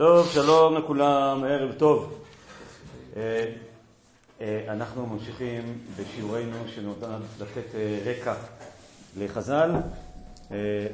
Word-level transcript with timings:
טוב, 0.00 0.30
שלום 0.32 0.76
לכולם, 0.76 1.44
ערב 1.44 1.72
טוב. 1.78 2.24
אה, 3.16 3.52
אה, 4.40 4.64
אנחנו 4.68 5.06
ממשיכים 5.06 5.78
בשיעורנו 5.96 6.56
שנותן 6.74 7.18
לתת 7.40 7.74
אה, 7.74 7.98
רקע 8.04 8.34
לחז"ל. 9.18 9.70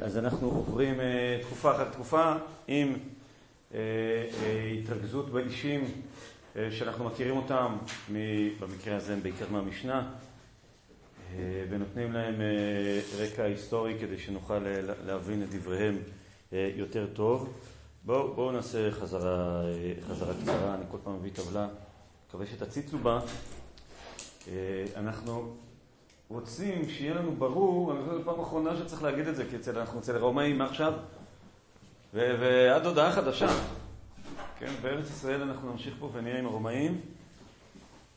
אז 0.01 0.19
אנחנו 0.19 0.49
עוברים 0.49 0.95
תקופה 1.43 1.77
אחת 1.77 1.93
תקופה 1.93 2.33
עם 2.69 2.97
התרכזות 4.83 5.31
באישים 5.31 5.85
שאנחנו 6.71 7.05
מכירים 7.05 7.37
אותם, 7.37 7.77
במקרה 8.61 8.97
הזה 8.97 9.13
הם 9.13 9.23
בעיקר 9.23 9.45
מהמשנה, 9.51 10.09
ונותנים 11.71 12.13
להם 12.13 12.35
רקע 13.19 13.43
היסטורי 13.43 13.97
כדי 14.01 14.19
שנוכל 14.19 14.59
להבין 15.07 15.43
את 15.43 15.51
דבריהם 15.51 15.97
יותר 16.53 17.07
טוב. 17.15 17.53
בואו 18.07 18.35
בוא 18.35 18.53
נעשה 18.53 18.91
חזרה, 18.91 19.63
חזרה 20.09 20.35
קצרה, 20.43 20.75
אני 20.75 20.85
כל 20.91 20.99
פעם 21.05 21.15
מביא 21.15 21.31
טבלה, 21.35 21.69
מקווה 22.29 22.47
שתציצו 22.47 22.99
בה. 22.99 23.21
אה, 24.49 24.85
אנחנו 24.97 25.55
רוצים 26.29 26.89
שיהיה 26.89 27.15
לנו 27.15 27.37
ברור, 27.37 27.93
אני 27.93 28.01
חושב 28.01 28.13
שזו 28.13 28.25
פעם 28.25 28.41
אחרונה 28.41 28.77
שצריך 28.77 29.03
להגיד 29.03 29.27
את 29.27 29.37
זה, 29.37 29.45
כי 29.51 29.57
אצל, 29.57 29.79
אנחנו 29.79 30.01
אצל 30.01 30.17
הרומאים 30.17 30.59
מעכשיו 30.59 30.93
ועד 32.15 32.87
הודעה 32.87 33.13
חדשה. 33.13 33.49
כן, 34.59 34.73
בארץ 34.83 35.11
ישראל 35.11 35.43
אנחנו 35.43 35.73
נמשיך 35.73 35.95
פה 35.99 36.11
ונהיה 36.13 36.39
עם 36.39 36.47
הרומאים, 36.47 37.01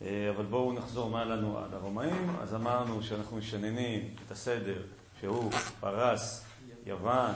אה, 0.01 0.29
אבל 0.35 0.45
בואו 0.45 0.73
נחזור 0.73 1.09
מה 1.09 1.25
לנו 1.25 1.57
עד 1.57 1.73
הרומאים. 1.73 2.35
אז 2.41 2.55
אמרנו 2.55 3.03
שאנחנו 3.03 3.37
משננים 3.37 4.09
את 4.25 4.31
הסדר 4.31 4.81
שהוא 5.19 5.51
פרס, 5.79 6.45
יוון, 6.85 7.31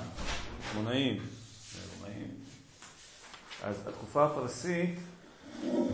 שמונאים, 0.72 1.18
אז 3.64 3.88
התקופה 3.88 4.26
הפרסית, 4.26 5.00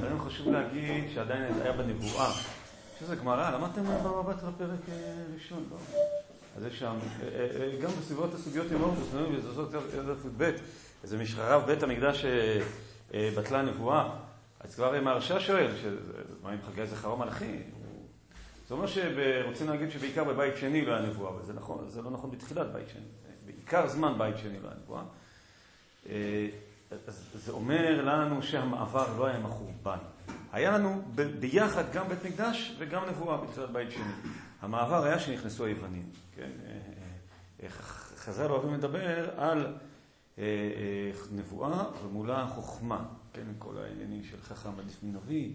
לנו 0.03 0.19
חשוב 0.19 0.47
להגיד 0.47 1.03
שעדיין 1.13 1.53
היה 1.61 1.71
בנבואה. 1.71 2.31
שזה 2.99 3.15
גמרא, 3.15 3.51
למדתם 3.51 3.83
במבט 3.83 4.43
בפרק 4.43 4.79
אה, 4.91 5.23
ראשון, 5.33 5.63
לא? 5.71 5.77
אז 6.57 6.65
יש 6.65 6.79
שם, 6.79 6.95
אה, 7.23 7.47
אה, 7.61 7.77
גם 7.81 7.89
בסביבות 7.99 8.33
הסוגיות 8.33 8.71
עם 8.71 8.81
אורטוס, 8.81 9.07
וזאת 9.33 9.73
י"ב, 9.73 10.51
איזה 11.03 11.17
משחרב 11.17 11.65
בית 11.65 11.83
המקדש 11.83 12.25
בטלה 13.11 13.61
נבואה. 13.61 14.09
אז 14.59 14.75
כבר 14.75 15.01
מהרשע 15.01 15.39
שואל, 15.39 15.71
מה 16.43 16.51
עם 16.51 16.59
חגי 16.61 16.85
זכרו 16.85 17.17
מלאכי? 17.17 17.57
זה 18.67 18.73
אומר 18.73 18.87
שרוצים 18.87 19.69
להגיד 19.69 19.91
שבעיקר 19.91 20.23
בבית 20.23 20.57
שני 20.57 20.85
לא 20.85 20.93
היה 20.93 21.01
נבואה, 21.01 21.31
אבל 21.31 21.43
זה 21.45 21.53
נכון, 21.53 21.85
זה 21.89 22.01
לא 22.01 22.11
נכון 22.11 22.31
בתחילת 22.31 22.73
בית 22.73 22.89
שני. 22.89 23.01
בעיקר 23.45 23.87
זמן 23.87 24.13
בית 24.17 24.37
שני 24.37 24.59
לא 24.59 24.67
היה 24.67 24.77
נבואה. 24.83 25.03
זה 27.33 27.51
אומר 27.51 28.01
לנו 28.05 28.43
שהמעבר 28.43 29.17
לא 29.17 29.25
היה 29.25 29.37
עם 29.37 29.45
החורבן. 29.45 29.97
היה 30.51 30.71
לנו 30.71 31.01
ביחד 31.39 31.83
גם 31.93 32.07
בית 32.07 32.25
מקדש 32.25 32.75
וגם 32.79 33.05
נבואה 33.09 33.37
בתחילת 33.37 33.69
בית 33.69 33.91
שני. 33.91 34.31
המעבר 34.61 35.03
היה 35.03 35.19
שנכנסו 35.19 35.65
היוונים. 35.65 36.09
כן? 36.35 36.41
אה, 36.65 36.71
אה, 36.71 36.77
אה, 37.63 37.69
חז"ל 38.15 38.51
אוהבים 38.51 38.73
לדבר 38.73 39.39
על 39.39 39.75
נבואה 41.31 41.83
ומולה 42.03 42.47
חוכמה. 42.47 43.05
כן? 43.33 43.45
כל 43.57 43.77
העניינים 43.77 44.23
של 44.23 44.41
חכם 44.41 44.79
עדיף 44.79 45.03
מנביא. 45.03 45.51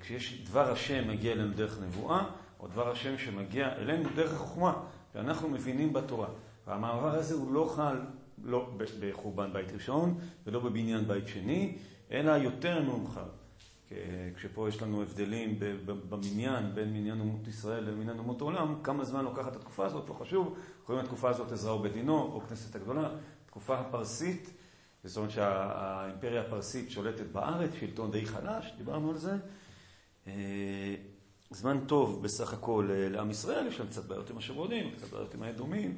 כשיש 0.00 0.44
דבר 0.50 0.72
השם 0.72 1.08
מגיע 1.08 1.32
אלינו 1.32 1.52
דרך 1.54 1.78
נבואה, 1.80 2.24
או 2.60 2.68
דבר 2.68 2.90
השם 2.90 3.18
שמגיע 3.18 3.72
אלינו 3.72 4.08
דרך 4.14 4.32
החוכמה, 4.32 4.82
ואנחנו 5.14 5.48
מבינים 5.48 5.92
בתורה. 5.92 6.28
והמעבר 6.66 7.14
הזה 7.14 7.34
הוא 7.34 7.52
לא 7.52 7.72
חל 7.76 7.96
לא 8.44 8.70
בחורבן 9.00 9.52
בית 9.52 9.72
ראשון 9.72 10.18
ולא 10.46 10.60
בבניין 10.60 11.08
בית 11.08 11.28
שני, 11.28 11.78
אלא 12.10 12.30
יותר 12.30 12.82
מאוחר. 12.82 13.26
כשפה 14.36 14.68
יש 14.68 14.82
לנו 14.82 15.02
הבדלים 15.02 15.58
במניין 15.84 16.74
בין 16.74 16.92
מניין 16.92 17.20
אומות 17.20 17.48
ישראל 17.48 17.84
למניין 17.84 18.18
אומות 18.18 18.40
העולם, 18.40 18.74
כמה 18.82 19.04
זמן 19.04 19.24
לוקחת 19.24 19.56
התקופה 19.56 19.86
הזאת, 19.86 20.08
לא 20.08 20.14
חשוב. 20.14 20.58
קוראים 20.84 21.04
לתקופה 21.04 21.30
הזאת 21.30 21.52
עזרא 21.52 21.72
ובדינו, 21.72 22.22
או 22.22 22.40
כנסת 22.40 22.76
הגדולה. 22.76 23.10
תקופה 23.46 23.78
הפרסית, 23.78 24.50
זאת 25.04 25.16
אומרת 25.16 25.30
שהאימפריה 25.30 26.40
הפרסית 26.40 26.90
שולטת 26.90 27.26
בארץ, 27.32 27.70
שלטון 27.80 28.10
די 28.10 28.26
חלש, 28.26 28.72
דיברנו 28.78 29.10
על 29.10 29.16
זה. 29.16 29.32
אה, 30.26 30.94
זמן 31.50 31.78
טוב 31.86 32.22
בסך 32.22 32.52
הכל 32.52 32.88
אה, 32.90 33.08
לעם 33.08 33.30
ישראל, 33.30 33.66
יש 33.66 33.78
להם 33.78 33.88
קצת 33.88 34.04
בעיות 34.04 34.30
עם 34.30 34.38
השומרונים, 34.38 34.90
קצת 34.96 35.10
בעיות 35.10 35.34
עם 35.34 35.42
האדומים. 35.42 35.96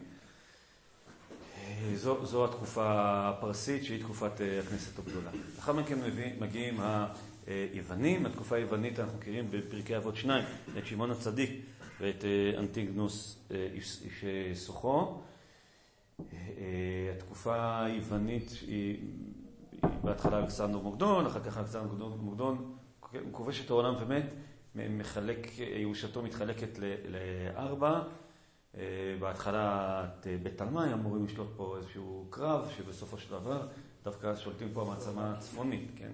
זו, 1.94 2.27
זו 2.27 2.44
התקופה 2.44 2.84
הפרסית 3.28 3.84
שהיא 3.84 4.03
תקופת 4.03 4.41
אה, 4.41 4.61
הכנסת 4.61 4.99
הגדולה. 4.99 5.31
לאחר 5.56 5.72
מכן 5.72 5.99
מגיעים 6.41 6.81
היוונים, 7.47 8.27
התקופה 8.27 8.56
היוונית 8.56 9.00
אנחנו 9.00 9.19
מכירים 9.19 9.50
בפרקי 9.50 9.97
אבות 9.97 10.16
שניים, 10.16 10.44
את 10.78 10.87
שמעון 10.87 11.11
הצדיק 11.11 11.50
ואת 12.00 12.25
אה, 12.25 12.59
אנטיגנוס 12.59 13.39
אה, 13.50 13.69
איש 13.72 14.25
סוחו. 14.55 15.21
התקופה 17.16 17.84
היוונית 17.84 18.50
היא, 18.50 18.97
היא 19.72 19.91
בהתחלה 20.03 20.39
אלכסנדר 20.39 20.78
מוקדון, 20.78 21.27
אחר 21.27 21.41
כך 21.41 21.59
אלכסנדר 21.59 22.06
מוקדון 22.21 22.75
כובש 23.33 23.65
את 23.65 23.71
העולם 23.71 23.95
ומת, 24.00 24.25
מחלק, 24.75 25.59
ירושתו 25.59 26.22
מתחלקת 26.22 26.78
לארבע. 27.09 28.03
אה, 28.77 29.17
בהתחלה 29.21 30.05
את 30.05 30.27
אה, 30.27 30.37
בית 30.43 30.59
תלמי 30.59 30.93
אמורים 30.93 31.25
לשלוט 31.25 31.49
פה 31.56 31.77
איזשהו 31.79 32.27
קרב, 32.31 32.69
שבסופו 32.77 33.19
של 33.19 33.31
דבר 33.31 33.67
דווקא 34.05 34.37
שולטים 34.37 34.69
פה 34.73 34.83
המעצמה 34.83 35.33
הצפונית, 35.33 35.91
כן? 35.97 36.12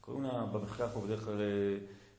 קוראים 0.00 0.24
לה 0.24 0.46
במחקר 0.46 0.88
פה 0.88 1.00
בדרך 1.00 1.24
כלל 1.24 1.40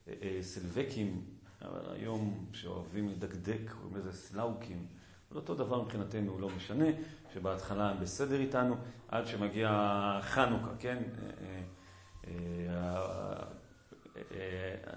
אה, 0.08 0.38
סילבקים, 0.42 1.22
אבל 1.62 1.94
היום 1.94 2.46
שאוהבים 2.54 3.10
לדקדק, 3.10 3.60
קוראים 3.72 3.98
לזה 3.98 4.14
סלאוקים. 4.14 4.86
אבל 5.32 5.40
אותו 5.40 5.56
דבר 5.56 5.82
מבחינתנו 5.82 6.40
לא 6.40 6.50
משנה, 6.50 6.86
שבהתחלה 7.34 7.90
הם 7.90 8.00
בסדר 8.00 8.40
איתנו, 8.40 8.76
עד 9.08 9.28
שמגיע 9.28 10.20
חנוכה, 10.22 10.72
כן? 10.80 11.04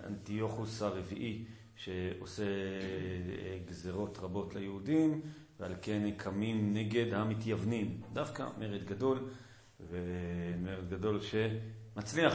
אנטיוכוס 0.07 0.83
הרביעי 0.83 1.45
שעושה 1.77 2.43
אה, 2.45 3.59
גזרות 3.67 4.19
רבות 4.19 4.55
ליהודים, 4.55 5.21
ועל 5.61 5.75
כן 5.83 6.11
קמים 6.17 6.75
נגד 6.75 7.15
המתייוונים. 7.15 8.01
דווקא 8.13 8.47
מרד 8.59 8.85
גדול, 8.85 9.19
ומרד 9.91 10.91
גדול 10.91 11.21
שמצליח. 11.21 12.35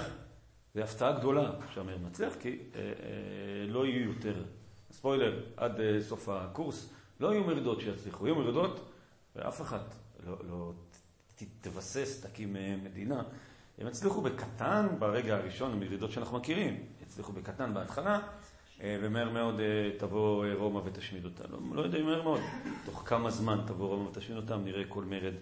זו 0.75 0.81
הפתעה 0.81 1.11
גדולה 1.11 1.51
שהמרד 1.73 2.01
מצליח, 2.01 2.33
כי 2.39 2.59
אה, 2.75 2.79
אה, 2.81 3.67
לא 3.67 3.85
יהיו 3.85 4.09
יותר, 4.09 4.43
ספוילר, 4.91 5.43
עד 5.57 5.79
אה, 5.79 6.01
סוף 6.01 6.29
הקורס, 6.29 6.89
לא 7.19 7.33
יהיו 7.33 7.43
מרדות 7.43 7.81
שיצליחו, 7.81 8.27
יהיו 8.27 8.35
מרדות, 8.35 8.91
ואף 9.35 9.61
אחת 9.61 9.95
לא, 10.25 10.37
לא 10.49 10.73
תבסס, 11.61 12.21
תקים 12.25 12.55
אה, 12.55 12.75
מדינה. 12.83 13.23
הם 13.77 13.87
הצליחו 13.87 14.21
בקטן 14.21 14.87
ברגע 14.99 15.35
הראשון, 15.35 15.71
המרידות 15.71 16.11
שאנחנו 16.11 16.37
מכירים. 16.37 16.85
הצליחו 17.01 17.33
בקטן 17.33 17.73
בהתחלה, 17.73 18.19
ומהר 18.83 19.29
מאוד 19.29 19.59
אה, 19.59 19.89
תבוא 19.97 20.45
אה, 20.45 20.53
רומא 20.53 20.81
ותשמיד 20.85 21.25
אותה. 21.25 21.43
לא, 21.49 21.57
לא 21.73 21.81
יודע 21.81 21.97
אם 21.97 22.05
מהר 22.05 22.21
מאוד, 22.21 22.39
תוך 22.85 23.03
כמה 23.05 23.29
זמן 23.29 23.59
תבוא 23.67 23.87
רומא 23.87 24.09
ותשמיד 24.09 24.37
אותם, 24.37 24.61
נראה 24.63 24.83
כל 24.87 25.03
מרד 25.03 25.33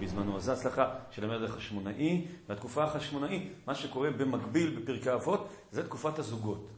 בזמנו. 0.00 0.36
אז 0.36 0.48
הצלחה 0.48 0.94
של 1.10 1.24
המרד 1.24 1.42
החשמונאי, 1.42 2.26
והתקופה 2.48 2.84
החשמונאי, 2.84 3.48
מה 3.66 3.74
שקורה 3.74 4.10
במקביל 4.10 4.80
בפרקי 4.80 5.12
אבות, 5.12 5.48
זה 5.72 5.84
תקופת 5.84 6.18
הזוגות. 6.18 6.68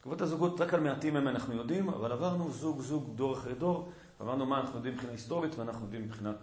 תקופת 0.00 0.20
הזוגות, 0.20 0.60
רק 0.60 0.74
על 0.74 0.80
מעטים 0.80 1.14
מהם 1.14 1.28
אנחנו 1.28 1.54
יודעים, 1.56 1.88
אבל 1.88 2.12
עברנו 2.12 2.50
זוג-זוג, 2.50 3.16
דור 3.16 3.32
אחרי 3.32 3.54
דור, 3.54 3.92
עברנו 4.18 4.46
מה 4.46 4.60
אנחנו 4.60 4.76
יודעים 4.76 4.94
מבחינה 4.94 5.12
היסטורית 5.12 5.58
ואנחנו 5.58 5.84
יודעים 5.84 6.02
מבחינת, 6.02 6.36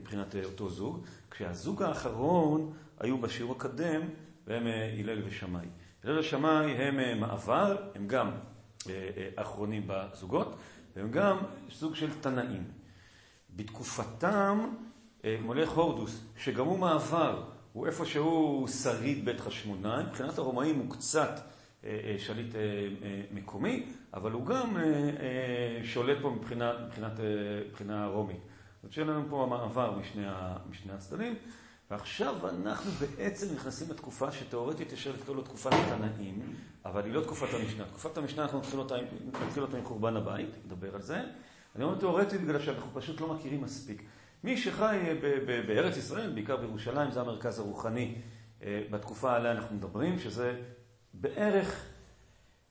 מבחינת 0.00 0.34
אותו 0.44 0.68
זוג. 0.68 1.04
כשהזוג 1.30 1.82
האחרון 1.82 2.72
היו 3.00 3.18
בשיעור 3.18 3.52
הקודם, 3.52 4.00
והם 4.46 4.66
הלל 4.98 5.22
ושמאי. 5.26 5.66
הלל 6.04 6.18
השמאי 6.18 6.70
הם 6.70 7.00
אה, 7.00 7.14
מעבר, 7.14 7.76
הם 7.94 8.06
גם 8.06 8.30
אה, 8.88 9.10
אה, 9.16 9.28
אחרונים 9.36 9.82
בזוגות, 9.86 10.56
והם 10.96 11.10
גם 11.10 11.38
סוג 11.70 11.94
של 11.94 12.20
תנאים. 12.20 12.64
בתקופתם, 13.56 14.70
מולך 15.42 15.70
הורדוס, 15.70 16.24
שגם 16.36 16.66
הוא 16.66 16.78
מעבר, 16.78 17.44
הוא 17.72 17.86
איפשהו 17.86 18.66
שריד 18.82 19.24
בית 19.24 19.40
חשמונאי, 19.40 20.04
מבחינת 20.04 20.38
הרומאים 20.38 20.78
הוא 20.78 20.90
קצת 20.90 21.40
שליט 22.18 22.54
מקומי, 23.32 23.86
אבל 24.14 24.32
הוא 24.32 24.46
גם 24.46 24.76
שולט 25.84 26.18
פה 26.22 26.30
מבחינה, 26.30 26.72
מבחינת, 26.86 27.12
מבחינה 27.68 28.06
רומית. 28.06 28.40
זאת 28.82 28.92
שיהיה 28.92 29.08
לנו 29.08 29.24
פה 29.30 29.42
המעבר 29.42 29.98
משני, 29.98 30.26
משני 30.70 30.92
הצדדים. 30.92 31.34
ועכשיו 31.90 32.48
אנחנו 32.48 32.90
בעצם 32.90 33.54
נכנסים 33.54 33.90
לתקופה 33.90 34.32
שתאורטית 34.32 34.92
אפשר 34.92 35.12
לקרוא 35.20 35.36
לו 35.36 35.42
תקופת 35.42 35.70
התנאים, 35.72 36.54
אבל 36.84 37.04
היא 37.04 37.12
לא 37.12 37.20
תקופת 37.20 37.54
המשנה. 37.54 37.84
תקופת 37.84 38.18
המשנה 38.18 38.42
אנחנו 38.42 38.58
נתחיל 38.58 38.78
אותה, 38.78 38.94
נתחיל 39.44 39.62
אותה 39.62 39.76
עם 39.78 39.84
חורבן 39.84 40.16
הבית, 40.16 40.50
נדבר 40.64 40.94
על 40.94 41.02
זה. 41.02 41.22
אני 41.76 41.84
אומר 41.84 41.98
תאורטית 41.98 42.40
בגלל 42.40 42.60
שאנחנו 42.60 42.90
פשוט 42.94 43.20
לא 43.20 43.34
מכירים 43.34 43.62
מספיק. 43.62 44.02
מי 44.44 44.56
שחי 44.56 44.98
בארץ 45.66 45.96
ישראל, 45.96 46.32
בעיקר 46.32 46.56
בירושלים, 46.56 47.10
זה 47.10 47.20
המרכז 47.20 47.58
הרוחני 47.58 48.14
בתקופה 48.64 49.36
עליה 49.36 49.52
אנחנו 49.52 49.76
מדברים, 49.76 50.18
שזה 50.18 50.60
בערך 51.14 51.84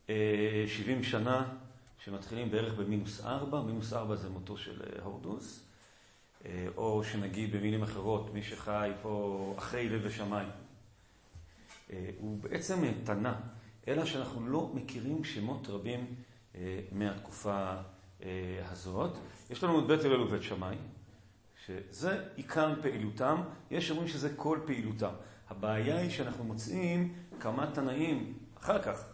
70 0.07 1.03
שנה 1.03 1.53
שמתחילים 2.03 2.51
בערך 2.51 2.73
במינוס 2.73 3.25
4, 3.25 3.61
מינוס 3.61 3.93
4 3.93 4.15
זה 4.15 4.29
מותו 4.29 4.57
של 4.57 4.81
הורדוס, 5.03 5.66
או 6.77 7.03
שנגיד 7.03 7.55
במילים 7.55 7.83
אחרות, 7.83 8.33
מי 8.33 8.43
שחי 8.43 8.91
פה 9.01 9.53
אחרי 9.57 9.89
לב 9.89 10.01
ושמיים. 10.03 10.49
הוא 12.17 12.39
בעצם 12.39 12.83
תנא, 13.03 13.33
אלא 13.87 14.05
שאנחנו 14.05 14.47
לא 14.47 14.71
מכירים 14.73 15.23
שמות 15.23 15.67
רבים 15.69 16.15
מהתקופה 16.91 17.73
הזאת. 18.69 19.17
יש 19.49 19.63
לנו 19.63 19.79
את 19.79 19.87
בית 19.87 20.03
הלל 20.03 20.21
ובית 20.21 20.43
שמאי, 20.43 20.75
שזה 21.65 22.23
עיקר 22.35 22.81
פעילותם, 22.81 23.41
יש 23.71 23.91
אומרים 23.91 24.07
שזה 24.07 24.35
כל 24.35 24.59
פעילותם. 24.65 25.13
הבעיה 25.49 25.97
היא 25.97 26.09
שאנחנו 26.09 26.43
מוצאים 26.43 27.13
כמה 27.39 27.71
תנאים 27.73 28.33
אחר 28.57 28.81
כך, 28.81 29.09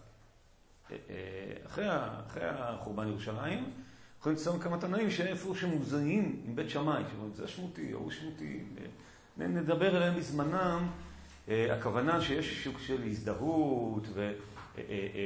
אחרי, 1.66 1.86
אחרי 2.28 2.44
החורבן 2.50 3.08
ירושלים, 3.08 3.74
יכולים 4.24 4.38
לציין 4.40 4.60
כמה 4.60 4.78
תנאים 4.78 5.12
שאיפה 5.12 5.56
שמוזהים 5.56 6.42
עם 6.46 6.56
בית 6.56 6.70
שמאי, 6.70 7.04
שאומרים, 7.12 7.34
זה 7.34 7.48
שמותי, 7.48 7.94
ההוא 7.94 8.12
שמותי, 8.12 8.64
נדבר 9.38 9.96
עליהם 9.96 10.16
בזמנם, 10.16 10.88
הכוונה 11.48 12.22
שיש 12.22 12.64
שוק 12.64 12.80
של 12.80 13.04
הזדהות, 13.04 14.08
ו, 14.14 14.34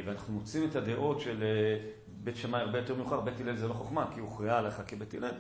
ואנחנו 0.06 0.34
מוצאים 0.34 0.70
את 0.70 0.76
הדעות 0.76 1.22
של 1.22 1.44
בית 2.24 2.36
שמאי 2.36 2.62
הרבה 2.62 2.78
יותר 2.78 2.96
מאוחר, 2.96 3.22
בית 3.22 3.42
הלל 3.42 3.56
זה 3.56 3.68
לא 3.68 3.74
חוכמה, 3.74 4.12
כי 4.14 4.20
הוא 4.20 4.30
הוכרעה 4.30 4.58
עליך 4.58 4.82
כבית 4.88 5.14
הלל. 5.14 5.36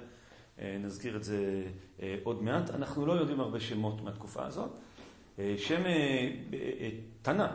נזכיר 0.79 1.15
את 1.15 1.23
זה 1.23 1.63
עוד 2.23 2.43
מעט. 2.43 2.69
אנחנו 2.69 3.05
לא 3.05 3.13
יודעים 3.13 3.39
הרבה 3.39 3.59
שמות 3.59 4.01
מהתקופה 4.01 4.45
הזאת. 4.45 4.79
שם 5.57 5.83
תנא, 7.21 7.47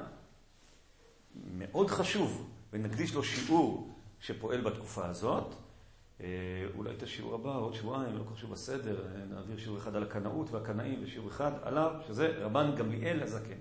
מאוד 1.58 1.90
חשוב, 1.90 2.50
ונקדיש 2.72 3.14
לו 3.14 3.24
שיעור 3.24 3.94
שפועל 4.20 4.60
בתקופה 4.60 5.06
הזאת. 5.06 5.54
אולי 6.74 6.90
את 6.96 7.02
השיעור 7.02 7.34
הבא, 7.34 7.58
עוד 7.58 7.74
שבועיים, 7.74 8.16
לא 8.18 8.24
חשוב 8.24 8.50
בסדר, 8.50 9.04
נעביר 9.30 9.58
שיעור 9.58 9.78
אחד 9.78 9.96
על 9.96 10.02
הקנאות 10.02 10.50
והקנאים 10.50 11.00
ושיעור 11.02 11.28
אחד 11.28 11.52
עליו, 11.62 11.94
שזה 12.06 12.44
רבן 12.44 12.70
גמליאל 12.76 13.22
הזקן. 13.22 13.58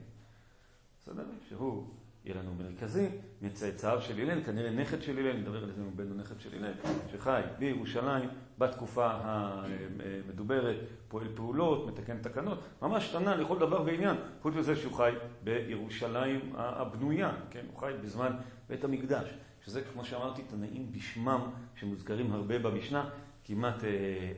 בסדר? 1.01 1.23
שהוא 1.49 1.87
יהיה 2.25 2.35
לנו 2.35 2.51
מרכזי, 2.53 3.07
מצאצאיו 3.41 4.01
של 4.01 4.21
הלל, 4.21 4.43
כנראה 4.43 4.71
נכד 4.71 5.01
של 5.01 5.17
הלל, 5.17 5.37
נדבר 5.37 5.63
על 5.63 5.71
זה 5.71 5.81
עם 5.81 5.91
בן 5.95 6.17
נכד 6.17 6.39
של 6.39 6.49
הלל, 6.55 6.73
שחי 7.11 7.41
בירושלים 7.59 8.29
בתקופה 8.57 9.11
המדוברת, 9.11 10.75
פועל 11.07 11.27
פעולות, 11.35 11.87
מתקן 11.87 12.17
תקנות, 12.21 12.59
ממש 12.81 13.09
קטנה 13.09 13.35
לכל 13.35 13.59
דבר 13.59 13.83
ועניין, 13.85 14.15
חוץ 14.41 14.55
מזה 14.55 14.75
שהוא 14.75 14.93
חי 14.93 15.11
בירושלים 15.43 16.53
הבנויה, 16.55 17.31
כן? 17.49 17.65
הוא 17.71 17.79
חי 17.79 17.91
בזמן 18.03 18.31
בית 18.69 18.83
המקדש, 18.83 19.29
שזה 19.65 19.81
כמו 19.81 20.05
שאמרתי, 20.05 20.41
תנאים 20.41 20.91
בשמם 20.91 21.41
שמוזכרים 21.75 22.31
הרבה 22.31 22.59
במשנה, 22.59 23.09
כמעט 23.43 23.83
אה, 23.83 23.89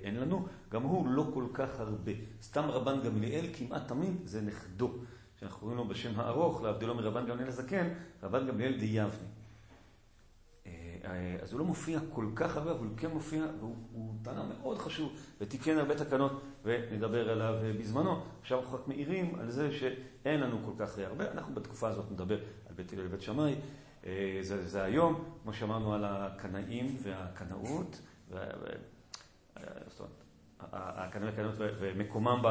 אין 0.04 0.16
לנו, 0.16 0.48
גם 0.70 0.84
הוא 0.84 1.08
לא 1.08 1.30
כל 1.34 1.46
כך 1.54 1.80
הרבה. 1.80 2.12
סתם 2.42 2.64
רבן 2.64 3.02
גמליאל 3.02 3.46
כמעט 3.54 3.88
תמיד 3.88 4.14
זה 4.26 4.42
נכדו. 4.42 4.92
שאנחנו 5.40 5.60
קוראים 5.60 5.78
לו 5.78 5.88
בשם 5.88 6.20
הארוך, 6.20 6.62
להבדילו 6.62 6.96
מרבן 6.96 7.26
גמליאל 7.26 7.48
הזקן, 7.48 7.90
רבן 8.24 8.48
גמליאל 8.48 8.80
די 8.80 8.86
יבני. 8.86 9.28
אז 11.42 11.52
הוא 11.52 11.60
לא 11.60 11.66
מופיע 11.66 12.00
כל 12.10 12.26
כך 12.36 12.58
הרבה, 12.58 12.72
אבל 12.72 12.88
הוא 12.88 12.98
כן 12.98 13.12
מופיע, 13.12 13.46
והוא 13.60 14.14
טענה 14.22 14.44
מאוד 14.44 14.78
חשוב, 14.78 15.14
ותיקן 15.42 15.78
הרבה 15.78 15.96
תקנות, 15.96 16.42
ונדבר 16.64 17.30
עליו 17.30 17.56
בזמנו. 17.80 18.22
עכשיו 18.42 18.60
אנחנו 18.60 18.78
רק 18.78 18.88
מעירים 18.88 19.36
על 19.40 19.52
זה 19.52 19.72
שאין 19.72 20.40
לנו 20.40 20.58
כל 20.66 20.86
כך 20.86 20.98
הרבה. 20.98 21.32
אנחנו 21.32 21.56
בתקופה 21.56 21.88
הזאת 21.88 22.12
נדבר 22.12 22.38
על 22.70 22.76
בית 22.76 22.94
הלל 22.94 23.08
ובית 23.08 23.22
שמאי. 23.22 23.56
זה, 24.42 24.68
זה 24.68 24.84
היום, 24.84 25.24
כמו 25.44 25.54
שאמרנו 25.54 25.94
על 25.94 26.04
הקנאים 26.06 26.98
והקנאות. 27.04 28.02
זאת 28.28 30.00
אומרת, 30.00 30.24
הקנאים 30.72 31.30
והקנאות 31.30 31.56
ומקומם 31.60 32.42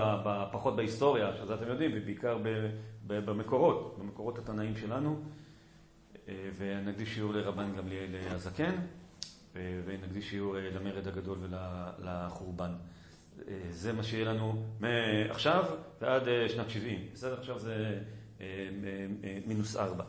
פחות 0.53 0.77
בהיסטוריה, 0.77 1.37
שזה 1.37 1.55
אתם 1.55 1.69
יודעים, 1.69 1.91
ובעיקר 1.95 2.39
במקורות, 3.07 3.97
במקורות 3.99 4.39
התנאים 4.39 4.77
שלנו. 4.77 5.23
ונקדיש 6.57 7.15
שיעור 7.15 7.33
לרבן 7.33 7.77
גמליאל 7.77 8.15
הזקן, 8.31 8.75
ונקדיש 9.55 10.31
שיעור 10.31 10.57
למרד 10.57 11.09
הגדול 11.09 11.39
ולחורבן. 11.41 12.73
זה 13.71 13.93
מה 13.93 14.03
שיהיה 14.03 14.25
לנו 14.25 14.65
מעכשיו 14.81 15.65
ועד 16.01 16.23
שנת 16.49 16.71
70. 16.71 17.07
בסדר? 17.13 17.39
עכשיו 17.39 17.59
זה 17.59 18.01
מינוס 19.47 19.77
ארבע. 19.77 20.05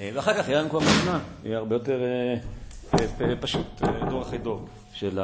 ואחר 0.00 0.34
כך 0.34 0.48
יהיה 0.48 0.60
לנו 0.60 0.70
כבר 0.70 0.78
משנה, 0.78 1.20
יהיה 1.44 1.58
הרבה 1.58 1.76
יותר 1.76 2.00
פשוט, 3.40 3.66
דור 4.10 4.22
אחרי 4.22 4.38
דור 4.38 4.68
של, 4.92 5.18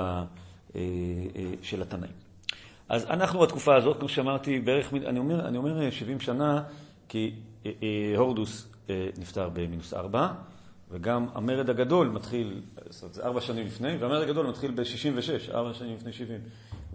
התנאים. 1.83 2.13
אז 2.89 3.05
אנחנו 3.05 3.41
בתקופה 3.41 3.77
הזאת, 3.77 3.99
כמו 3.99 4.09
שאמרתי, 4.09 4.61
בערך, 4.61 4.95
אני 4.95 5.19
אומר, 5.19 5.49
אני 5.49 5.59
אומר 5.59 5.91
70 5.91 6.21
שנה, 6.21 6.63
כי 7.09 7.35
הורדוס 8.17 8.69
נפטר 9.19 9.49
במינוס 9.53 9.95
ארבע, 9.95 10.29
וגם 10.91 11.27
המרד 11.35 11.71
הגדול 11.71 12.09
מתחיל, 12.09 12.61
זאת 12.89 13.03
אומרת, 13.03 13.15
זה 13.15 13.25
ארבע 13.25 13.41
שנים 13.41 13.67
לפני, 13.67 13.97
והמרד 13.97 14.23
הגדול 14.23 14.47
מתחיל 14.47 14.71
ב-66, 14.71 15.55
ארבע 15.55 15.75
שנים 15.75 15.97
לפני 15.97 16.13
70. 16.13 16.41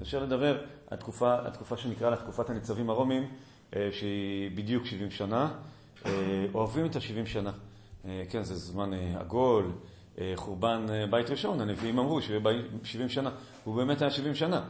אפשר 0.02 0.24
לדבר 0.24 0.58
על 0.90 0.98
תקופה, 0.98 1.36
התקופה 1.48 1.78
שנקרא 1.78 2.10
לה 2.10 2.16
תקופת 2.16 2.50
הניצבים 2.50 2.90
הרומים, 2.90 3.24
שהיא 3.72 4.52
בדיוק 4.56 4.86
70 4.86 5.12
שנה. 5.12 5.52
אוהבים 6.54 6.86
את 6.86 6.96
ה-70 6.96 7.26
שנה. 7.26 7.52
כן, 8.30 8.44
זה 8.44 8.56
זמן 8.56 8.94
עגול, 8.94 9.72
חורבן 10.36 10.86
בית 11.10 11.30
ראשון, 11.30 11.62
הנביאים 11.62 12.00
אמרו 12.00 12.20
70 12.84 13.10
שנה, 13.10 13.32
והוא 13.64 13.76
באמת 13.76 14.02
היה 14.02 14.12
70 14.12 14.36
שנה. 14.36 14.70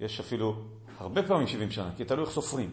יש 0.00 0.20
אפילו 0.20 0.54
הרבה 0.98 1.22
פעמים 1.22 1.46
70 1.46 1.70
שנה, 1.70 1.90
כי 1.96 2.04
תלוי 2.04 2.24
איך 2.24 2.30
סופרים. 2.30 2.70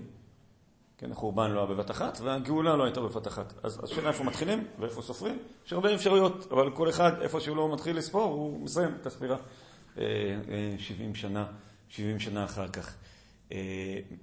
כן, 0.97 1.11
החורבן 1.11 1.51
לא 1.51 1.59
היה 1.59 1.67
בבת 1.67 1.91
אחת, 1.91 2.19
והגאולה 2.23 2.75
לא 2.75 2.83
הייתה 2.83 3.01
בבת 3.01 3.27
אחת. 3.27 3.53
אז 3.63 3.83
השאלה 3.83 4.09
איפה 4.09 4.23
מתחילים 4.23 4.67
ואיפה 4.79 5.01
סופרים, 5.01 5.39
יש 5.65 5.73
הרבה 5.73 5.95
אפשרויות, 5.95 6.51
אבל 6.51 6.71
כל 6.71 6.89
אחד, 6.89 7.21
איפה 7.21 7.39
שהוא 7.39 7.57
לא 7.57 7.73
מתחיל 7.73 7.97
לספור, 7.97 8.23
הוא 8.23 8.59
מסיים 8.59 8.89
את 9.01 9.05
הספירה 9.05 9.38
70 10.77 11.15
שנה, 11.15 11.45
70 11.89 12.19
שנה 12.19 12.45
אחר 12.45 12.67
כך. 12.67 12.95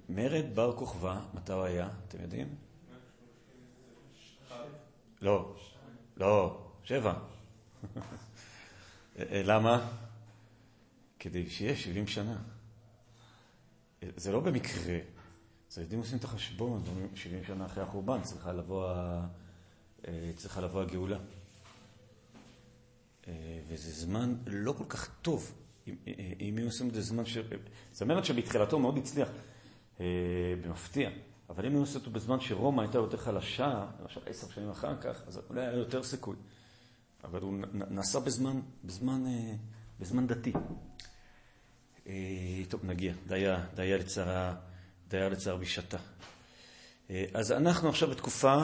מרד 0.09 0.45
בר 0.53 0.73
כוכבא, 0.75 1.19
מתי 1.33 1.53
הוא 1.53 1.63
היה, 1.63 1.87
אתם 2.07 2.17
יודעים? 2.21 2.47
לא, 5.25 5.55
לא, 6.17 6.63
שבע. 6.83 7.13
למה? 9.49 9.91
כדי 11.19 11.49
שיהיה 11.49 11.75
70 11.75 12.07
שנה. 12.07 12.37
זה 14.15 14.31
לא 14.31 14.39
במקרה. 14.39 14.99
אז 15.71 15.77
הילדים 15.77 15.99
עושים 15.99 16.17
את 16.17 16.23
החשבון, 16.23 16.83
70 17.15 17.43
שנה 17.43 17.65
אחרי 17.65 17.83
החורבן, 17.83 18.21
צריכה 18.21 18.53
לבוא, 18.53 18.93
צריכה 20.35 20.61
לבוא 20.61 20.81
הגאולה. 20.81 21.17
וזה 23.67 23.91
זמן 23.91 24.35
לא 24.47 24.71
כל 24.71 24.85
כך 24.89 25.09
טוב, 25.21 25.53
אם 26.39 26.57
הם 26.57 26.65
עושים 26.65 26.89
את 26.89 26.93
זה 26.93 27.01
זמן 27.01 27.25
ש... 27.25 27.37
זאת 27.91 28.01
אומרת 28.01 28.25
שבתחילתו 28.25 28.79
מאוד 28.79 28.97
הצליח, 28.97 29.29
במפתיע, 30.63 31.09
אבל 31.49 31.65
אם 31.65 31.71
הם 31.71 31.79
עושים 31.79 31.99
אותו 31.99 32.11
בזמן 32.11 32.39
שרומא 32.39 32.81
הייתה 32.81 32.97
יותר 32.97 33.17
חלשה, 33.17 33.85
למשל 34.01 34.21
עשר 34.25 34.49
שנים 34.49 34.69
אחר 34.69 34.97
כך, 35.01 35.21
אז 35.27 35.41
אולי 35.49 35.61
היה 35.61 35.77
יותר 35.77 36.03
סיכוי. 36.03 36.35
אבל 37.23 37.41
הוא 37.41 37.53
נעשה 37.73 38.19
בזמן, 38.19 38.59
בזמן, 38.83 39.23
בזמן 39.99 40.27
דתי. 40.27 40.53
טוב, 42.69 42.85
נגיע. 42.85 43.13
דיה, 43.27 43.65
דיה 43.75 43.97
לצרה... 43.97 44.55
דייר 45.07 45.29
לצער 45.29 45.55
בשעתה. 45.55 45.97
אז 47.33 47.51
אנחנו 47.51 47.89
עכשיו 47.89 48.09
בתקופה 48.09 48.55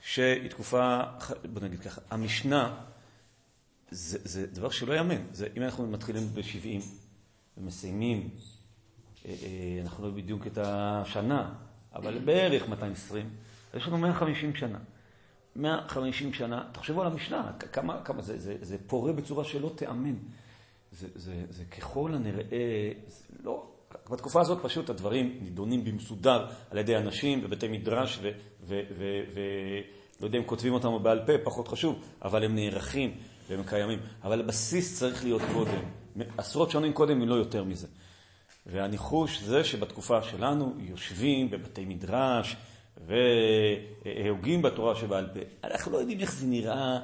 שהיא 0.00 0.50
תקופה, 0.50 1.00
בוא 1.52 1.62
נגיד 1.62 1.80
ככה, 1.80 2.00
המשנה 2.10 2.84
זה, 3.90 4.18
זה 4.24 4.46
דבר 4.46 4.70
שלא 4.70 4.94
יאמן. 4.94 5.22
זה, 5.32 5.48
אם 5.56 5.62
אנחנו 5.62 5.86
מתחילים 5.86 6.34
ב-70 6.34 6.82
ומסיימים, 7.56 8.30
אנחנו 9.82 10.04
לא 10.04 10.10
בדיוק 10.10 10.46
את 10.46 10.58
השנה, 10.58 11.54
אבל 11.98 12.18
בערך 12.18 12.68
220, 12.68 13.30
יש 13.74 13.86
לנו 13.86 13.98
150 13.98 14.54
שנה. 14.54 14.78
150 15.56 16.32
שנה, 16.32 16.64
תחשבו 16.72 17.00
על 17.00 17.06
המשנה, 17.06 17.52
כמה, 17.72 18.00
כמה 18.04 18.22
זה, 18.22 18.38
זה, 18.38 18.56
זה 18.60 18.76
פורה 18.86 19.12
בצורה 19.12 19.44
שלא 19.44 19.72
תיאמן. 19.76 20.14
זה, 20.92 21.08
זה, 21.14 21.34
זה 21.50 21.64
ככל 21.64 22.14
הנראה, 22.14 22.92
זה 23.06 23.24
לא, 23.44 23.66
בתקופה 24.10 24.40
הזאת 24.40 24.58
פשוט 24.62 24.90
הדברים 24.90 25.38
נידונים 25.42 25.84
במסודר 25.84 26.46
על 26.70 26.78
ידי 26.78 26.96
אנשים 26.96 27.42
בבתי 27.42 27.68
מדרש, 27.68 28.20
ולא 28.66 28.76
יודע 30.22 30.38
אם 30.38 30.44
כותבים 30.44 30.72
אותם 30.72 31.02
בעל 31.02 31.26
פה, 31.26 31.32
פחות 31.44 31.68
חשוב, 31.68 32.04
אבל 32.22 32.44
הם 32.44 32.54
נערכים 32.54 33.14
והם 33.48 33.62
קיימים. 33.66 33.98
אבל 34.24 34.40
הבסיס 34.40 34.98
צריך 34.98 35.24
להיות 35.24 35.42
קודם, 35.52 35.82
עשרות 36.38 36.70
שנים 36.70 36.92
קודם, 36.92 37.20
אם 37.20 37.28
לא 37.28 37.34
יותר 37.34 37.64
מזה. 37.64 37.86
והניחוש 38.68 39.42
זה 39.42 39.64
שבתקופה 39.64 40.22
שלנו 40.22 40.74
יושבים 40.78 41.50
בבתי 41.50 41.84
מדרש 41.84 42.56
והוגים 43.06 44.62
בתורה 44.62 44.96
שבעל 44.96 45.26
פה. 45.34 45.40
אנחנו 45.64 45.92
לא 45.92 45.98
יודעים 45.98 46.20
איך 46.20 46.32
זה 46.32 46.46
נראה, 46.46 46.98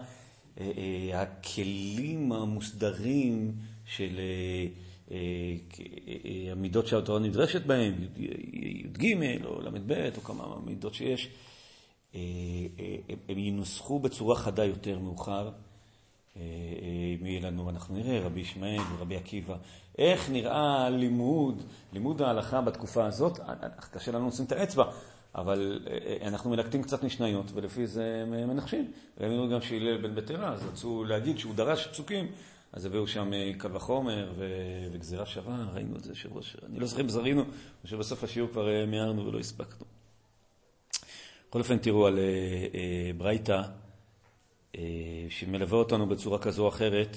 הכלים 1.14 2.33
המוסדרים 2.33 3.52
של 3.87 4.21
המידות 6.52 6.87
שהתורה 6.87 7.21
נדרשת 7.21 7.66
בהן, 7.66 7.94
י"ג 8.16 9.16
או 9.44 9.61
ל"ב 9.61 10.11
או 10.16 10.21
כמה 10.21 10.56
מידות 10.66 10.94
שיש. 10.94 11.28
אה, 12.14 12.21
אה, 12.80 12.97
הם 13.28 13.38
ינוסחו 13.38 13.99
בצורה 13.99 14.37
חדה 14.37 14.64
יותר 14.64 14.99
מאוחר. 14.99 15.50
אה, 16.37 16.43
אם 17.21 17.26
יהיה 17.26 17.41
לנו, 17.41 17.71
אנחנו 17.71 17.95
נראה, 17.95 18.21
רבי 18.21 18.41
ישמעאל 18.41 18.81
ורבי 18.97 19.17
עקיבא, 19.17 19.57
איך 19.99 20.31
נראה 20.31 20.91
לימוד, 20.91 21.62
לימוד 21.93 22.23
ההלכה 22.23 22.61
בתקופה 22.61 23.07
הזאת, 23.07 23.38
קשה 23.91 24.12
לנו 24.12 24.29
לשים 24.29 24.45
את 24.45 24.53
האצבע, 24.53 24.85
אבל 25.35 25.87
אנחנו 26.23 26.50
מלקטים 26.50 26.83
קצת 26.83 27.05
משניות, 27.05 27.47
ולפי 27.55 27.87
זה 27.87 28.25
מנחשים. 28.26 28.93
ראינו 29.21 29.49
גם 29.49 29.61
שהלל 29.61 29.97
בן 29.97 30.14
בטרה, 30.14 30.53
אז 30.53 30.62
רצו 30.73 31.05
להגיד 31.05 31.38
שהוא 31.38 31.55
דרש 31.55 31.87
פסוקים, 31.87 32.26
אז 32.73 32.85
הביאו 32.85 33.07
שם 33.07 33.31
קל 33.59 33.76
וחומר 33.76 34.33
וגזירה 34.93 35.26
שווה, 35.26 35.67
ראינו 35.75 35.97
את 35.97 36.05
זה, 36.05 36.14
שראש, 36.14 36.57
אני 36.67 36.81
לא 36.81 36.87
זוכר 36.87 37.03
אם 37.03 37.09
זרינו, 37.09 37.43
או 37.85 37.88
שבסוף 37.88 38.25
השיעור 38.25 38.50
כבר 38.50 38.69
מיהרנו 38.87 39.26
ולא 39.26 39.38
הספקנו. 39.38 39.87
בכל 41.55 41.59
אופן 41.59 41.79
תראו 41.79 42.07
על 42.07 42.19
אה, 42.19 42.23
אה, 42.75 43.11
ברייתא. 43.17 43.53
אה, 43.53 43.84
שמלווה 45.28 45.78
אותנו 45.78 46.07
בצורה 46.07 46.38
כזו 46.38 46.62
או 46.62 46.69
אחרת, 46.69 47.16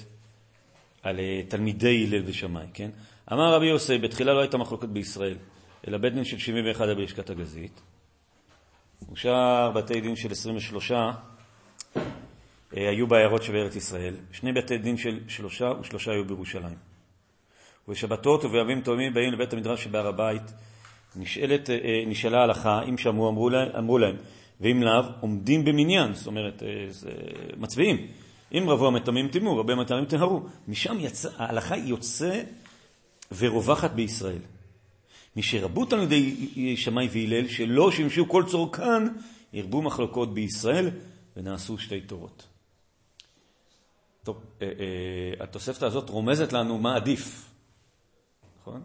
על 1.02 1.20
תלמידי 1.48 2.06
הלל 2.06 2.22
ושמאי, 2.26 2.66
כן? 2.74 2.90
אמר 3.32 3.54
רבי 3.54 3.66
יוסי, 3.66 3.98
בתחילה 3.98 4.34
לא 4.34 4.40
הייתה 4.40 4.58
מחלוקת 4.58 4.88
בישראל, 4.88 5.36
אלא 5.88 5.98
בית 5.98 6.14
דין 6.14 6.24
של 6.24 6.38
71 6.38 6.84
היה 6.86 6.94
בלשכת 6.94 7.30
הגזית. 7.30 7.80
ושאר 9.12 9.70
בתי 9.70 10.00
דין 10.00 10.16
של 10.16 10.30
23 10.30 10.92
היו 12.72 13.06
בעיירות 13.06 13.42
שבארץ 13.42 13.76
ישראל. 13.76 14.14
שני 14.32 14.52
בתי 14.52 14.78
דין 14.78 14.96
של 14.96 15.20
שלושה 15.28 15.72
ושלושה 15.80 16.10
היו 16.10 16.24
בירושלים. 16.24 16.76
ובשבתות 17.88 18.44
ובימים 18.44 18.80
תאומים 18.80 19.14
באים 19.14 19.32
לבית 19.32 19.52
המדרש 19.52 19.84
שבהר 19.84 20.06
הבית 20.06 20.42
נשאלת, 21.16 21.70
אה, 21.70 21.74
אה, 21.74 22.02
נשאלה 22.06 22.38
ההלכה, 22.40 22.82
אם 22.88 22.98
שמעו 22.98 23.28
אמרו 23.28 23.50
להם, 23.50 23.68
אמרו 23.78 23.98
להם, 23.98 24.16
ואם 24.60 24.82
לאו, 24.82 25.02
עומדים 25.20 25.64
במניין, 25.64 26.14
זאת 26.14 26.26
אומרת, 26.26 26.62
אה, 26.62 26.86
זה, 26.88 27.10
מצביעים. 27.56 28.06
אם 28.52 28.70
רבו 28.70 28.86
המטמאים 28.86 29.28
טימאו, 29.28 29.56
רבי 29.56 29.72
המטמאים 29.72 30.04
טהרו. 30.04 30.42
משם 30.68 30.96
יצא, 31.00 31.30
ההלכה 31.36 31.76
יוצא 31.76 32.42
ורווחת 33.38 33.90
בישראל. 33.90 34.42
משרבו 35.36 35.84
תלמידי 35.84 36.76
שמאי 36.76 37.08
והלל, 37.12 37.48
שלא 37.48 37.90
שימשו 37.90 38.28
כל 38.28 38.44
צורכן, 38.46 39.02
הרבו 39.54 39.82
מחלוקות 39.82 40.34
בישראל 40.34 40.90
ונעשו 41.36 41.78
שתי 41.78 42.00
תורות. 42.00 42.46
טוב, 44.22 44.42
התוספתא 45.40 45.84
הזאת 45.84 46.10
רומזת 46.10 46.52
לנו 46.52 46.78
מה 46.78 46.96
עדיף, 46.96 47.50
נכון? 48.60 48.82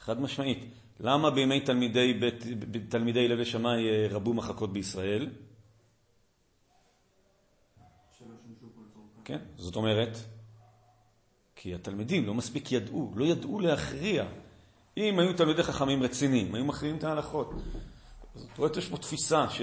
חד 0.00 0.20
משמעית. 0.20 0.64
למה 1.00 1.30
בימי 1.30 1.60
תלמידי, 1.60 2.20
תלמידי 2.88 3.28
לוי 3.28 3.44
שמאי 3.44 3.88
אה, 3.88 4.06
רבו 4.10 4.34
מחלקות 4.34 4.72
בישראל? 4.72 5.30
כן, 9.24 9.38
זאת 9.56 9.76
אומרת, 9.76 10.18
כי 11.56 11.74
התלמידים 11.74 12.26
לא 12.26 12.34
מספיק 12.34 12.72
ידעו, 12.72 13.12
לא 13.16 13.24
ידעו 13.24 13.60
להכריע. 13.60 14.24
אם 14.96 15.18
היו 15.18 15.32
תלמידי 15.32 15.62
חכמים 15.62 16.02
רציניים, 16.02 16.54
היו 16.54 16.64
מכריעים 16.64 16.96
את 16.96 17.04
ההלכות. 17.04 17.50
זאת 18.34 18.58
אומרת, 18.58 18.76
יש 18.76 18.88
פה 18.88 18.96
תפיסה 18.96 19.50
ש, 19.50 19.62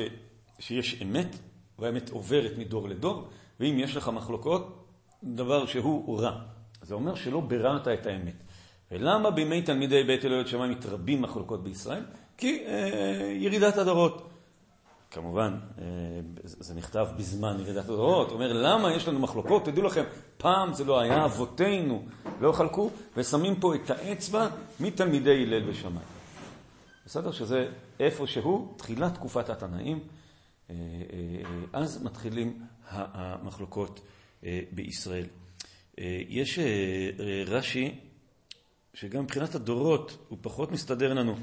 שיש 0.60 1.02
אמת, 1.02 1.36
והאמת 1.80 2.10
עוברת 2.10 2.52
מדור 2.58 2.90
לדור, 2.90 3.30
ואם 3.60 3.80
יש 3.80 3.96
לך 3.96 4.10
מחלוקות, 4.10 4.88
דבר 5.24 5.66
שהוא 5.66 6.20
רע. 6.20 6.42
זה 6.82 6.94
אומר 6.94 7.16
שלא 7.16 7.42
ביררת 7.42 7.88
את 7.88 8.06
האמת. 8.06 8.44
ולמה 8.92 9.32
בימי 9.32 9.62
תלמידי 9.62 10.04
בית 10.04 10.26
אלוהיות 10.26 10.48
שמיים 10.48 10.72
מתרבים 10.72 11.22
מחלוקות 11.22 11.64
בישראל? 11.64 12.04
כי 12.38 12.64
אה, 12.66 13.32
ירידת 13.40 13.78
הדורות. 13.78 14.30
כמובן, 15.12 15.58
אה, 15.78 15.86
זה 16.44 16.74
נכתב 16.74 17.08
בזמן 17.18 17.58
ירידת 17.60 17.84
הדורות. 17.84 18.32
אומר, 18.32 18.54
למה 18.54 18.94
יש 18.94 19.08
לנו 19.08 19.20
מחלוקות? 19.20 19.66
תדעו 19.66 19.84
לכם, 19.84 20.04
פעם 20.38 20.74
זה 20.74 20.84
לא 20.84 21.00
היה, 21.00 21.26
אבותינו 21.26 22.06
לא 22.42 22.52
חלקו, 22.52 22.90
ושמים 23.18 23.56
פה 23.56 23.76
את 23.76 23.90
האצבע 23.90 24.48
מתלמידי 24.80 25.44
הלל 25.44 25.70
ושמיים. 25.70 26.08
בסדר? 27.06 27.32
שזה 27.32 27.68
איפשהו, 28.00 28.74
תחילת 28.78 29.14
תקופת 29.14 29.50
התנאים, 29.50 30.00
אה, 30.70 30.76
אה, 31.14 31.44
אז 31.74 32.04
מתחילים 32.04 32.60
המחלוקות 32.90 34.00
אה, 34.46 34.60
בישראל. 34.72 35.26
יש 36.30 36.60
רש"י 37.48 38.00
שגם 38.96 39.24
מבחינת 39.24 39.56
הדורות 39.56 40.18
הוא 40.30 40.38
פחות 40.42 40.72
מסתדר 40.72 41.14
לנו, 41.14 41.36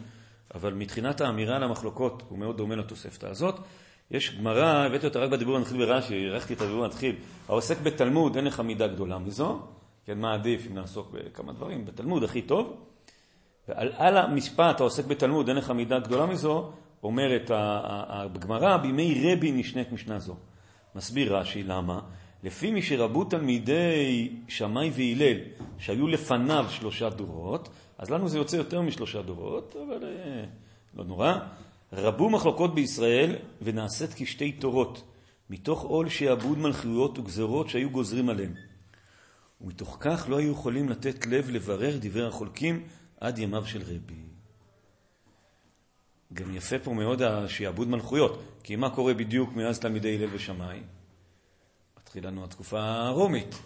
אבל 0.54 0.75
מבחינת 0.75 1.21
האמירה 1.21 1.56
על 1.56 1.62
המחלוקות 1.62 2.23
הוא 2.28 2.38
מאוד 2.38 2.56
דומה 2.56 2.76
לתוספתא 2.76 3.26
הזאת. 3.26 3.54
יש 4.11 4.37
גמרא, 4.38 4.87
הבאתי 4.87 5.06
אותה 5.06 5.18
רק 5.18 5.30
בדיבור 5.30 5.56
הנתחיל 5.56 5.78
ברש"י, 5.78 6.28
הארכתי 6.28 6.54
את 6.54 6.61
הדיבור 6.61 6.85
הנתחיל, 6.85 7.16
העוסק 7.49 7.80
בתלמוד 7.80 8.37
אין 8.37 8.44
לך 8.44 8.61
מידה 8.61 8.87
גדולה 8.87 9.18
מזו, 9.18 9.61
כן, 10.04 10.18
מה 10.18 10.35
עדיף 10.35 10.66
אם 10.71 10.75
נעסוק 10.75 11.11
בכמה 11.12 11.52
דברים, 11.52 11.85
בתלמוד 11.85 12.25
הכי 12.25 12.42
טוב, 12.42 12.76
ועל 13.68 14.16
המשפט 14.16 14.80
העוסק 14.80 15.04
בתלמוד 15.04 15.49
אין 15.49 15.56
לך 15.56 15.71
מידה 15.71 15.99
גדולה 15.99 16.26
מזו, 16.26 16.73
אומרת 17.02 17.50
הגמרא, 17.54 18.76
בימי 18.76 19.32
רבי 19.32 19.52
נשנית 19.52 19.92
משנה 19.92 20.18
זו. 20.18 20.37
מסביר 20.94 21.37
רש"י 21.37 21.62
למה? 21.62 22.00
לפי 22.43 22.71
מי 22.71 22.83
שרבו 22.83 23.25
תלמידי 23.25 24.33
שמאי 24.49 24.91
והלל, 24.95 25.39
שהיו 25.79 26.09
לפניו 26.09 26.67
שלושה 26.71 27.11
דורות, 27.11 27.69
אז 27.99 28.11
לנו 28.11 28.29
זה 28.29 28.39
יוצא 28.39 28.57
יותר 28.57 28.83
משלושה 28.83 29.23
דורות, 29.23 29.77
אבל 29.87 30.05
אה, 30.05 30.45
לא 30.95 31.05
נורא. 31.05 31.35
רבו 31.93 32.31
מחלוקות 32.31 32.75
בישראל 32.75 33.37
ונעשית 33.63 34.11
כשתי 34.15 34.53
תורות, 34.53 35.03
מתוך 35.51 35.83
עול 35.83 36.09
שעבוד 36.09 36.59
מלכויות 36.59 37.19
וגזרות 37.19 37.69
שהיו 37.69 37.91
גוזרים 37.91 38.29
עליהם. 38.29 38.55
ומתוך 39.61 39.97
כך 40.01 40.27
לא 40.29 40.39
היו 40.39 40.53
יכולים 40.53 40.89
לתת 40.89 41.27
לב 41.27 41.51
לברר 41.51 41.97
דברי 42.01 42.27
החולקים 42.27 42.83
עד 43.21 43.39
ימיו 43.39 43.67
של 43.67 43.83
רבי. 43.83 44.23
גם 46.33 46.55
יפה 46.55 46.79
פה 46.79 46.93
מאוד 46.93 47.23
השעבוד 47.23 47.89
מלכויות, 47.89 48.43
כי 48.63 48.77
מה 48.77 48.91
קורה 48.91 49.15
בדיוק 49.15 49.53
מאז 49.53 49.79
תלמידי 49.79 50.17
הלל 50.17 50.35
ושמאי? 50.35 50.81
התחילה 52.12 52.31
לנו 52.31 52.45
התקופה 52.45 52.81
הרומית. 52.81 53.62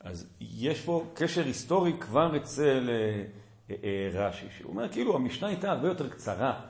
אז 0.00 0.26
יש 0.40 0.80
פה 0.80 1.04
קשר 1.14 1.44
היסטורי 1.44 1.92
כבר 2.00 2.36
אצל 2.36 2.90
אה, 2.90 3.24
אה, 3.70 3.76
אה, 3.84 4.28
רש"י, 4.28 4.46
שהוא 4.58 4.70
אומר 4.70 4.88
כאילו 4.88 5.16
המשנה 5.16 5.48
הייתה 5.48 5.70
הרבה 5.70 5.88
יותר 5.88 6.08
קצרה 6.08 6.60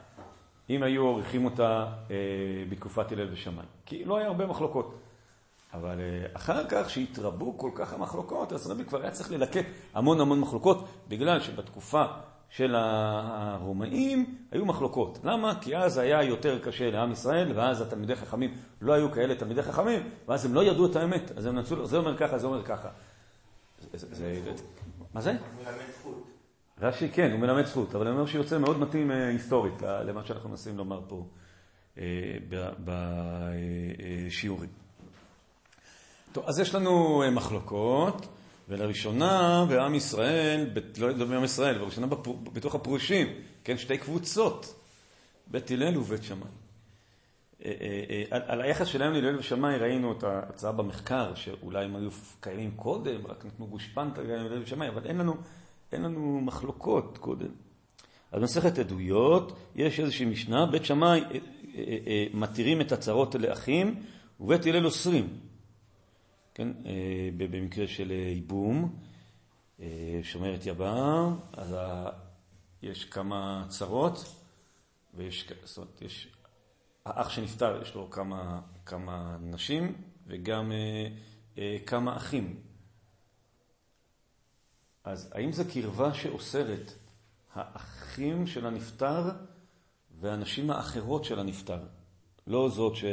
אם 0.70 0.82
היו 0.82 1.02
עורכים 1.02 1.44
אותה 1.44 1.86
בתקופת 2.68 3.12
הלל 3.12 3.32
ושמאי, 3.32 3.64
כי 3.86 4.04
לא 4.04 4.16
היה 4.16 4.26
הרבה 4.26 4.46
מחלוקות. 4.46 4.98
אבל 5.72 5.98
אחר 6.32 6.68
כך, 6.68 6.90
שהתרבו 6.90 7.58
כל 7.58 7.70
כך 7.74 7.92
המחלוקות, 7.92 8.52
אז 8.52 8.70
רבי 8.70 8.84
כבר 8.84 9.02
היה 9.02 9.10
צריך 9.10 9.30
ללקט 9.30 9.66
המון 9.94 10.20
המון 10.20 10.40
מחלוקות, 10.40 10.88
בגלל 11.08 11.40
שבתקופה 11.40 12.04
של 12.56 12.74
הרומאים 12.76 14.36
היו 14.50 14.66
מחלוקות. 14.66 15.18
למה? 15.24 15.54
כי 15.60 15.76
אז 15.76 15.98
היה 15.98 16.22
יותר 16.22 16.58
קשה 16.58 16.90
לעם 16.90 17.12
ישראל, 17.12 17.52
ואז 17.58 17.80
התלמידי 17.80 18.16
חכמים 18.16 18.54
לא 18.80 18.92
היו 18.92 19.12
כאלה 19.12 19.34
תלמידי 19.34 19.62
חכמים, 19.62 20.08
ואז 20.28 20.44
הם 20.44 20.54
לא 20.54 20.64
ידעו 20.64 20.86
את 20.86 20.96
האמת, 20.96 21.32
אז 21.36 21.46
הם 21.46 21.58
נצאו, 21.58 21.86
זה 21.86 21.96
אומר 21.96 22.16
ככה, 22.16 22.38
זה 22.38 22.46
אומר 22.46 22.62
ככה. 22.62 22.88
מה 25.14 25.20
זה? 25.20 25.32
רש"י 26.80 27.08
כן, 27.08 27.30
הוא 27.30 27.40
מלמד 27.40 27.66
זכות, 27.66 27.94
אבל 27.94 28.06
אני 28.06 28.16
אומר 28.16 28.26
שיוצא 28.26 28.58
מאוד 28.58 28.78
מתאים 28.78 29.10
אה, 29.10 29.28
היסטורית 29.28 29.82
למה 29.82 30.24
שאנחנו 30.24 30.48
מנסים 30.50 30.78
לומר 30.78 31.00
פה 31.08 31.26
אה, 31.98 32.04
בשיעורים. 34.28 34.70
טוב, 36.32 36.44
אז 36.46 36.58
יש 36.58 36.74
לנו 36.74 37.22
אה, 37.22 37.30
מחלוקות. 37.30 38.26
ולראשונה 38.72 39.64
בעם 39.68 39.94
ישראל, 39.94 40.66
לא 40.98 41.06
יודע 41.06 41.24
בעם 41.24 41.44
ישראל, 41.44 41.78
לראשונה 41.78 42.06
בתוך 42.52 42.74
הפרושים, 42.74 43.26
כן, 43.64 43.78
שתי 43.78 43.98
קבוצות, 43.98 44.74
בית 45.46 45.70
הלל 45.70 45.96
ובית 45.96 46.22
שמאי. 46.22 46.48
אה, 47.64 47.72
אה, 47.80 48.22
אה, 48.32 48.38
על 48.46 48.60
היחס 48.60 48.86
שלהם 48.86 49.12
להלל 49.12 49.38
ושמאי 49.38 49.76
ראינו 49.76 50.12
את 50.12 50.22
ההצעה 50.22 50.72
במחקר, 50.72 51.34
שאולי 51.34 51.84
הם 51.84 51.96
היו 51.96 52.10
קיימים 52.40 52.70
קודם, 52.76 53.26
רק 53.26 53.46
נתנו 53.46 53.66
גושפנקה 53.66 54.22
להלל 54.22 54.62
ושמאי, 54.62 54.88
אבל 54.88 55.06
אין 55.06 55.18
לנו, 55.18 55.34
אין 55.92 56.02
לנו 56.02 56.40
מחלוקות 56.40 57.18
קודם. 57.18 57.50
אז 58.32 58.40
במסכת 58.40 58.78
עדויות 58.78 59.58
יש 59.76 60.00
איזושהי 60.00 60.26
משנה, 60.26 60.66
בית 60.66 60.84
שמאי 60.84 61.20
מתירים 62.34 62.80
את 62.80 62.92
הצרות 62.92 63.34
לאחים 63.34 64.02
ובית 64.40 64.66
הלל 64.66 64.86
אוסרים. 64.86 65.28
כן, 66.54 66.68
אה, 66.86 67.28
במקרה 67.36 67.86
של 67.86 68.10
ייבום, 68.10 68.98
אה, 69.80 70.20
שומרת 70.22 70.66
יבם, 70.66 71.38
אז 71.52 71.74
יש 72.82 73.04
כמה 73.04 73.66
צרות, 73.68 74.34
ויש, 75.14 75.48
זאת 75.64 75.76
אומרת, 75.76 76.02
יש, 76.02 76.28
האח 77.04 77.28
שנפטר 77.28 77.82
יש 77.82 77.94
לו 77.94 78.10
כמה, 78.10 78.60
כמה 78.86 79.36
נשים 79.40 80.02
וגם 80.26 80.72
אה, 80.72 81.08
אה, 81.58 81.76
כמה 81.86 82.16
אחים. 82.16 82.60
אז 85.04 85.32
האם 85.34 85.52
זו 85.52 85.62
קרבה 85.72 86.14
שאוסרת 86.14 86.92
האחים 87.54 88.46
של 88.46 88.66
הנפטר 88.66 89.30
והנשים 90.20 90.70
האחרות 90.70 91.24
של 91.24 91.38
הנפטר? 91.38 91.80
לא 92.46 92.68
זאת 92.68 92.96
ש... 92.96 93.04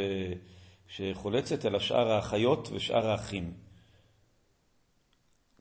שחולצת, 0.89 1.65
אלא 1.65 1.79
שאר 1.79 2.11
האחיות 2.11 2.69
ושאר 2.73 3.07
האחים. 3.07 3.53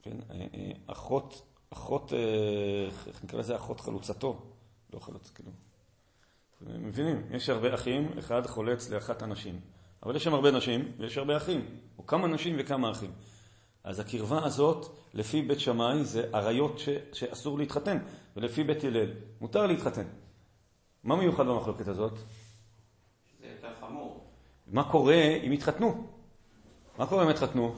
כן? 0.03 0.17
אה, 0.31 0.47
אה, 0.55 0.71
אחות, 0.87 1.43
אחות, 1.71 2.13
אה, 2.13 2.19
איך 3.07 3.25
נקרא 3.25 3.39
לזה? 3.39 3.57
אחות 3.57 3.81
חלוצתו. 3.81 4.43
לא 4.93 4.99
חלוץ, 4.99 5.31
כאילו. 5.31 5.51
מבינים? 6.61 7.23
יש 7.31 7.49
הרבה 7.49 7.75
אחים, 7.75 8.19
אחד 8.19 8.47
חולץ 8.47 8.91
לאחת 8.91 9.23
הנשים. 9.23 9.61
אבל 10.03 10.17
יש 10.17 10.25
שם 10.25 10.35
הרבה 10.35 10.51
נשים 10.51 10.93
ויש 10.99 11.19
הרבה 11.19 11.37
אחים, 11.37 11.67
או 11.99 12.07
כמה 12.07 12.29
נשים 12.29 12.57
וכמה 12.59 12.91
אחים. 12.91 13.11
אז 13.85 14.01
הקרבה 14.01 14.45
הזאת, 14.45 14.87
לפי 15.15 15.43
בית 15.43 15.61
שמאי, 15.61 16.05
זה 16.05 16.29
עריות 16.33 16.79
ש... 16.79 16.89
שאסור 17.13 17.59
להתחתן, 17.59 17.99
ולפי 18.37 18.65
בית 18.65 18.85
הלל, 18.85 19.11
מותר 19.41 19.67
להתחתן. 19.67 20.05
מה 21.05 21.17
מיוחד 21.17 21.47
במחלוקת 21.47 21.89
הזאת? 21.89 22.19
מה 24.73 24.85
קורה 24.85 25.15
אם 25.47 25.53
יתחתנו? 25.53 26.07
מה 26.99 27.07
קורה 27.07 27.25
אם 27.25 27.31
יתחתנו? 27.31 27.75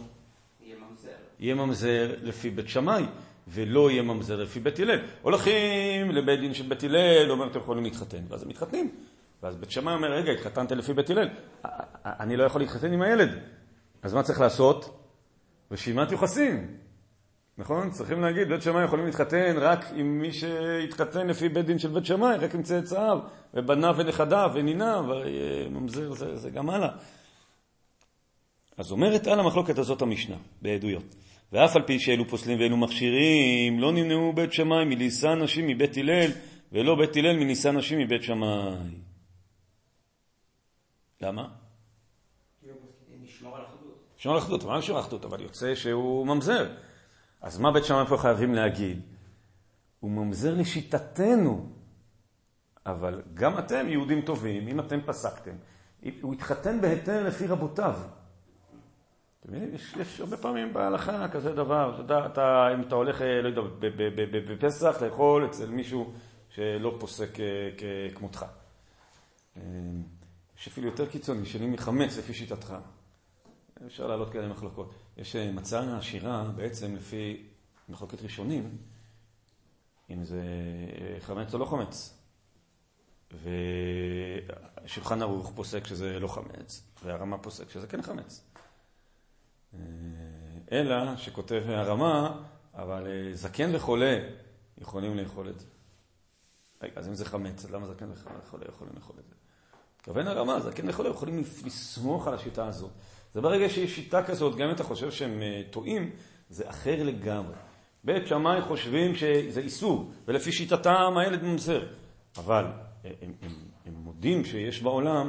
יהיה 0.60 0.76
ממזר. 0.76 1.10
יהיה 1.38 1.54
ממזר 1.54 2.14
לפי 2.22 2.50
בית 2.50 2.68
שמאי, 2.68 3.04
ולא 3.48 3.90
יהיה 3.90 4.02
ממזר 4.02 4.42
לפי 4.42 4.60
בית 4.60 4.78
הלל. 4.78 4.98
הולכים 5.22 6.10
לבית 6.10 6.40
דין 6.40 6.54
של 6.54 6.68
בית 6.68 6.84
הלל, 6.84 7.30
אומר, 7.30 7.46
אתם 7.46 7.58
יכולים 7.58 7.84
להתחתן, 7.84 8.22
ואז 8.28 8.42
הם 8.42 8.48
מתחתנים. 8.48 8.90
ואז 9.42 9.56
בית 9.56 9.70
שמאי 9.70 9.94
אומר, 9.94 10.12
רגע, 10.12 10.32
התחתנת 10.32 10.72
לפי 10.72 10.92
בית 10.94 11.10
הלל, 11.10 11.28
אני 12.04 12.36
לא 12.36 12.44
יכול 12.44 12.60
להתחתן 12.60 12.92
עם 12.92 13.02
הילד. 13.02 13.38
אז 14.02 14.14
מה 14.14 14.22
צריך 14.22 14.40
לעשות? 14.40 14.96
רשימת 15.70 16.12
יוחסין. 16.12 16.76
נכון? 17.60 17.90
צריכים 17.90 18.20
להגיד, 18.20 18.48
בית 18.48 18.62
שמאי 18.62 18.84
יכולים 18.84 19.06
להתחתן 19.06 19.56
רק 19.58 19.84
עם 19.94 20.18
מי 20.18 20.32
שהתחתן 20.32 21.26
לפי 21.26 21.48
בית 21.48 21.66
דין 21.66 21.78
של 21.78 21.88
בית 21.88 22.06
שמאי, 22.06 22.36
רק 22.36 22.54
עם 22.54 22.62
צאצאיו, 22.62 23.18
ובניו 23.54 23.94
ונכדיו 23.98 24.50
וניניו, 24.54 25.04
וממזר 25.08 26.12
זה, 26.12 26.36
זה 26.36 26.50
גם 26.50 26.70
הלאה. 26.70 26.88
אז 28.76 28.92
אומרת 28.92 29.26
על 29.26 29.40
המחלוקת 29.40 29.78
הזאת 29.78 30.02
המשנה, 30.02 30.36
בעדויות. 30.62 31.14
ואף 31.52 31.76
על 31.76 31.82
פי 31.82 32.00
שאלו 32.00 32.28
פוסלים 32.28 32.60
ואלו 32.60 32.76
מכשירים, 32.76 33.80
לא 33.80 33.92
נמנעו 33.92 34.32
בית 34.32 34.52
שמאי 34.52 34.84
מלישא 34.84 35.26
נשים 35.26 35.66
מבית 35.66 35.96
הלל, 35.96 36.30
ולא 36.72 36.94
בית 36.94 37.16
הלל 37.16 37.36
מנישא 37.36 37.68
נשים 37.68 37.98
מבית 37.98 38.22
שמאי. 38.22 38.94
למה? 41.20 41.48
נשמור 43.22 43.56
על 43.56 43.62
אחדות. 43.64 43.98
לשמור 44.18 44.34
על 44.34 44.40
אחדות, 44.40 44.64
מה 44.64 44.78
לשמור 44.78 44.98
על 44.98 45.04
אחדות? 45.04 45.24
אבל 45.24 45.42
יוצא 45.42 45.74
שהוא 45.74 46.26
ממזר. 46.26 46.66
אז 47.40 47.58
מה 47.58 47.72
בית 47.72 47.84
שמאי 47.84 48.06
פה 48.06 48.16
חייבים 48.16 48.54
להגיד? 48.54 49.00
הוא 50.00 50.10
ממזר 50.10 50.54
לשיטתנו, 50.54 51.68
אבל 52.86 53.22
גם 53.34 53.58
אתם 53.58 53.88
יהודים 53.88 54.20
טובים, 54.20 54.68
אם 54.68 54.80
אתם 54.80 55.00
פסקתם, 55.06 55.54
הוא 56.20 56.34
התחתן 56.34 56.80
בהיתר 56.80 57.26
לפי 57.26 57.46
רבותיו. 57.46 57.94
אתם 59.40 59.48
מבינים? 59.48 59.74
יש, 59.74 59.94
יש 60.00 60.20
הרבה 60.20 60.36
פעמים 60.36 60.72
בהלכה 60.72 61.28
כזה 61.28 61.52
דבר, 61.52 61.90
אתה 61.94 62.02
יודע, 62.02 62.26
אתה, 62.26 62.68
אם 62.74 62.82
אתה 62.82 62.94
הולך, 62.94 63.20
לא 63.20 63.48
יודע, 63.48 63.62
בפסח 64.48 65.02
לאכול 65.02 65.46
אצל 65.46 65.70
מישהו 65.70 66.12
שלא 66.48 66.96
פוסק 67.00 67.40
אה, 67.40 68.14
כמותך. 68.14 68.44
אה, 69.56 69.62
יש 70.58 70.68
אפילו 70.68 70.86
יותר 70.86 71.06
קיצוני, 71.06 71.46
שני 71.46 71.66
מחמץ 71.66 72.18
לפי 72.18 72.34
שיטתך. 72.34 72.74
אפשר 73.86 74.06
להעלות 74.06 74.32
כאלה 74.32 74.48
מחלוקות. 74.48 74.94
יש 75.20 75.36
אה, 75.36 75.52
מצה 75.52 75.96
עשירה 75.98 76.44
בעצם 76.56 76.96
לפי 76.96 77.46
מחלוקת 77.88 78.22
ראשונים, 78.22 78.76
אם 80.10 80.24
זה 80.24 80.42
חמץ 81.20 81.54
או 81.54 81.58
לא 81.58 81.64
חמץ. 81.64 82.16
ושולחן 84.84 85.22
ערוך 85.22 85.52
פוסק 85.54 85.86
שזה 85.86 86.20
לא 86.20 86.28
חמץ, 86.28 86.82
והרמה 87.04 87.38
פוסק 87.38 87.70
שזה 87.70 87.86
כן 87.86 88.02
חמץ. 88.02 88.44
אלא 90.72 91.16
שכותב 91.16 91.62
הרמה, 91.66 92.42
אבל 92.74 93.30
זקן 93.32 93.74
וחולה 93.74 94.18
יכולים 94.78 95.16
לאכול 95.16 95.48
את 95.48 95.60
זה. 95.60 95.66
אז 96.96 97.08
אם 97.08 97.14
זה 97.14 97.24
חמץ, 97.24 97.64
למה 97.64 97.86
זקן 97.86 98.10
וחולה 98.42 98.64
יכולים 98.68 98.94
לאכול 98.94 99.16
את 99.18 99.28
זה? 99.28 99.34
מתכוון 99.96 100.26
הרמה, 100.26 100.60
זקן 100.60 100.88
וחולה 100.88 101.08
יכולים 101.08 101.42
לסמוך 101.64 102.26
על 102.26 102.34
השיטה 102.34 102.66
הזאת. 102.66 102.90
זה 103.34 103.40
ברגע 103.40 103.68
שיש 103.68 103.94
שיטה 103.94 104.22
כזאת, 104.22 104.56
גם 104.56 104.68
אם 104.68 104.74
אתה 104.74 104.84
חושב 104.84 105.10
שהם 105.10 105.42
טועים, 105.70 106.10
זה 106.50 106.70
אחר 106.70 107.02
לגמרי. 107.02 107.54
בית 108.04 108.26
שמאי 108.26 108.60
חושבים 108.62 109.14
שזה 109.14 109.60
איסור, 109.60 110.10
ולפי 110.28 110.52
שיטתם 110.52 111.14
הילד 111.16 111.42
ממזר. 111.42 111.86
אבל 112.36 112.64
הם, 113.04 113.12
הם, 113.22 113.50
הם 113.86 113.94
מודים 113.94 114.44
שיש 114.44 114.82
בעולם 114.82 115.28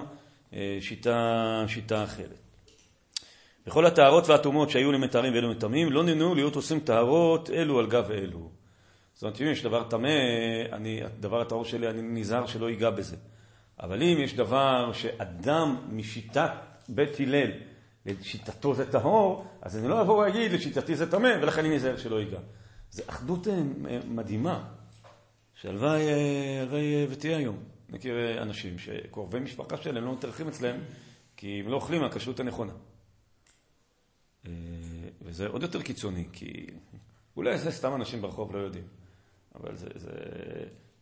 שיטה, 0.79 1.63
שיטה 1.67 2.03
אחרת. 2.03 2.41
בכל 3.65 3.85
הטהרות 3.85 4.29
והטומאות 4.29 4.69
שהיו 4.69 4.91
למתארים 4.91 5.33
ואלו 5.33 5.51
מטמאים, 5.51 5.91
לא 5.91 6.03
נמנעו 6.03 6.35
להיות 6.35 6.55
עושים 6.55 6.79
טהרות 6.79 7.49
אלו 7.49 7.79
על 7.79 7.87
גב 7.87 8.11
אלו. 8.11 8.49
זאת 9.13 9.23
אומרת, 9.23 9.41
אם 9.41 9.47
יש 9.47 9.63
דבר 9.63 9.83
טמא, 9.83 10.09
דבר 11.19 11.41
הטהור 11.41 11.65
שלי, 11.65 11.89
אני 11.89 12.01
נזהר 12.01 12.45
שלא 12.45 12.69
ייגע 12.69 12.89
בזה. 12.89 13.15
אבל 13.79 14.03
אם 14.03 14.17
יש 14.19 14.33
דבר 14.33 14.91
שאדם 14.93 15.75
משיטת 15.89 16.51
בית 16.89 17.19
הלל, 17.19 17.51
לשיטתו 18.05 18.73
זה 18.73 18.91
טהור, 18.91 19.45
אז 19.61 19.77
אני 19.77 19.87
לא 19.87 20.01
אבוא 20.01 20.17
ואגיד 20.17 20.51
לשיטתי 20.51 20.95
זה 20.95 21.11
טמא, 21.11 21.29
ולכן 21.41 21.65
אני 21.65 21.75
נזהר 21.75 21.97
שלא 21.97 22.19
ייגע. 22.19 22.39
זו 22.91 23.03
אחדות 23.07 23.47
מדהימה, 24.07 24.67
שהלוואי 25.53 26.09
הרי 26.59 27.07
ותהיה 27.09 27.37
היום. 27.37 27.57
מכיר 27.89 28.41
אנשים 28.41 28.79
שקרובי 28.79 29.39
משפחה 29.39 29.77
שלהם 29.77 30.05
לא 30.05 30.13
מתארחים 30.13 30.47
אצלם, 30.47 30.79
כי 31.37 31.59
הם 31.59 31.71
לא 31.71 31.75
אוכלים 31.75 32.01
מהכשרות 32.01 32.39
הנכונה. 32.39 32.73
וזה 35.21 35.47
עוד 35.47 35.61
יותר 35.61 35.81
קיצוני, 35.81 36.25
כי 36.33 36.67
אולי 37.37 37.57
זה 37.57 37.71
סתם 37.71 37.95
אנשים 37.95 38.21
ברחוב 38.21 38.55
לא 38.55 38.59
יודעים, 38.59 38.87
אבל 39.55 39.75
זה, 39.75 39.87
זה, 39.95 40.11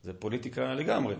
זה 0.04 0.14
פוליטיקה 0.14 0.74
לגמרי. 0.74 1.16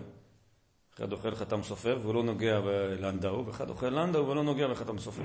אחד 0.96 1.12
אוכל 1.12 1.36
חתם 1.36 1.64
סופר 1.64 2.00
והוא 2.02 2.14
לא 2.14 2.24
נוגע 2.24 2.62
בלנדאו, 2.62 3.46
ואחד 3.46 3.70
אוכל 3.70 3.90
לנדאו 3.90 4.28
ולא 4.28 4.44
נוגע 4.44 4.68
בחתם 4.68 5.00
סופר. 5.00 5.24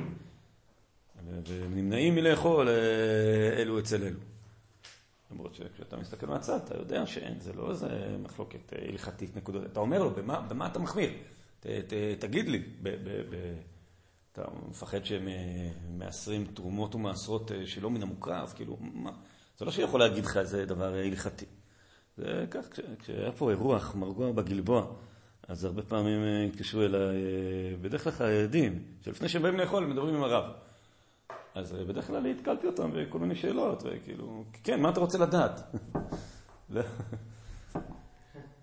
ונמנעים 1.46 2.14
מלאכול 2.14 2.68
אלו 3.58 3.78
אצל 3.78 4.02
אלו. 4.02 4.18
למרות 5.30 5.54
שכשאתה 5.54 5.96
מסתכל 5.96 6.26
מהצד, 6.26 6.60
אתה 6.64 6.76
יודע 6.76 7.06
שאין, 7.06 7.40
זה 7.40 7.52
לא 7.52 7.70
איזה 7.70 8.16
מחלוקת 8.22 8.72
הלכתית 8.88 9.36
נקודות. 9.36 9.62
אתה 9.72 9.80
אומר 9.80 10.02
לו, 10.02 10.10
במה, 10.10 10.40
במה 10.40 10.66
אתה 10.66 10.78
מחמיר? 10.78 11.10
ת, 11.60 11.66
ת, 11.66 11.92
תגיד 12.18 12.48
לי, 12.48 12.58
ב, 12.58 12.88
ב, 12.88 13.22
ב, 13.30 13.54
אתה 14.32 14.44
מפחד 14.68 15.04
שהם 15.04 15.28
מעשרים 15.98 16.46
תרומות 16.54 16.94
ומעשרות 16.94 17.50
שלא 17.64 17.90
מן 17.90 18.02
המוקרב, 18.02 18.52
כאילו, 18.56 18.76
מה? 18.80 19.12
זה 19.58 19.64
לא 19.64 19.70
שיכול 19.70 20.00
להגיד 20.00 20.24
לך 20.24 20.36
איזה 20.36 20.66
דבר 20.66 20.94
הלכתי. 20.94 21.44
זה 22.16 22.46
כך, 22.50 22.66
כשהיה 22.98 23.32
פה 23.32 23.50
אירוח 23.50 23.94
מרגוע 23.94 24.32
בגלבוע, 24.32 24.86
אז 25.48 25.64
הרבה 25.64 25.82
פעמים 25.82 26.20
התקשרו 26.48 26.82
אליי, 26.82 27.16
בדרך 27.80 28.04
כלל 28.04 28.12
חרדים, 28.12 28.82
שלפני 29.00 29.28
שהם 29.28 29.42
באים 29.42 29.56
לאכול, 29.56 29.84
הם 29.84 29.90
מדברים 29.90 30.14
עם 30.14 30.22
הרב. 30.22 30.44
אז 31.54 31.72
בדרך 31.72 32.06
כלל 32.06 32.26
התקלתי 32.26 32.66
אותם 32.66 32.90
בכל 32.94 33.18
מיני 33.18 33.36
שאלות, 33.36 33.82
וכאילו, 33.86 34.44
כן, 34.64 34.80
מה 34.80 34.90
אתה 34.90 35.00
רוצה 35.00 35.18
לדעת? 35.18 35.60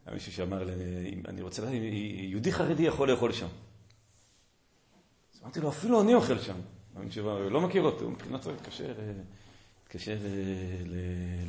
היה 0.06 0.14
מישהו 0.14 0.32
שאמר 0.32 0.64
לי, 0.64 0.74
אני 1.28 1.42
רוצה 1.42 1.62
לדעת, 1.62 1.74
יהודי 1.74 2.52
חרדי 2.52 2.84
יכול 2.84 3.12
לאכול 3.12 3.32
שם. 3.32 3.48
אז 5.34 5.42
אמרתי 5.44 5.60
לו, 5.60 5.70
אפילו 5.70 6.02
אני 6.02 6.14
אוכל 6.14 6.40
שם. 6.40 6.56
הוא 7.16 7.52
לא 7.52 7.62
מכיר 7.62 7.82
אותו, 7.82 8.10
מבחינתו 8.10 8.52
התקשר, 8.52 8.94
התקשר 9.84 10.18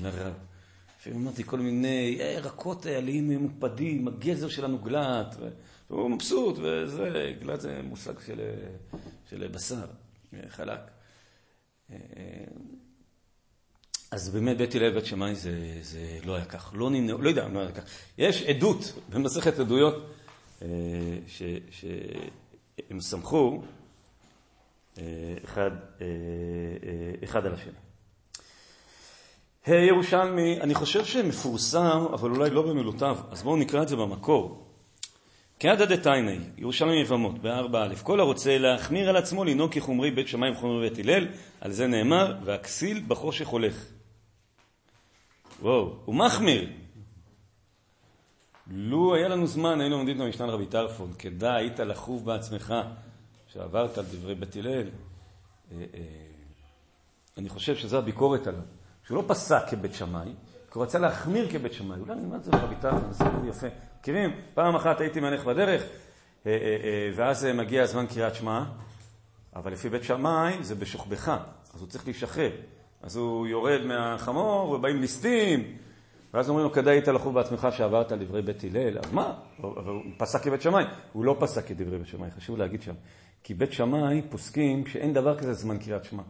לרב. 0.03 0.35
לפעמים 1.01 1.23
אמרתי 1.23 1.45
כל 1.45 1.59
מיני 1.59 2.19
ירקות 2.37 2.87
עלים 2.87 3.31
מוקפדים, 3.31 4.09
הגזר 4.09 4.49
שלנו 4.49 4.79
גלת, 4.79 5.37
והוא 5.91 6.11
מבסוט, 6.11 6.59
וזה, 6.59 7.33
גלת 7.41 7.61
זה 7.61 7.81
מושג 7.85 8.21
של, 8.27 8.41
של 9.31 9.49
בשר, 9.49 9.87
חלק. 10.49 10.81
אז 14.11 14.29
באמת 14.29 14.57
בית 14.57 14.75
הלל 14.75 14.91
ובית 14.91 15.07
שמאי 15.07 15.35
זה, 15.35 15.79
זה 15.83 16.19
לא 16.25 16.35
היה 16.35 16.45
כך, 16.45 16.73
לא 16.75 16.91
נמנעו, 16.91 17.23
לא 17.23 17.29
יודע, 17.29 17.49
לא 17.49 17.61
היה 17.61 17.73
כך. 17.73 17.83
יש 18.19 18.43
עדות 18.43 18.93
במסכת 19.09 19.59
עדויות 19.59 19.95
שהם 21.29 23.01
סמכו 23.01 23.63
אחד, 25.45 25.71
אחד 27.25 27.47
על 27.47 27.55
השני. 27.55 27.73
הירושלמי, 29.67 30.61
אני 30.61 30.75
חושב 30.75 31.05
שמפורסם, 31.05 32.07
אבל 32.13 32.31
אולי 32.31 32.51
לא 32.51 32.63
במילותיו, 32.63 33.19
אז 33.31 33.43
בואו 33.43 33.57
נקרא 33.57 33.83
את 33.83 33.89
זה 33.89 33.97
במקור. 33.97 34.72
כעדא 35.63 35.85
דתייני, 35.85 36.39
ירושלמי 36.57 37.01
יבמות, 37.01 37.39
בארבע 37.39 37.85
א', 37.85 37.95
כל 38.03 38.21
הרוצה 38.21 38.59
להחמיר 38.59 39.09
על 39.09 39.17
עצמו 39.17 39.45
לנהוג 39.45 39.75
כחומרי 39.75 40.11
בית 40.11 40.29
שמאי 40.29 40.51
וחומרי 40.51 40.89
בית 40.89 40.99
הלל, 40.99 41.29
על 41.61 41.73
זה 41.73 41.87
נאמר, 41.87 42.37
והכסיל 42.45 43.03
בחושך 43.09 43.49
הולך. 43.49 43.85
וואו, 45.61 45.97
הוא 46.05 46.15
מחמיר. 46.15 46.71
לו 48.71 49.15
היה 49.15 49.29
לנו 49.29 49.47
זמן, 49.47 49.81
היינו 49.81 49.97
לומדים 49.97 50.17
את 50.17 50.21
המשנה 50.21 50.47
לרבי 50.47 50.67
טרפון, 50.67 51.13
כדאי 51.19 51.63
היית 51.63 51.81
לחוב 51.81 52.25
בעצמך, 52.25 52.75
שעברת 53.53 53.99
על 53.99 54.05
דברי 54.05 54.35
בית 54.35 54.57
הלל. 54.57 54.89
אה, 55.73 55.77
אה, 55.95 56.01
אני 57.39 57.49
חושב 57.49 57.77
שזו 57.77 57.99
הביקורת 57.99 58.47
עליו, 58.47 58.63
שהוא 59.07 59.17
לא 59.17 59.25
פסק 59.29 59.63
כבית 59.71 59.95
שמאי, 59.95 60.33
כי 60.73 60.79
הוא 60.79 60.85
רצה 60.85 60.99
להחמיר 60.99 61.49
כבית 61.51 61.73
שמאי. 61.73 62.01
אולי 62.01 62.15
נלמד 62.15 62.35
את 62.35 62.45
זה 62.45 62.51
טרפון, 62.81 63.13
זה 63.13 63.25
סיפור 63.25 63.47
יפה. 63.49 63.67
מכירים? 64.01 64.31
פעם 64.55 64.75
אחת 64.75 65.01
הייתי 65.01 65.21
מהלך 65.21 65.45
בדרך, 65.45 65.83
אה, 66.47 66.53
ואז 67.15 67.45
מגיע 67.45 67.87
זמן 67.87 68.07
קריאת 68.07 68.35
שמע, 68.35 68.65
אבל 69.57 69.73
לפי 69.73 69.89
בית 69.89 70.05
שמאי 70.05 70.63
זה 70.63 70.75
בשוכבך, 70.75 71.29
אז 71.75 71.81
הוא 71.81 71.89
צריך 71.89 72.05
להישחרר. 72.05 72.51
אז 73.03 73.17
הוא 73.17 73.47
יורד 73.47 73.81
מהחמור, 73.85 74.71
ובאים 74.71 75.01
ליסטים, 75.01 75.77
ואז 76.35 76.49
אומרים 76.49 76.67
לו, 76.67 76.73
כדאי 76.73 76.95
היית 76.95 77.09
לחוב 77.09 77.35
בעצמך 77.35 77.69
שעברת 77.71 78.13
על 78.13 78.19
דברי 78.19 78.43
בית 78.43 78.65
הלל, 78.65 78.99
אז 78.99 79.13
מה? 79.13 79.35
הוא 79.57 80.03
פסק 80.19 80.43
כבית 80.43 80.63
שמאי. 80.63 80.85
הוא 81.13 81.25
לא 81.25 81.37
פסק 81.41 81.67
כדברי 81.67 81.99
בית 81.99 82.07
שמאי, 82.07 82.31
חשוב 82.31 82.59
להגיד 82.59 82.83
שם. 82.83 82.95
כי 83.45 83.55
בית 83.55 83.73
שמאי 83.73 84.23
פוסקים 84.31 84.87
שאין 84.87 85.13
דבר 85.13 85.39
כזה 85.39 85.53
זמן 85.53 85.79
קריאת 85.79 86.05
שמע. 86.05 86.23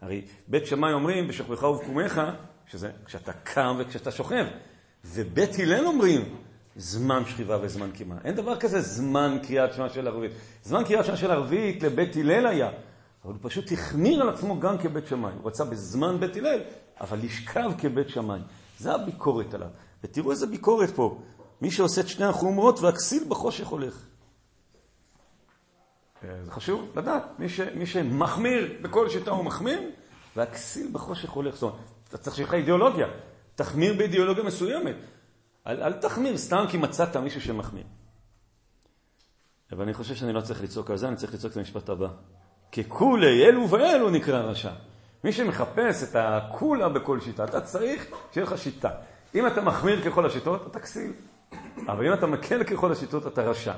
הרי 0.00 0.22
בית 0.48 0.66
שמאי 0.66 0.92
אומרים, 0.92 1.28
בשוכבך 1.28 1.62
ובקומך, 1.62 2.22
שזה 2.66 2.90
כשאתה 3.04 3.32
קם 3.32 3.76
וכשאתה 3.78 4.10
שוכב. 4.10 4.46
ובית 5.04 5.58
הלל 5.58 5.86
אומרים, 5.86 6.36
זמן 6.76 7.22
שכיבה 7.26 7.58
וזמן 7.62 7.90
קימה. 7.90 8.14
אין 8.24 8.34
דבר 8.34 8.56
כזה 8.56 8.80
זמן 8.80 9.38
קריאת 9.42 9.74
שמע 9.74 9.88
של 9.88 10.08
ערבית. 10.08 10.30
זמן 10.62 10.84
קריאת 10.84 11.04
שמע 11.04 11.16
של 11.16 11.30
ערבית 11.30 11.82
לבית 11.82 12.16
הלל 12.16 12.46
היה, 12.46 12.70
אבל 13.24 13.32
הוא 13.32 13.40
פשוט 13.42 13.72
החמיר 13.72 14.22
על 14.22 14.28
עצמו 14.28 14.60
גם 14.60 14.78
כבית 14.78 15.06
שמאי. 15.06 15.32
הוא 15.42 15.48
רצה 15.48 15.64
בזמן 15.64 16.20
בית 16.20 16.36
הלל, 16.36 16.60
אבל 17.00 17.18
לשכב 17.22 17.70
כבית 17.78 18.08
שמאי. 18.08 18.40
זה 18.78 18.94
הביקורת 18.94 19.54
עליו. 19.54 19.68
ותראו 20.04 20.30
איזה 20.30 20.46
ביקורת 20.46 20.90
פה. 20.90 21.18
מי 21.60 21.70
שעושה 21.70 22.00
את 22.00 22.08
שני 22.08 22.26
החומרות 22.26 22.80
והכסיל 22.80 23.24
בחושך 23.28 23.66
הולך. 23.66 24.06
אה, 26.24 26.44
זה 26.44 26.50
חשוב 26.50 26.90
לדעת, 26.96 27.22
מי, 27.38 27.48
ש, 27.48 27.60
מי 27.60 27.86
שמחמיר 27.86 28.78
בכל 28.82 29.08
שיטה 29.08 29.30
הוא 29.30 29.44
מחמיר, 29.44 29.80
והכסיל 30.36 30.88
בחושך 30.92 31.30
הולך. 31.30 31.54
זאת 31.54 31.62
אומרת, 31.62 31.76
אתה 32.08 32.18
צריך 32.18 32.36
שיהיה 32.36 32.48
לך 32.48 32.54
אידיאולוגיה. 32.54 33.06
תחמיר 33.54 33.94
באידיאולוגיה 33.94 34.44
מסוימת. 34.44 34.96
אל, 35.66 35.82
אל 35.82 35.92
תחמיר 35.92 36.36
סתם 36.36 36.64
כי 36.68 36.76
מצאת 36.76 37.16
מישהו 37.16 37.40
שמחמיר. 37.40 37.84
אבל 39.72 39.82
אני 39.82 39.94
חושב 39.94 40.14
שאני 40.14 40.32
לא 40.32 40.40
צריך 40.40 40.62
לצעוק 40.62 40.90
על 40.90 40.96
זה, 40.96 41.08
אני 41.08 41.16
צריך 41.16 41.34
לצעוק 41.34 41.52
את 41.52 41.56
המשפט 41.56 41.88
הבא. 41.88 42.08
ככולי 42.72 43.44
אלו 43.46 43.70
ואלו 43.70 44.10
נקרא 44.10 44.38
רשע. 44.38 44.72
מי 45.24 45.32
שמחפש 45.32 46.02
את 46.02 46.16
הקולה 46.18 46.88
בכל 46.88 47.20
שיטה, 47.20 47.44
אתה 47.44 47.60
צריך 47.60 48.06
שיהיה 48.32 48.46
לך 48.46 48.58
שיטה. 48.58 48.90
אם 49.34 49.46
אתה 49.46 49.60
מחמיר 49.60 50.04
ככל 50.04 50.26
השיטות, 50.26 50.66
אתה 50.66 50.80
כסיל. 50.80 51.12
אבל 51.88 52.06
אם 52.06 52.12
אתה 52.12 52.26
מקל 52.26 52.64
ככל 52.64 52.92
השיטות, 52.92 53.26
אתה 53.26 53.42
רשע. 53.42 53.74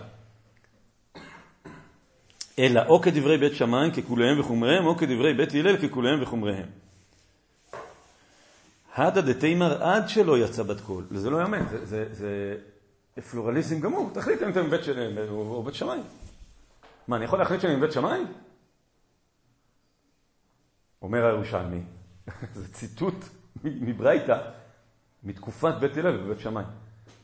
אלא 2.58 2.80
או 2.86 3.00
כדברי 3.00 3.38
בית 3.38 3.54
שמיים 3.54 3.90
ככוליהם 3.92 4.40
וחומריהם, 4.40 4.86
או 4.86 4.96
כדברי 4.96 5.34
בית 5.34 5.54
הלל 5.54 5.88
ככוליהם 5.88 6.22
וחומריהם. 6.22 6.66
הדא 8.98 9.20
דתימר 9.20 9.82
עד 9.82 10.08
שלא 10.08 10.38
יצא 10.38 10.62
בת 10.62 10.80
קול. 10.80 11.04
זה 11.14 11.30
לא 11.30 11.40
יאמן, 11.40 11.66
זה, 11.84 12.56
פלורליזם 13.30 13.80
גמור. 13.80 14.11
תחליט 14.14 14.42
אם 14.42 14.48
אתה 14.48 14.62
מבית 14.62 14.84
של... 14.84 15.26
או 15.30 15.62
בית 15.62 15.74
שמיים. 15.74 16.02
מה, 17.08 17.16
אני 17.16 17.24
יכול 17.24 17.38
להחליט 17.38 17.61
שאני 17.61 17.76
מבית 17.76 17.92
שמיים? 17.92 18.26
אומר 21.02 21.26
הירושלמי, 21.26 21.80
זה 22.54 22.72
ציטוט 22.72 23.24
מברייתא, 23.64 24.38
מתקופת 25.22 25.74
בית 25.80 25.96
הלל 25.96 26.20
ובית 26.20 26.40
שמאי. 26.40 26.64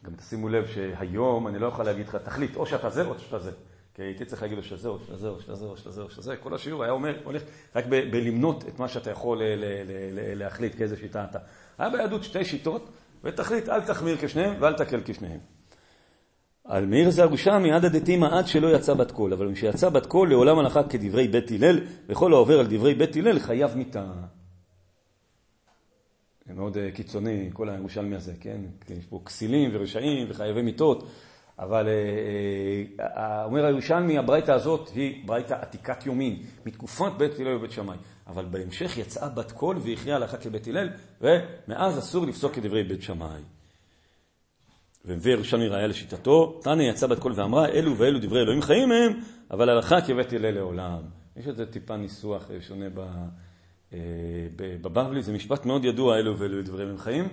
גם 0.05 0.15
תשימו 0.15 0.49
לב 0.49 0.67
שהיום 0.67 1.49
אני 1.49 1.59
לא 1.59 1.67
יכול 1.67 1.85
להגיד 1.85 2.09
לך, 2.09 2.17
תחליט, 2.17 2.57
או 2.57 2.67
שאתה 2.67 2.91
זה 2.91 3.07
או 3.07 3.19
שאתה 3.19 3.39
זה. 3.39 3.51
כי 3.95 4.03
הייתי 4.03 4.25
צריך 4.25 4.43
להגיד 4.43 4.57
לו 4.59 4.65
שזה 4.65 4.89
או 4.89 4.99
שזה 4.99 5.29
או 5.29 5.41
שזה 5.41 5.65
או 5.65 5.77
שזה 5.77 6.03
או 6.03 6.11
שזה. 6.11 6.37
כל 6.37 6.55
השיעור 6.55 6.83
היה 6.83 6.93
אומר, 6.93 7.19
הולך 7.25 7.43
רק 7.77 7.85
בלמנות 7.87 8.65
את 8.69 8.79
מה 8.79 8.89
שאתה 8.89 9.11
יכול 9.11 9.43
להחליט 10.37 10.77
כאיזה 10.77 10.97
שיטה 10.97 11.25
אתה. 11.31 11.39
היה 11.79 11.91
ביהדות 11.91 12.25
שתי 12.25 12.45
שיטות, 12.45 12.91
ותחליט, 13.25 13.69
אל 13.69 13.81
תחמיר 13.81 14.17
כשניהם 14.21 14.55
ואל 14.61 14.73
תקל 14.73 15.01
כשניהם. 15.05 15.41
על 16.65 16.87
מאיר 16.87 17.11
זה 17.11 17.23
ירושלמי 17.23 17.73
עד 17.73 17.85
הדתימה 17.85 18.39
עד 18.39 18.47
שלא 18.47 18.77
יצא 18.77 18.95
בת 18.95 19.11
קול, 19.11 19.33
אבל 19.33 19.55
כשיצא 19.55 19.89
בת 19.89 20.07
קול 20.07 20.31
לעולם 20.31 20.59
הלכה 20.59 20.83
כדברי 20.83 21.29
בית 21.29 21.51
הלל, 21.51 21.81
וכל 22.09 22.33
העובר 22.33 22.61
על 22.61 22.67
דברי 22.67 22.95
בית 22.95 23.17
הלל 23.17 23.39
חייב 23.39 23.77
מיתה. 23.77 24.05
זה 26.47 26.55
מאוד 26.55 26.79
אה, 26.79 26.91
קיצוני, 26.91 27.51
כל 27.53 27.69
הירושלמי 27.69 28.17
הזה, 28.17 28.33
כן? 28.41 28.61
יש 28.99 29.07
פה 29.07 29.21
כסילים 29.25 29.71
ורשעים 29.73 30.27
וחייבי 30.31 30.63
מיתות, 30.63 31.09
אבל 31.59 31.89
אה, 31.89 33.07
אה, 33.17 33.45
אומר 33.45 33.65
הירושלמי, 33.65 34.19
הברייתא 34.19 34.53
הזאת 34.53 34.89
היא 34.95 35.27
ברייתא 35.27 35.55
עתיקת 35.55 36.07
יומין, 36.07 36.43
מתקופת 36.67 37.13
בית 37.19 37.41
הלל 37.41 37.57
ובית 37.57 37.71
שמאי. 37.71 37.97
אבל 38.27 38.45
בהמשך 38.45 38.99
יצאה 38.99 39.29
בת 39.29 39.53
קול 39.53 39.77
והכריעה 39.85 40.17
הלכה 40.17 40.37
כבית 40.37 40.67
הלל, 40.67 40.89
ומאז 41.21 41.99
אסור 41.99 42.27
לפסוק 42.27 42.55
כדברי 42.55 42.85
בית 42.85 43.03
שמאי. 43.03 43.43
ומביא 45.05 45.33
ירושלמי 45.33 45.69
ראיה 45.69 45.87
לשיטתו, 45.87 46.61
תנא 46.63 46.83
יצא 46.83 47.07
בת 47.07 47.19
קול 47.19 47.33
ואמרה, 47.37 47.69
אלו 47.69 47.99
ואלו 47.99 48.19
דברי 48.19 48.41
אלוהים 48.41 48.63
חיים 48.63 48.93
הם, 48.93 49.21
אבל 49.51 49.69
הלכה 49.69 50.01
כבית 50.01 50.33
הלל 50.33 50.51
לעולם. 50.51 51.03
יש 51.37 51.49
איזה 51.49 51.67
טיפה 51.67 51.97
ניסוח 51.97 52.51
אה, 52.51 52.61
שונה 52.61 52.87
אה, 53.93 53.99
בבבלי, 54.57 55.23
זה 55.23 55.33
משפט 55.33 55.67
מאוד 55.67 55.85
ידוע, 55.85 56.19
אלו 56.19 56.39
ואלו 56.39 56.63
דברי 56.63 56.83
אלוהים 56.83 56.99
חיים. 56.99 57.29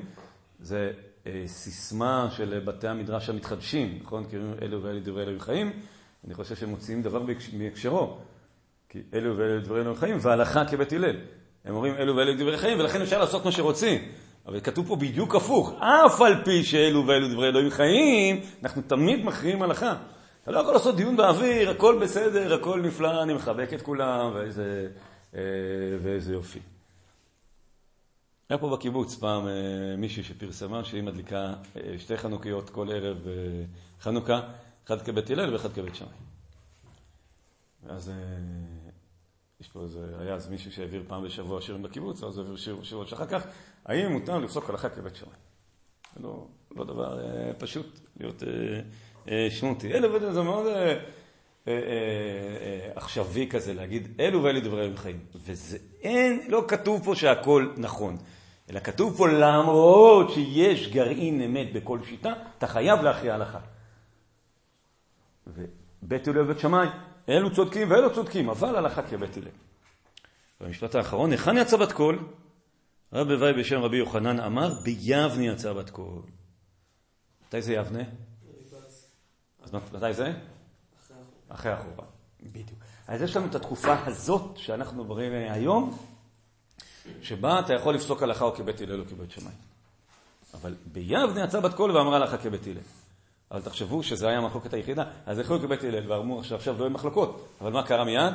זה 0.59 0.91
אה, 0.97 1.10
סיסמה 1.45 2.27
של 2.37 2.61
בתי 2.65 2.87
המדרש 2.87 3.29
המתחדשים, 3.29 3.99
נכון? 4.01 4.23
כאילו 4.29 4.45
אלו 4.61 4.83
ואלו 4.83 4.99
דברי 5.03 5.23
אלוהים 5.23 5.39
חיים. 5.39 5.71
אני 6.25 6.33
חושב 6.33 6.55
שהם 6.55 6.69
מוציאים 6.69 7.01
דבר 7.01 7.23
מהקשרו. 7.53 8.17
כי 8.89 9.01
אלו 9.13 9.37
ואלו 9.37 9.61
דברי 9.61 9.81
אלוהים 9.81 9.97
חיים, 9.97 10.17
והלכה 10.21 10.65
כבית 10.65 10.93
הלל. 10.93 11.15
הם 11.65 11.75
אומרים 11.75 11.95
אלו 11.95 12.15
ואלו 12.15 12.33
דברי 12.37 12.57
חיים, 12.57 12.79
ולכן 12.79 13.01
אפשר 13.01 13.19
לעשות 13.19 13.45
מה 13.45 13.51
שרוצים. 13.51 14.01
אבל 14.45 14.59
כתוב 14.59 14.87
פה 14.87 14.95
בדיוק 14.95 15.35
הפוך, 15.35 15.73
אף 15.79 16.21
על 16.21 16.43
פי 16.43 16.63
שאלו 16.63 17.07
ואלו 17.07 17.27
דברי 17.27 17.47
אלוהים 17.47 17.69
חיים, 17.69 18.41
אנחנו 18.63 18.81
תמיד 18.81 19.25
מכריעים 19.25 19.61
הלכה. 19.61 19.95
אתה 20.43 20.51
לא 20.51 20.59
יכול 20.59 20.73
לעשות 20.73 20.95
דיון 20.95 21.17
באוויר, 21.17 21.69
הכל 21.69 21.99
בסדר, 22.01 22.53
הכל 22.53 22.81
נפלא, 22.81 23.23
אני 23.23 23.33
מחבק 23.33 23.73
את 23.73 23.81
כולם, 23.81 24.31
ואיזה, 24.33 24.87
אה, 25.35 25.41
ואיזה 26.01 26.33
יופי. 26.33 26.59
היה 28.51 28.57
פה 28.57 28.69
בקיבוץ 28.69 29.15
פעם 29.15 29.47
אה, 29.47 29.51
מישהי 29.97 30.23
שפרסמה 30.23 30.83
שהיא 30.83 31.03
מדליקה 31.03 31.53
אה, 31.75 31.99
שתי 31.99 32.17
חנוכיות 32.17 32.69
כל 32.69 32.91
ערב 32.91 33.17
חנוכה, 34.01 34.39
אחד 34.85 35.01
כבית 35.01 35.29
הלל 35.29 35.53
ואחד 35.53 35.73
כבית 35.73 35.95
שמאי. 35.95 36.09
ואז 37.85 38.11
יש 39.61 39.67
פה 39.67 39.83
איזה, 39.83 39.99
היה 40.19 40.33
אז 40.33 40.49
מישהו 40.49 40.71
שהעביר 40.71 41.03
פעם 41.07 41.23
בשבוע 41.23 41.61
שירים 41.61 41.83
בקיבוץ, 41.83 42.23
אז 42.23 42.37
הוא 42.37 42.43
העביר 42.43 42.57
שיר 42.57 42.83
שירות 42.83 43.07
שאחר 43.07 43.25
כך, 43.25 43.47
האם 43.85 44.11
מותר 44.11 44.39
לפסוק 44.39 44.69
הלכה 44.69 44.89
כבית 44.89 45.15
שמאי? 45.15 45.31
זה 46.15 46.23
לא, 46.23 46.47
לא 46.75 46.85
דבר 46.85 47.19
אה, 47.19 47.53
פשוט 47.53 47.99
להיות 48.19 48.43
אה, 48.43 48.49
אה, 49.29 49.47
שמותי. 49.51 49.93
אלו 49.93 50.33
זה 50.33 50.41
מאוד 50.41 50.67
אה, 50.67 50.73
אה, 51.67 51.73
אה, 51.73 52.91
עכשווי 52.95 53.47
כזה, 53.49 53.73
להגיד 53.73 54.07
אלו 54.19 54.43
ואלו 54.43 54.59
דברי 54.59 54.97
חיים. 54.97 55.19
וזה 55.35 55.77
אין, 56.01 56.41
לא 56.47 56.65
כתוב 56.67 57.05
פה 57.05 57.15
שהכל 57.15 57.73
נכון, 57.77 58.17
אלא 58.71 58.79
כתוב 58.79 59.17
פה 59.17 59.27
למרות 59.27 60.31
שיש 60.33 60.87
גרעין 60.87 61.41
אמת 61.41 61.73
בכל 61.73 61.99
שיטה, 62.03 62.33
אתה 62.57 62.67
חייב 62.67 63.01
להכריע 63.01 63.33
הלכה. 63.33 63.59
ובית 65.47 66.27
הלל 66.27 66.39
ובית 66.39 66.59
שמאי 66.59 66.87
אלו 67.29 67.55
צודקים 67.55 67.91
ואלו 67.91 68.13
צודקים, 68.13 68.49
אבל 68.49 68.75
הלכה 68.75 69.01
כבית 69.01 69.37
הלל. 69.37 69.47
במשפט 70.61 70.95
האחרון, 70.95 71.31
היכן 71.31 71.57
יצא 71.57 71.77
בת 71.77 71.91
קול? 71.91 72.19
רב 73.13 73.33
בוואי 73.33 73.53
בשם 73.53 73.79
רבי 73.79 73.97
יוחנן 73.97 74.39
אמר, 74.39 74.73
ביבנה 74.83 75.45
יצא 75.45 75.73
בת 75.73 75.89
קול. 75.89 76.21
מתי 77.47 77.61
זה 77.61 77.73
יבנה? 77.73 78.03
אז 79.63 79.73
מתי 79.73 80.13
זה? 80.13 80.33
אחרי 81.49 81.71
החורבן. 81.71 82.03
בדיוק. 82.43 82.79
אז 83.07 83.21
יש 83.21 83.35
לנו 83.35 83.45
את 83.45 83.55
התקופה 83.55 83.95
הזאת 84.05 84.57
שאנחנו 84.57 85.03
מדברים 85.03 85.31
היום, 85.31 85.97
שבה 87.21 87.59
אתה 87.59 87.73
יכול 87.73 87.95
לפסוק 87.95 88.23
הלכה 88.23 88.45
או 88.45 88.55
כבית 88.55 88.81
הלל 88.81 88.99
או 88.99 89.05
כבית 89.05 89.31
שמאי. 89.31 89.53
אבל 90.53 90.75
ביבנה 90.85 91.43
יצא 91.43 91.59
בת 91.59 91.73
קול 91.73 91.91
ואמרה 91.91 92.19
לך 92.19 92.35
כבית 92.43 92.67
הלל. 92.67 92.77
אבל 93.51 93.61
תחשבו 93.61 94.03
שזו 94.03 94.27
הייתה 94.27 94.41
המחלוקת 94.41 94.73
היחידה, 94.73 95.03
אז 95.25 95.39
יכלו 95.39 95.59
כבית 95.59 95.83
הלל 95.83 96.11
ואמרו 96.11 96.39
עכשיו, 96.39 96.57
עכשיו 96.57 96.73
לא 96.73 96.83
יהיו 96.83 96.89
מחלוקות, 96.89 97.47
אבל 97.61 97.71
מה 97.71 97.87
קרה 97.87 98.03
מיד? 98.03 98.33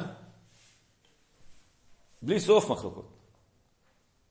בלי 2.22 2.40
סוף 2.40 2.70
מחלוקות. 2.70 3.08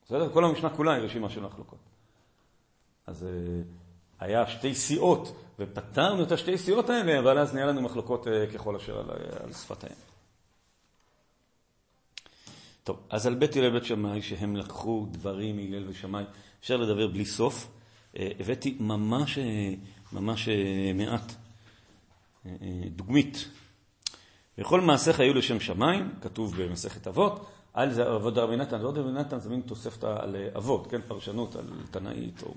בסדר? 0.05 0.29
כל 0.33 0.45
המשנה 0.45 0.69
כולה 0.69 0.93
היא 0.93 1.03
רשימה 1.03 1.29
של 1.29 1.41
מחלוקות. 1.41 1.79
אז 3.07 3.25
היה 4.19 4.47
שתי 4.47 4.75
סיעות, 4.75 5.35
ופתרנו 5.59 6.23
את 6.23 6.31
השתי 6.31 6.57
סיעות 6.57 6.89
האלה, 6.89 7.19
אבל 7.19 7.39
אז 7.39 7.53
נהיה 7.53 7.65
לנו 7.65 7.81
מחלוקות 7.81 8.27
ככל 8.53 8.75
אשר 8.75 8.99
על, 8.99 9.09
על 9.43 9.53
שפתיהם. 9.53 10.04
טוב, 12.85 12.99
אז 13.09 13.27
על 13.27 13.35
בית 13.35 13.55
הלל 13.55 13.69
ובית 13.69 13.85
שמאי, 13.85 14.21
שהם 14.21 14.55
לקחו 14.55 15.07
דברים 15.11 15.55
מהלל 15.55 15.89
ושמאי, 15.89 16.23
אפשר 16.59 16.77
לדבר 16.77 17.07
בלי 17.07 17.25
סוף. 17.25 17.67
הבאתי 18.15 18.77
ממש, 18.79 19.39
ממש 20.13 20.49
מעט 20.95 21.33
דוגמית. 22.95 23.49
וכל 24.57 24.81
מעשיך 24.81 25.19
היו 25.19 25.33
לשם 25.33 25.59
שמיים, 25.59 26.13
כתוב 26.21 26.55
במסכת 26.63 27.07
אבות, 27.07 27.45
על 27.73 27.93
זה 27.93 28.15
אבות 28.15 28.37
רבי 28.37 28.55
נתן, 28.55 28.75
אבות 28.75 28.97
רבי 28.97 29.11
נתן 29.11 29.39
זה 29.39 29.49
מין 29.49 29.61
תוספת 29.61 30.03
על 30.03 30.35
אבות, 30.57 30.87
כן, 30.87 31.01
פרשנות 31.07 31.55
על 31.55 31.65
תנאית 31.91 32.43
או 32.43 32.53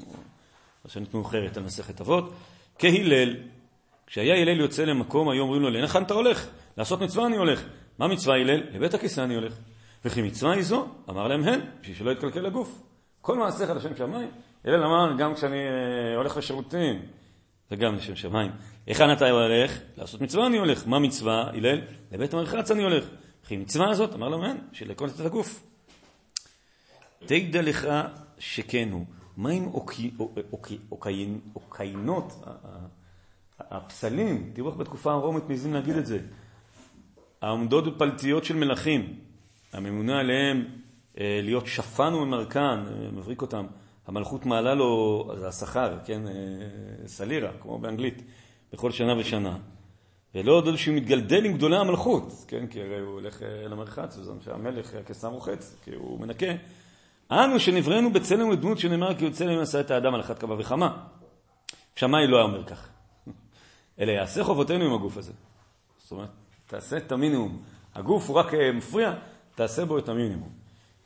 פרשנות 0.83 1.15
מאוחרת 1.15 1.57
על 1.57 1.63
מסכת 1.63 2.01
אבות, 2.01 2.33
כהלל, 2.79 3.37
כשהיה 4.07 4.35
הלל 4.35 4.61
יוצא 4.61 4.85
למקום, 4.85 5.29
היו 5.29 5.43
אומרים 5.43 5.63
לו, 5.63 5.71
להיכן 5.71 6.03
אתה 6.03 6.15
הולך? 6.15 6.47
לעשות 6.77 7.01
מצווה 7.01 7.27
אני 7.27 7.37
הולך. 7.37 7.65
מה 7.99 8.09
מצווה 8.09 8.35
הלל? 8.35 8.63
לבית 8.73 8.95
הכיסא 8.95 9.21
אני 9.21 9.35
הולך. 9.35 9.55
וכי 10.05 10.23
מצווה 10.23 10.53
היא 10.53 10.63
זו? 10.63 10.89
אמר 11.11 11.29
להם 11.29 11.43
הן, 11.45 11.61
בשביל 11.81 11.97
שלא 11.97 12.11
יתקלקל 12.11 12.47
הגוף. 12.47 12.83
כל 13.21 13.39
מעשיך 13.39 13.71
לשם 13.71 13.97
שמיים. 13.97 14.31
הלל 14.65 14.85
אמר, 14.85 15.17
גם 15.19 15.35
כשאני 15.35 15.57
אה, 15.57 16.17
הולך 16.17 16.37
לשירותים, 16.37 17.03
זה 17.71 17.77
גם 17.77 17.95
לשם 17.95 18.17
שמיים. 18.17 18.51
היכן 18.87 19.13
אתה 19.13 19.31
הולך? 19.31 19.79
לעשות 19.97 20.21
מצווה 20.21 20.47
אני 20.47 20.59
הולך. 20.59 20.87
מה 20.87 20.99
מצווה, 20.99 21.51
הלל? 21.51 21.81
לבית 22.13 22.35
המרחץ 22.35 22.71
אני 22.71 22.83
הולך. 22.83 23.05
וכי 23.45 23.57
מצווה 23.57 23.91
הזאת, 23.91 24.15
אמר 24.15 24.29
להם 24.29 24.41
הן, 24.41 24.57
בשביל 24.73 24.91
לקנות 24.91 25.11
את 25.15 25.27
הגוף. 25.27 25.67
תדע 27.27 27.63
לך 27.63 27.89
שכן 28.39 28.89
הוא. 28.93 29.05
מה 29.37 29.51
עם 29.51 29.69
אוקיינות, 31.55 32.33
הפסלים? 33.61 34.51
תראו 34.55 34.69
איך 34.69 34.77
בתקופה 34.77 35.13
הרומית 35.13 35.49
מעזים 35.49 35.75
להגיד 35.75 35.97
את 35.97 36.07
זה. 36.07 36.19
העומדות 37.43 37.95
בפלטיות 37.95 38.45
של 38.45 38.57
מלכים. 38.57 39.28
הממונה 39.73 40.21
עליהם 40.21 40.65
אה, 41.21 41.41
להיות 41.43 41.67
שפן 41.67 42.15
וממרקן, 42.15 42.85
אה, 42.87 43.11
מבריק 43.13 43.43
אותם. 43.43 43.67
המלכות 44.07 44.47
מעלה 44.47 44.75
לו, 44.75 45.25
זה 45.39 45.49
השכר, 45.49 45.99
כן, 46.05 46.27
אה, 46.27 46.33
סלירה, 47.07 47.51
כמו 47.61 47.79
באנגלית, 47.79 48.23
בכל 48.73 48.91
שנה 48.91 49.19
ושנה. 49.19 49.57
ולא 50.35 50.53
עוד 50.53 50.77
שהוא 50.77 50.95
מתגלדל 50.95 51.45
עם 51.45 51.53
גדולי 51.53 51.77
המלכות, 51.77 52.45
כן, 52.49 52.67
כי 52.67 52.81
הרי 52.83 52.99
הוא 52.99 53.13
הולך 53.13 53.43
למרחץ, 53.71 54.19
וזה 54.19 54.33
שהמלך 54.45 54.95
הקיסר 54.95 55.29
רוחץ, 55.29 55.77
כי 55.85 55.95
הוא 55.95 56.21
מנקה. 56.21 56.47
אנו 57.31 57.61
שנבראנו 57.61 58.13
בצלם 58.13 58.49
ודמות 58.49 58.79
שנאמר 58.79 59.15
כי 59.15 59.25
יוצא 59.25 59.45
להם 59.45 59.59
עשה 59.59 59.81
את 59.81 59.91
האדם 59.91 60.15
על 60.15 60.21
אחת 60.21 60.39
כמה 60.39 60.55
וכמה. 60.59 61.05
שמאי 61.97 62.27
לא 62.27 62.43
אומר 62.43 62.65
כך, 62.65 62.89
אלא 64.01 64.13
יעשה 64.13 64.45
חובותינו 64.45 64.85
עם 64.85 64.95
הגוף 64.95 65.17
הזה. 65.17 65.33
זאת 65.99 66.13
אומרת, 66.13 66.29
תעשה 66.67 66.97
את 66.97 67.13
המינימום. 67.13 67.63
הגוף 67.95 68.29
הוא 68.29 68.37
רק 68.37 68.55
מפריע, 68.75 69.15
תעשה 69.59 69.85
בו 69.85 69.99
את 69.99 70.09
המינימום. 70.09 70.53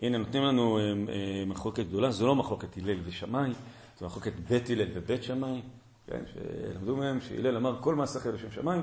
הנה, 0.01 0.19
נותנים 0.19 0.43
לנו 0.43 0.79
אה, 0.79 0.83
אה, 0.83 1.45
מחלוקת 1.47 1.87
גדולה, 1.87 2.11
זו 2.11 2.27
לא 2.27 2.37
מחלוקת 2.37 2.77
הלל 2.77 3.01
ושמאי, 3.05 3.53
זו 4.01 4.07
מחלוקת 4.07 4.33
בית 4.49 4.71
הלל 4.71 4.89
ובית 4.95 5.23
שמאי, 5.23 5.63
כן, 6.07 6.25
שלמדו 6.33 6.97
מהם 6.97 7.21
שהלל 7.21 7.57
אמר 7.57 7.83
כל 7.83 7.95
מעשה 7.95 8.19
אחר 8.19 8.31
לשם 8.31 8.51
שמיים, 8.51 8.83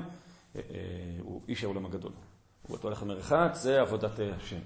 אה, 0.56 0.62
הוא 1.20 1.40
איש 1.48 1.64
העולם 1.64 1.86
הגדול. 1.86 2.12
הוא 2.62 2.76
אותו 2.76 2.88
הולך 2.88 3.02
למרחץ, 3.02 3.62
זה 3.62 3.80
עבודת 3.80 4.18
השם. 4.18 4.58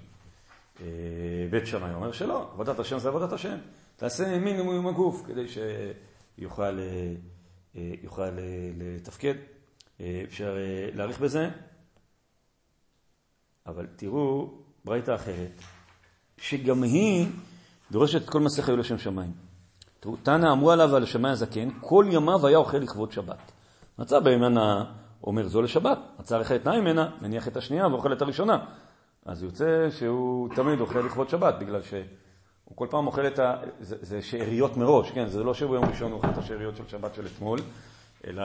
בית 1.49 1.67
שמאי 1.67 1.93
אומר 1.93 2.11
שלא, 2.11 2.49
עבודת 2.53 2.79
השם 2.79 2.99
זה 2.99 3.09
עבודת 3.09 3.31
השם. 3.31 3.57
תעשה 3.95 4.39
מינימום 4.39 4.75
עם 4.75 4.87
הגוף 4.87 5.23
כדי 5.27 5.45
שיוכל 5.47 6.79
יוכל 8.03 8.29
לתפקד. 8.77 9.35
אפשר 10.23 10.57
להעריך 10.93 11.19
בזה, 11.19 11.49
אבל 13.65 13.87
תראו 13.95 14.64
ברייתא 14.85 15.15
אחרת, 15.15 15.61
שגם 16.37 16.83
היא 16.83 17.27
דורשת 17.91 18.21
את 18.21 18.29
כל 18.29 18.39
מסך 18.39 18.69
היו 18.69 18.77
לשם 18.77 18.97
שמיים. 18.97 19.31
תנא 20.23 20.51
אמרו 20.51 20.71
עליו 20.71 20.95
על 20.95 21.05
שמאי 21.05 21.31
הזקן, 21.31 21.69
כל 21.81 22.05
ימיו 22.11 22.47
היה 22.47 22.57
אוכל 22.57 22.77
לכבוד 22.77 23.11
שבת. 23.11 23.51
מצא 23.99 24.19
בימנה 24.19 24.85
אומר 25.23 25.47
זו 25.47 25.61
לשבת, 25.61 25.97
מצא 26.19 26.37
לך 26.37 26.51
את 26.51 26.67
ממנה, 26.67 27.09
מניח 27.21 27.47
את 27.47 27.57
השנייה 27.57 27.87
ואוכל 27.87 28.13
את 28.13 28.21
הראשונה. 28.21 28.65
אז 29.25 29.43
יוצא 29.43 29.87
שהוא 29.91 30.49
תמיד 30.55 30.79
אוכל 30.79 30.99
לכבוד 30.99 31.29
שבת, 31.29 31.55
בגלל 31.59 31.81
שהוא 31.81 32.75
כל 32.75 32.87
פעם 32.89 33.07
אוכל 33.07 33.27
את 33.27 33.39
ה... 33.39 33.55
זה, 33.79 33.95
זה 34.01 34.21
שאריות 34.21 34.77
מראש, 34.77 35.11
כן? 35.11 35.27
זה 35.27 35.43
לא 35.43 35.53
שביום 35.53 35.85
ראשון 35.85 36.11
הוא 36.11 36.17
אוכל 36.17 36.29
את 36.29 36.37
השאריות 36.37 36.75
של 36.77 36.83
שבת 36.87 37.15
של 37.15 37.25
אתמול, 37.25 37.59
אלא 38.27 38.43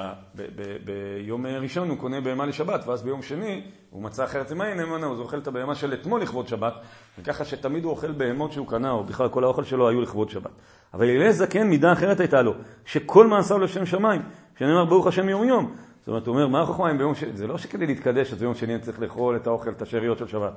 ביום 0.84 1.46
ראשון 1.46 1.88
הוא 1.88 1.98
קונה 1.98 2.20
בהמה 2.20 2.46
לשבת, 2.46 2.86
ואז 2.86 3.02
ביום 3.02 3.22
שני 3.22 3.64
הוא 3.90 4.02
מצא 4.02 4.24
אחרת 4.24 4.50
העין 4.50 4.80
נאמנה, 4.80 5.06
אז 5.06 5.18
הוא 5.18 5.24
אוכל 5.24 5.38
את 5.38 5.46
הבהמה 5.46 5.74
של 5.74 5.94
אתמול 5.94 6.22
לכבוד 6.22 6.48
שבת, 6.48 6.74
וככה 7.18 7.44
שתמיד 7.44 7.84
הוא 7.84 7.90
אוכל 7.90 8.12
בהמות 8.12 8.52
שהוא 8.52 8.66
קנה, 8.68 8.90
או 8.90 9.04
בכלל 9.04 9.28
כל 9.28 9.44
האוכל 9.44 9.64
שלו 9.64 9.88
היו 9.88 10.00
לכבוד 10.00 10.30
שבת. 10.30 10.50
אבל 10.94 11.08
הלל 11.08 11.30
זקן 11.30 11.68
מידה 11.68 11.92
אחרת 11.92 12.20
הייתה 12.20 12.42
לו, 12.42 12.54
שכל 12.84 13.26
מעשיו 13.26 13.58
לשם 13.58 13.86
שמיים, 13.86 14.22
שנאמר 14.58 14.84
ברוך 14.84 15.06
השם 15.06 15.28
יום 15.28 15.44
יום. 15.44 15.76
זאת 16.00 16.08
אומרת, 16.08 16.26
הוא 16.26 16.34
אומר, 16.34 16.48
מה 16.48 16.60
החוכמה 16.60 16.90
אם 16.90 16.98
ביום 16.98 17.14
שני, 17.14 17.32
זה 17.32 17.46
לא 17.46 17.58
שכדי 17.58 17.86
להתקדש, 17.86 18.32
אז 18.32 18.38
ביום 18.38 18.54
שני 18.54 18.74
אני 18.74 18.82
צריך 18.82 19.00
לאכול 19.00 19.36
את 19.36 19.46
האוכל, 19.46 19.70
את 19.70 19.82
השאריות 19.82 20.18
של 20.18 20.28
שבת. 20.28 20.52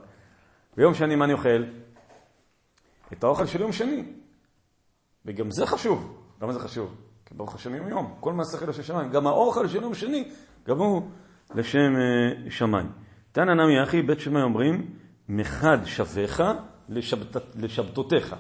ביום 0.78 0.94
שני 0.94 1.16
מה 1.16 1.26
אני 1.26 1.34
אוכל? 1.34 1.64
את 3.14 3.24
האוכל 3.24 3.46
של 3.46 3.62
יום 3.62 3.72
שני. 3.72 4.04
וגם 5.26 5.52
זה 5.52 5.66
חשוב. 5.66 6.18
למה 6.42 6.54
זה 6.54 6.60
חשוב? 6.60 7.13
ברוך 7.36 7.56
השם 7.56 7.76
יום 7.76 7.88
יום, 7.88 8.14
כל 8.20 8.34
מעשה 8.34 8.58
חיל 8.58 8.70
לשם 8.70 8.84
שמיים. 8.84 9.10
גם 9.10 9.28
האוכל 9.28 9.68
של 9.68 9.84
יום 9.84 9.94
שני, 9.94 10.32
גם 10.68 10.78
הוא 10.78 11.02
לשם 11.56 11.96
uh, 11.96 12.52
שמיים. 12.52 12.92
תנא 13.32 13.54
נמי 13.54 13.84
אחי, 13.84 14.02
בית 14.02 14.20
שמאי 14.20 14.42
אומרים, 14.42 14.90
מחד 15.30 15.78
שוויך 15.86 16.44
לשבת, 16.90 17.36
לשבתותיך. 17.56 18.36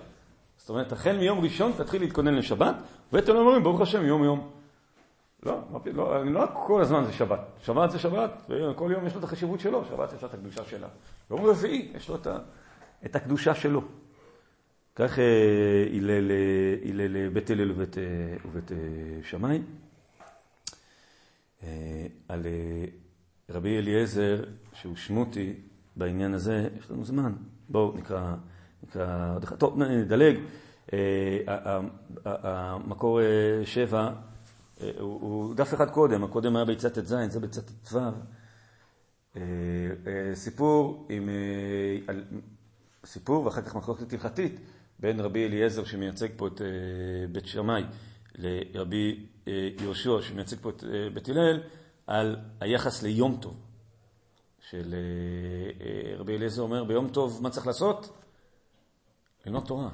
זאת 0.57 0.69
אומרת, 0.69 0.91
החל 0.91 1.17
מיום 1.17 1.39
ראשון 1.39 1.71
תתחיל 1.77 2.01
להתכונן 2.01 2.33
לשבת, 2.33 2.75
שמאי 3.11 3.37
אומרים, 3.37 3.63
ברוך 3.63 3.81
השם 3.81 4.05
יום 4.05 4.23
יום. 4.23 4.49
לא, 5.45 5.59
לא, 5.93 6.25
לא 6.25 6.45
כל 6.65 6.81
הזמן 6.81 7.03
זה 7.03 7.13
שבת. 7.13 7.39
שבת 7.63 7.91
זה 7.91 7.99
שבת, 7.99 8.41
וכל 8.49 8.89
יום 8.91 9.07
יש 9.07 9.13
לו 9.13 9.19
את 9.19 9.23
החשיבות 9.23 9.59
שלו, 9.59 9.85
שבת 9.89 10.13
יש 10.13 10.21
לו 10.21 10.27
את 10.27 10.33
הקדושה 10.33 10.63
שלה. 10.65 10.87
יום 11.31 11.45
רביעי 11.45 11.91
יש 11.95 12.09
לו 12.09 12.15
את, 12.15 12.27
ה, 12.27 12.37
את 13.05 13.15
הקדושה 13.15 13.55
שלו. 13.55 13.81
כך 14.95 15.19
אה, 15.19 15.85
הלל 15.93 17.15
אה, 17.15 17.29
בית 17.33 17.49
הלל 17.49 17.71
ובית, 17.71 17.97
אה, 17.97 18.03
ובית 18.45 18.71
שמאי. 19.23 19.61
על 22.27 22.45
רבי 23.49 23.77
אליעזר, 23.77 24.43
שהוא 24.73 24.95
שמותי 24.95 25.53
בעניין 25.95 26.33
הזה, 26.33 26.69
יש 26.79 26.91
לנו 26.91 27.05
זמן. 27.05 27.33
בואו 27.69 27.97
נקרא, 27.97 28.35
נקרא 28.83 29.33
עוד 29.33 29.43
אחד. 29.43 29.55
טוב, 29.55 29.77
נדלג. 29.77 30.37
המקור 32.25 33.19
שבע 33.65 34.11
הוא 34.99 35.55
דף 35.55 35.73
אחד 35.73 35.89
קודם, 35.89 36.23
הקודם 36.23 36.55
היה 36.55 36.65
ביצת 36.65 36.99
ט"ז, 36.99 37.15
זה 37.29 37.39
ביצת 37.39 37.69
ט"ו. 37.69 37.99
סיפור 40.33 41.07
עם, 41.09 41.29
סיפור 43.05 43.45
ואחר 43.45 43.61
כך 43.61 43.75
מחלוקת 43.75 44.13
הלכתית 44.13 44.59
בין 45.03 45.19
רבי 45.19 45.45
אליעזר 45.45 45.85
שמייצג 45.85 46.27
פה 46.37 46.47
את 46.47 46.61
אה, 46.61 46.67
בית 47.31 47.47
שמאי 47.47 47.83
לרבי 48.35 49.25
אה, 49.47 49.69
יהושע 49.81 50.21
שמייצג 50.21 50.57
פה 50.61 50.69
את 50.69 50.83
אה, 50.83 51.09
בית 51.13 51.29
הלל 51.29 51.59
על 52.07 52.35
היחס 52.59 53.03
ליום 53.03 53.37
טוב. 53.41 53.59
של 54.69 54.95
רבי 56.17 56.35
אליעזר 56.35 56.61
אומר 56.61 56.83
ביום 56.83 57.09
טוב 57.09 57.39
מה 57.41 57.49
צריך 57.49 57.67
לעשות? 57.67 58.17
ללמוד 59.45 59.63
תורה. 59.65 59.89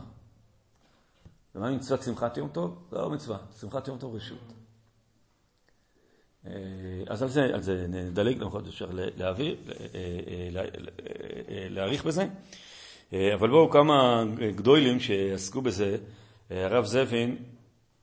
ומה 1.56 1.72
מצוות 1.72 2.04
שמחת 2.04 2.38
יום 2.38 2.50
טוב? 2.50 2.88
זה 2.92 2.98
לא 2.98 3.10
מצווה, 3.10 3.38
שמחת 3.60 3.88
יום 3.88 3.98
טוב 3.98 4.16
רשות. 4.16 4.54
אז 7.08 7.24
על 7.24 7.30
זה, 7.30 7.44
על 7.44 7.62
זה 7.62 7.86
נדלג, 7.90 8.38
למרות 8.38 8.68
אפשר 8.68 8.90
להעביר, 8.92 9.58
להעריך 11.70 12.06
בזה. 12.06 12.28
אה, 13.14 13.34
אבל 13.34 13.50
בואו 13.50 13.70
כמה 13.70 14.24
גדולים 14.56 15.00
שעסקו 15.00 15.62
בזה. 15.62 15.98
אה, 16.52 16.66
הרב 16.66 16.86
זבין, 16.86 17.38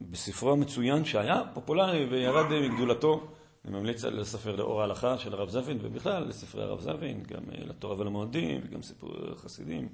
בספרו 0.01 0.53
המצוין 0.53 1.05
שהיה 1.05 1.43
פופולרי 1.55 2.05
וירד 2.05 2.47
מגדולתו, 2.51 3.29
אני 3.65 3.79
ממליץ 3.79 4.05
על 4.05 4.21
הספר 4.21 4.57
לאור 4.57 4.81
ההלכה 4.81 5.19
של 5.19 5.35
הרב 5.35 5.49
זבין, 5.49 5.79
ובכלל 5.83 6.29
לספרי 6.29 6.63
הרב 6.63 6.81
זבין, 6.81 7.23
גם 7.23 7.43
אה, 7.53 7.65
לתורה 7.65 7.99
ולמועדים, 7.99 8.61
וגם 8.65 8.83
סיפור 8.83 9.17
חסידים. 9.37 9.89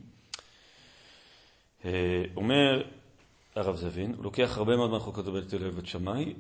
אומר 2.37 2.83
הרב 3.55 3.77
זבין, 3.77 4.15
הוא 4.15 4.25
לוקח 4.25 4.59
הרבה 4.59 4.77
מאוד 4.77 4.91
מהחוקות 4.91 5.25
בבית 5.25 5.53
הלל 5.53 5.69
ובית 5.69 5.87
שמאי, 5.87 6.35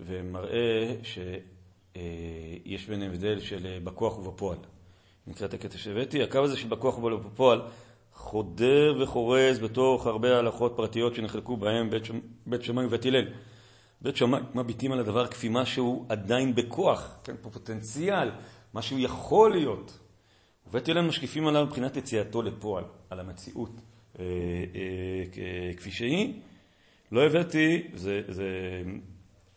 ומראה 0.00 0.94
שיש 1.02 2.86
ביניהם 2.88 3.12
הבדל 3.12 3.40
של 3.40 3.78
בכוח 3.84 4.18
ובפועל. 4.18 4.58
נקרא 5.26 5.46
את 5.46 5.54
הקטע 5.54 5.78
שהבאתי, 5.78 6.22
הקו 6.22 6.38
הזה 6.38 6.56
של 6.56 6.68
בכוח 6.68 6.98
ובפועל 6.98 7.60
חודר 8.20 8.98
וחורז 9.00 9.58
בתוך 9.58 10.06
הרבה 10.06 10.38
הלכות 10.38 10.72
פרטיות 10.76 11.14
שנחלקו 11.14 11.56
בהם 11.56 11.90
בית, 11.90 12.04
שמ... 12.04 12.18
בית 12.46 12.62
שמאי 12.62 12.86
ובית 12.86 13.06
הלל. 13.06 13.24
בית 14.00 14.16
שמאי 14.16 14.40
מביטים 14.54 14.92
על 14.92 15.00
הדבר 15.00 15.26
כפי 15.26 15.48
משהו 15.50 16.06
עדיין 16.08 16.54
בכוח, 16.54 17.16
כן, 17.24 17.34
פה 17.42 17.50
פוטנציאל, 17.50 18.30
משהו 18.74 18.98
יכול 18.98 19.50
להיות. 19.50 19.98
ובית 20.66 20.88
הלל 20.88 21.00
משקיפים 21.00 21.46
עליו 21.46 21.66
מבחינת 21.66 21.96
יציאתו 21.96 22.42
לפועל, 22.42 22.84
על 23.10 23.20
המציאות 23.20 23.80
אה, 24.18 24.24
אה, 24.24 25.74
כפי 25.76 25.90
שהיא. 25.90 26.34
לא 27.12 27.26
הבאתי, 27.26 27.82
זה, 27.94 28.22
זה, 28.28 28.48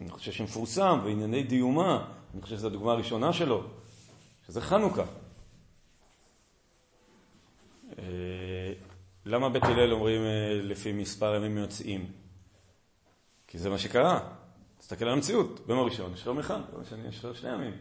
אני 0.02 0.10
חושב 0.10 0.32
שמפורסם, 0.32 0.99
וענייני 1.04 1.43
דיומה, 1.43 2.06
אני 2.34 2.41
חושב 2.41 2.56
שזו 2.56 2.67
הדוגמה 2.67 2.91
הראשונה 2.91 3.34
שלו, 3.34 3.63
שזה 4.47 4.62
חנוכה. 4.62 5.04
אה, 8.04 8.74
למה 9.26 9.50
בית 9.50 9.63
הלל 9.63 9.94
אומרים 9.94 10.22
אה, 10.22 10.54
לפי 10.63 10.92
מספר 10.92 11.36
ימים 11.36 11.58
יוצאים? 11.58 12.12
כי 13.48 13.58
זה 13.58 13.70
מה 13.70 13.78
שקרה. 13.78 14.30
תסתכל 14.80 15.06
על 15.06 15.13
המציאות, 15.13 15.68
ביום 15.68 15.80
הראשון 15.80 16.13
יש 16.13 16.26
לו 16.26 16.39
אחד, 16.39 16.60
ביום 16.70 16.82
השני 16.82 17.08
יש 17.08 17.26
שני 17.34 17.54
ימים. 17.54 17.74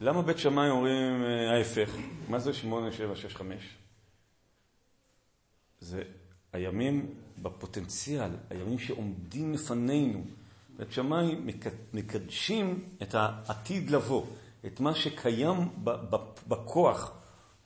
למה 0.00 0.22
בית 0.22 0.38
שמאי 0.38 0.70
אומרים 0.70 1.24
אה, 1.24 1.56
ההפך? 1.56 1.90
מה 2.28 2.38
זה 2.38 2.52
שמונה, 2.52 2.92
שבע, 2.92 3.16
שש, 3.16 3.36
חמש? 3.36 3.76
זה 5.80 6.02
הימים 6.52 7.14
בפוטנציאל, 7.42 8.30
הימים 8.50 8.78
שעומדים 8.78 9.52
לפנינו. 9.52 10.24
בית 10.76 10.92
שמאי 10.92 11.36
מקדשים 11.92 12.84
את 13.02 13.14
העתיד 13.14 13.90
לבוא, 13.90 14.26
את 14.66 14.80
מה 14.80 14.94
שקיים 14.94 15.68
בכוח. 16.48 17.17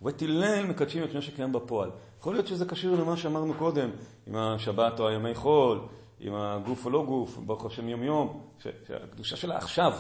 ובית 0.03 0.23
הלל 0.23 0.67
מקדשים 0.67 1.05
את 1.05 1.15
מה 1.15 1.23
שקיים 1.23 1.53
בפועל. 1.53 1.91
יכול 2.19 2.35
להיות 2.35 2.47
שזה 2.47 2.65
קשור 2.65 2.97
למה 2.97 3.17
שאמרנו 3.17 3.55
קודם, 3.55 3.91
עם 4.27 4.37
השבת 4.37 5.01
או 5.01 5.09
הימי 5.09 5.35
חול, 5.35 5.81
עם 6.21 6.35
הגוף 6.35 6.85
או 6.85 6.91
לא 6.91 7.05
גוף, 7.05 7.37
ברוך 7.37 7.67
השם 7.67 7.89
יום 7.89 8.03
יום, 8.03 8.41
שהקדושה 8.87 9.37
שלה 9.37 9.57
עכשיו. 9.57 9.93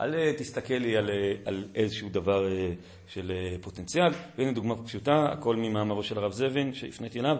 אל 0.00 0.32
תסתכל 0.32 0.74
לי 0.74 0.96
על, 0.96 1.10
על 1.44 1.64
איזשהו 1.74 2.08
דבר 2.08 2.46
אה, 2.46 2.72
של 3.06 3.32
אה, 3.34 3.56
פוטנציאל. 3.60 4.12
והנה 4.38 4.52
דוגמה 4.52 4.84
פשוטה, 4.84 5.26
הכל 5.32 5.56
ממאמרו 5.56 6.02
של 6.02 6.18
הרב 6.18 6.32
זבין 6.32 6.74
שהפניתי 6.74 7.20
אליו. 7.20 7.36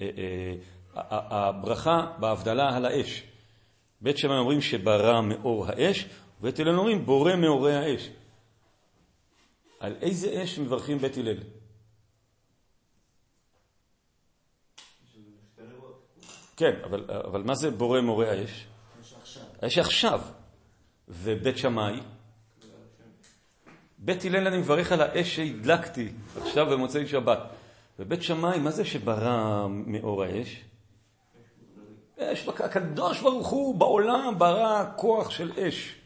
אה, 0.00 0.06
הברכה 0.94 2.06
בהבדלה 2.18 2.76
על 2.76 2.84
האש. 2.84 3.22
בית 4.00 4.18
שמאי 4.18 4.38
אומרים 4.38 4.60
שברא 4.60 5.20
מאור 5.20 5.66
האש, 5.66 6.06
ובית 6.40 6.60
הלל 6.60 6.78
אומרים 6.78 7.06
בורא 7.06 7.36
מאורי 7.36 7.74
האש. 7.74 8.10
על 9.80 9.96
איזה 10.02 10.42
אש 10.42 10.58
מברכים 10.58 10.98
בית 10.98 11.16
הלל? 11.16 11.36
כן, 16.56 16.80
אבל, 16.84 17.04
אבל 17.10 17.42
מה 17.42 17.54
זה 17.54 17.70
בורא 17.70 18.00
מאורי 18.00 18.28
האש? 18.28 18.66
האש 19.62 19.78
עכשיו. 19.78 20.20
ובית 21.08 21.58
שמאי? 21.58 22.00
בית 23.98 24.24
הלל 24.24 24.46
אני 24.46 24.58
מברך 24.58 24.92
על 24.92 25.00
האש 25.00 25.36
שהדלקתי 25.36 26.12
עכשיו 26.36 26.66
במוצאי 26.66 27.06
שבת. 27.06 27.38
ובית 27.98 28.22
שמאי, 28.22 28.58
מה 28.58 28.70
זה 28.70 28.84
שברא 28.84 29.66
מאור 29.68 30.22
האש? 30.22 30.64
אש, 32.18 32.48
הקדוש 32.48 33.20
ברוך 33.20 33.48
הוא 33.48 33.74
בעולם 33.74 34.34
ברא 34.38 34.84
כוח 34.96 35.30
של 35.30 35.52
אש. 35.58 35.99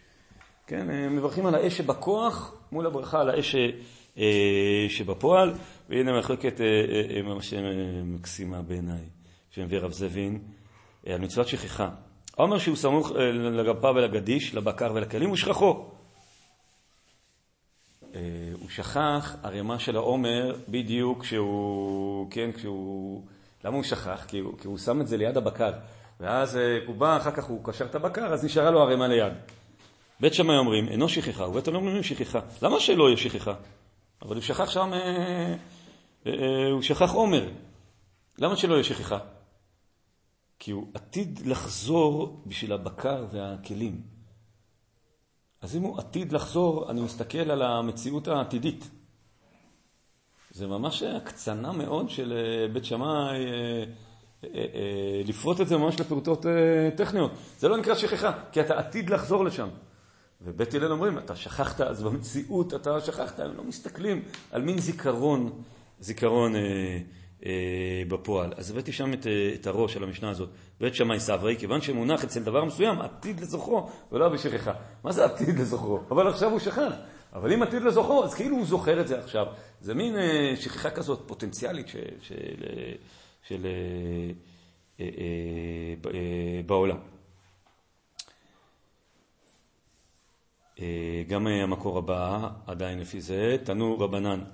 כן, 0.67 1.11
מברכים 1.11 1.47
על 1.47 1.55
האש 1.55 1.77
שבכוח 1.77 2.55
מול 2.73 2.87
הברכה 2.87 3.21
על 3.21 3.31
האש 3.31 3.57
אה, 4.19 4.87
שבפועל, 4.89 5.55
והנה 5.89 6.19
מחלקת 6.19 6.61
אה, 6.61 6.67
אה, 7.17 7.23
ממש 7.23 7.55
מקסימה 8.05 8.63
בעיניי, 8.63 9.05
שמביא 9.51 9.79
רב 9.79 9.93
זבין, 9.93 10.43
על 11.07 11.19
מצוות 11.19 11.49
שכחה. 11.49 11.91
העומר 12.39 12.59
שהוא 12.59 12.77
סמוך 12.77 13.11
לגפה 13.53 13.91
ולגדיש, 13.91 14.55
לבקר 14.55 14.93
ולכלים, 14.95 15.29
הוא 15.29 15.37
שכחו. 15.37 15.91
הוא 18.53 18.69
שכח 18.69 19.37
ערימה 19.43 19.79
של 19.79 19.97
העומר 19.97 20.57
בדיוק 20.69 21.23
כשהוא, 21.23 22.31
כן, 22.31 22.53
כשהוא, 22.53 23.23
למה 23.65 23.77
הוא 23.77 23.85
שכח? 23.85 24.25
כי 24.29 24.39
הוא, 24.39 24.59
כי 24.59 24.67
הוא 24.67 24.79
שם 24.79 25.01
את 25.01 25.07
זה 25.07 25.17
ליד 25.17 25.37
הבקר. 25.37 25.73
ואז 26.21 26.59
הוא 26.87 26.97
בא, 26.97 27.17
אחר 27.17 27.31
כך 27.31 27.45
הוא 27.45 27.61
קשר 27.65 27.85
את 27.85 27.95
הבקר, 27.95 28.27
אז 28.27 28.45
נשארה 28.45 28.71
לו 28.71 28.83
ערימה 28.83 29.09
ליד. 29.09 29.33
בית 30.21 30.35
שמאי 30.35 30.57
אומרים, 30.57 30.89
אינו 30.89 31.09
שכחה, 31.09 31.49
ובית 31.49 31.69
הלל 31.69 31.77
אומרים 31.77 32.03
שכחה. 32.03 32.41
למה 32.63 32.81
שלא 32.81 33.09
יהיה 33.09 33.17
שכחה? 33.17 33.55
אבל 34.23 34.35
הוא 34.35 34.43
שכח 34.43 34.71
שם, 34.71 34.93
אה, 34.93 34.99
אה, 36.27 36.33
אה, 36.33 36.71
הוא 36.71 36.83
שכח 36.83 37.11
עומר. 37.11 37.49
למה 38.39 38.57
שלא 38.57 38.75
יהיה 38.75 38.85
שכחה? 38.85 39.19
כי 40.59 40.71
הוא 40.71 40.87
עתיד 40.95 41.41
לחזור 41.47 42.43
בשביל 42.47 42.73
הבקר 42.73 43.27
והכלים. 43.31 44.01
אז 45.61 45.77
אם 45.77 45.83
הוא 45.83 45.99
עתיד 45.99 46.33
לחזור, 46.33 46.91
אני 46.91 47.01
מסתכל 47.01 47.51
על 47.51 47.63
המציאות 47.63 48.29
העתידית. 48.29 48.91
זה 50.51 50.67
ממש 50.67 51.03
הקצנה 51.03 51.73
מאוד 51.73 52.11
של 52.11 52.35
בית 52.73 52.85
שמאי, 52.85 53.47
לפרוט 55.25 55.61
את 55.61 55.69
זה 55.69 55.77
ממש 55.77 56.01
לפרוטות 56.01 56.47
טכניות. 56.97 57.31
זה 57.59 57.69
לא 57.69 57.77
נקרא 57.77 57.95
שכחה, 57.95 58.33
כי 58.53 58.61
אתה 58.61 58.79
עתיד 58.79 59.11
לחזור 59.11 59.45
לשם. 59.45 59.69
ובית 60.41 60.75
הלל 60.75 60.93
אומרים, 60.93 61.19
אתה 61.19 61.37
שכחת, 61.37 61.81
אז 61.81 62.03
במציאות 62.03 62.75
אתה 62.75 63.01
שכחת, 63.01 63.41
הם 63.41 63.57
לא 63.57 63.65
מסתכלים 63.65 64.23
על 64.53 64.63
מין 64.63 64.79
זיכרון, 64.79 65.63
זיכרון 66.01 66.57
אה, 66.57 66.61
אה, 67.47 68.03
בפועל. 68.09 68.53
אז 68.57 68.71
הבאתי 68.71 68.93
שם 68.93 69.13
את, 69.13 69.27
אה, 69.27 69.51
את 69.55 69.67
הראש 69.67 69.95
של 69.95 70.05
המשנה 70.05 70.31
הזאת, 70.31 70.49
בית 70.81 70.95
שמאי 70.95 71.21
סברי, 71.21 71.57
כיוון 71.59 71.81
שמונח 71.81 72.25
אצל 72.25 72.43
דבר 72.43 72.65
מסוים, 72.65 73.01
עתיד 73.01 73.41
לזוכרו, 73.41 73.91
ולא 74.13 74.29
בשכחה. 74.29 74.73
מה 75.05 75.13
זה 75.13 75.25
עתיד 75.25 75.59
לזוכרו? 75.59 76.01
אבל 76.11 76.29
עכשיו 76.29 76.51
הוא 76.51 76.59
שכח. 76.59 76.93
אבל 77.33 77.53
אם 77.53 77.63
עתיד 77.63 77.83
לזוכרו, 77.83 78.25
אז 78.25 78.35
כאילו 78.35 78.57
הוא 78.57 78.67
זוכר 78.67 79.01
את 79.01 79.09
זה 79.09 79.19
עכשיו. 79.19 79.47
זה 79.81 79.95
מין 79.95 80.17
אה, 80.17 80.55
שכחה 80.57 80.91
כזאת 80.91 81.23
פוטנציאלית 81.27 81.89
של, 81.89 81.99
של, 82.21 82.35
אה, 82.67 82.93
של, 83.43 83.67
אה, 83.67 83.71
אה, 85.01 85.11
אה, 85.19 86.11
אה, 86.15 86.61
בעולם. 86.67 87.14
גם 91.29 91.47
המקור 91.47 91.99
הבא, 91.99 92.49
עדיין 92.67 92.99
לפי 92.99 93.21
זה, 93.21 93.57
תנו 93.65 93.99
רבנן. 93.99 94.45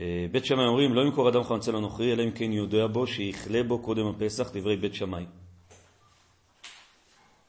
אה, 0.00 0.26
בית 0.32 0.44
שמאי 0.44 0.66
אומרים, 0.66 0.94
לא 0.94 1.00
ימכור 1.00 1.28
אדם 1.28 1.42
חמצן 1.42 1.74
הנוכרי, 1.74 2.12
אלא 2.12 2.24
אם 2.24 2.30
כן 2.30 2.52
יודע 2.52 2.86
בו 2.86 3.06
שיכלה 3.06 3.62
בו 3.62 3.78
קודם 3.78 4.06
הפסח, 4.06 4.50
דברי 4.52 4.76
בית 4.76 4.94
שמאי. 4.94 5.26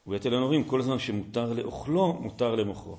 ובית 0.08 0.26
אומרים, 0.26 0.64
כל 0.64 0.82
זמן 0.82 1.00
שמותר 1.00 1.54
לאוכלו, 1.54 2.14
מותר 2.14 2.56
למוכרו. 2.56 2.98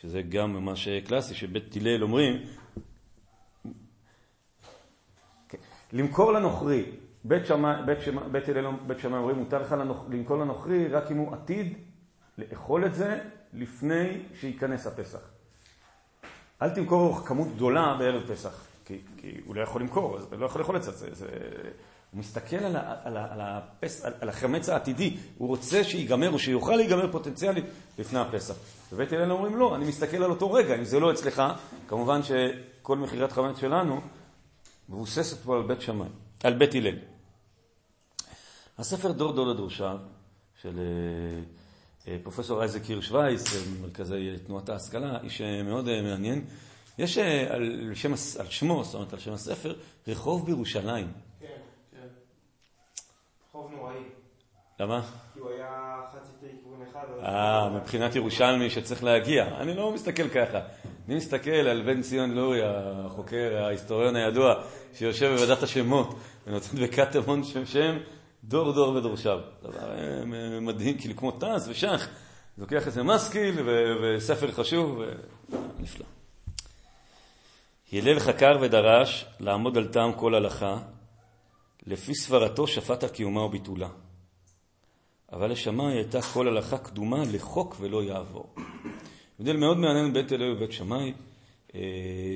שזה 0.00 0.22
גם 0.22 0.52
ממש 0.52 0.88
קלאסי, 0.88 1.34
שבית 1.34 1.76
הלל 1.76 2.02
אומרים, 2.02 2.42
למכור 5.92 6.32
לנוכרי 6.32 6.84
בית 7.24 7.46
שמאי, 7.46 7.74
שמאי 8.98 9.18
אומרים, 9.18 9.36
מותר 9.36 9.62
לך 9.62 9.76
למכור 10.10 10.38
לנוכרי 10.38 10.88
רק 10.88 11.10
אם 11.10 11.16
הוא 11.16 11.32
עתיד 11.34 11.74
לאכול 12.38 12.86
את 12.86 12.94
זה 12.94 13.18
לפני 13.52 14.22
שייכנס 14.40 14.86
הפסח. 14.86 15.20
אל 16.62 16.70
תמכור 16.70 17.20
כמות 17.26 17.48
גדולה 17.54 17.96
בערב 17.98 18.22
פסח, 18.32 18.66
כי, 18.84 18.98
כי 19.16 19.40
הוא 19.44 19.56
לא 19.56 19.62
יכול 19.62 19.80
למכור, 19.80 20.16
אז 20.16 20.32
הוא 20.32 20.40
לא 20.40 20.46
יכול 20.46 20.60
לאכול 20.60 20.76
את 20.76 20.82
זה. 20.82 20.92
זה, 20.92 21.08
זה 21.12 21.26
הוא 22.10 22.20
מסתכל 22.20 22.56
על, 22.56 22.76
על, 22.76 23.16
על, 23.16 23.40
על, 23.40 24.12
על 24.20 24.28
החמץ 24.28 24.68
העתידי, 24.68 25.16
הוא 25.38 25.48
רוצה 25.48 25.84
שיגמר 25.84 26.32
או 26.32 26.38
שיוכל 26.38 26.76
להיגמר 26.76 27.12
פוטנציאלית 27.12 27.64
לפני 27.98 28.18
הפסח. 28.18 28.54
בבית 28.92 29.12
הלל 29.12 29.32
אומרים 29.32 29.56
לא, 29.56 29.76
אני 29.76 29.88
מסתכל 29.88 30.16
על 30.16 30.30
אותו 30.30 30.52
רגע, 30.52 30.74
אם 30.74 30.84
זה 30.84 31.00
לא 31.00 31.12
אצלך, 31.12 31.42
כמובן 31.88 32.20
שכל 32.22 32.96
מכירת 32.96 33.32
חמץ 33.32 33.58
שלנו 33.58 34.00
מבוססת 34.88 35.44
פה 35.44 35.56
על 35.56 35.62
בית 35.62 35.80
שמאי, 35.80 36.08
על 36.44 36.58
בית 36.58 36.74
הלל. 36.74 37.09
הספר 38.80 39.12
דור 39.12 39.32
דור 39.32 39.46
לדרושה 39.46 39.96
של 40.62 40.78
אה, 40.78 42.12
אה, 42.12 42.18
פרופסור 42.22 42.60
אייזק 42.60 42.84
הירש 42.84 43.12
וייס, 43.12 43.44
מרכזי 43.82 44.38
תנועת 44.46 44.68
ההשכלה, 44.68 45.18
איש 45.22 45.40
אה, 45.40 45.62
מאוד 45.62 46.02
מעניין. 46.02 46.44
יש 46.98 47.18
על, 47.18 47.90
שם, 47.94 48.12
על 48.38 48.46
שמו, 48.48 48.84
זאת 48.84 48.94
אומרת 48.94 49.12
על 49.12 49.18
שם 49.18 49.32
הספר, 49.32 49.74
רחוב 50.08 50.46
בירושלים. 50.46 51.12
כן, 51.40 51.46
כן. 51.90 52.06
רחוב 53.48 53.70
נוראי. 53.70 54.02
למה? 54.80 55.02
כי 55.34 55.40
הוא 55.40 55.50
היה 55.50 56.00
סטרי 56.24 56.50
כיוון 56.62 56.82
אחד. 56.90 57.06
אה, 57.22 57.70
מבחינת 57.70 58.16
ירושלמי 58.16 58.70
שצריך 58.70 59.04
להגיע. 59.04 59.44
אני 59.60 59.74
לא 59.74 59.92
מסתכל 59.92 60.28
ככה. 60.28 60.60
אני 61.08 61.16
מסתכל 61.16 61.50
על 61.50 61.82
בן 61.82 62.02
ציון 62.02 62.30
לורי, 62.30 62.60
החוקר, 62.64 63.62
ההיסטוריון 63.64 64.16
הידוע, 64.16 64.54
שיושב 64.94 65.32
בוועדת 65.36 65.62
השמות 65.62 66.14
ונותן 66.46 66.76
בקטמון 66.82 67.44
שם 67.44 67.66
שם. 67.66 67.98
דור 68.44 68.72
דור 68.72 68.94
ודורשיו. 68.94 69.38
דבר 69.62 69.98
אה, 69.98 70.60
מדהים, 70.60 70.98
כאילו 70.98 71.16
כמו 71.16 71.30
טס 71.30 71.68
ושח, 71.68 72.08
לוקח 72.58 72.86
איזה 72.86 73.02
מסקיל 73.02 73.68
וספר 74.02 74.52
חשוב, 74.52 75.00
ונפלא. 75.78 76.06
הלל 77.92 78.18
חקר 78.18 78.58
ודרש 78.60 79.26
לעמוד 79.40 79.76
על 79.76 79.88
טעם 79.88 80.12
כל 80.12 80.34
הלכה, 80.34 80.78
לפי 81.86 82.14
סברתו 82.14 82.66
שפט 82.66 83.02
על 83.02 83.08
קיומה 83.08 83.40
וביטולה. 83.40 83.88
אבל 85.32 85.50
לשמאי 85.50 85.92
הייתה 85.92 86.22
כל 86.22 86.48
הלכה 86.48 86.78
קדומה 86.78 87.22
לחוק 87.32 87.76
ולא 87.80 88.02
יעבור. 88.02 88.54
הבדל 89.40 89.56
מאוד 89.56 89.76
מעניין 89.76 90.12
בית 90.12 90.32
הלל 90.32 90.52
ובית 90.52 90.72
שמאי, 90.72 91.12
אה, 91.74 91.80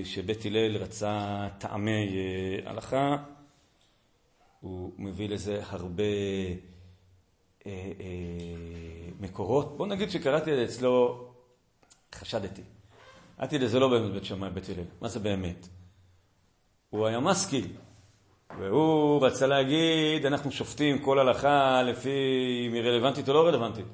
שבית 0.04 0.44
הלל 0.44 0.76
רצה 0.76 1.46
טעמי 1.58 2.08
אה, 2.16 2.70
הלכה, 2.70 3.16
הוא 4.64 4.92
מביא 4.98 5.28
לזה 5.28 5.60
הרבה 5.68 6.02
אה, 7.66 7.72
מקורות. 9.20 9.76
בוא 9.76 9.86
נגיד 9.86 10.10
שקראתי 10.10 10.50
את 10.52 10.56
זה 10.56 10.64
אצלו, 10.64 11.24
חשדתי. 12.14 12.62
אמרתי 13.38 13.58
לזה 13.58 13.78
לא 13.78 13.88
באמת 13.88 14.12
בית 14.12 14.24
שמאי, 14.24 14.50
בית 14.50 14.68
הלל. 14.68 14.84
מה 15.00 15.08
זה 15.08 15.20
באמת? 15.20 15.68
הוא 16.90 17.06
היה 17.06 17.20
משכיל, 17.20 17.66
והוא 18.58 19.26
רצה 19.26 19.46
להגיד, 19.46 20.26
אנחנו 20.26 20.50
שופטים 20.50 20.98
כל 20.98 21.18
הלכה 21.18 21.82
לפי 21.82 22.10
אם 22.68 22.72
היא 22.74 22.82
רלוונטית 22.82 23.28
או 23.28 23.34
לא 23.34 23.46
רלוונטית. 23.46 23.86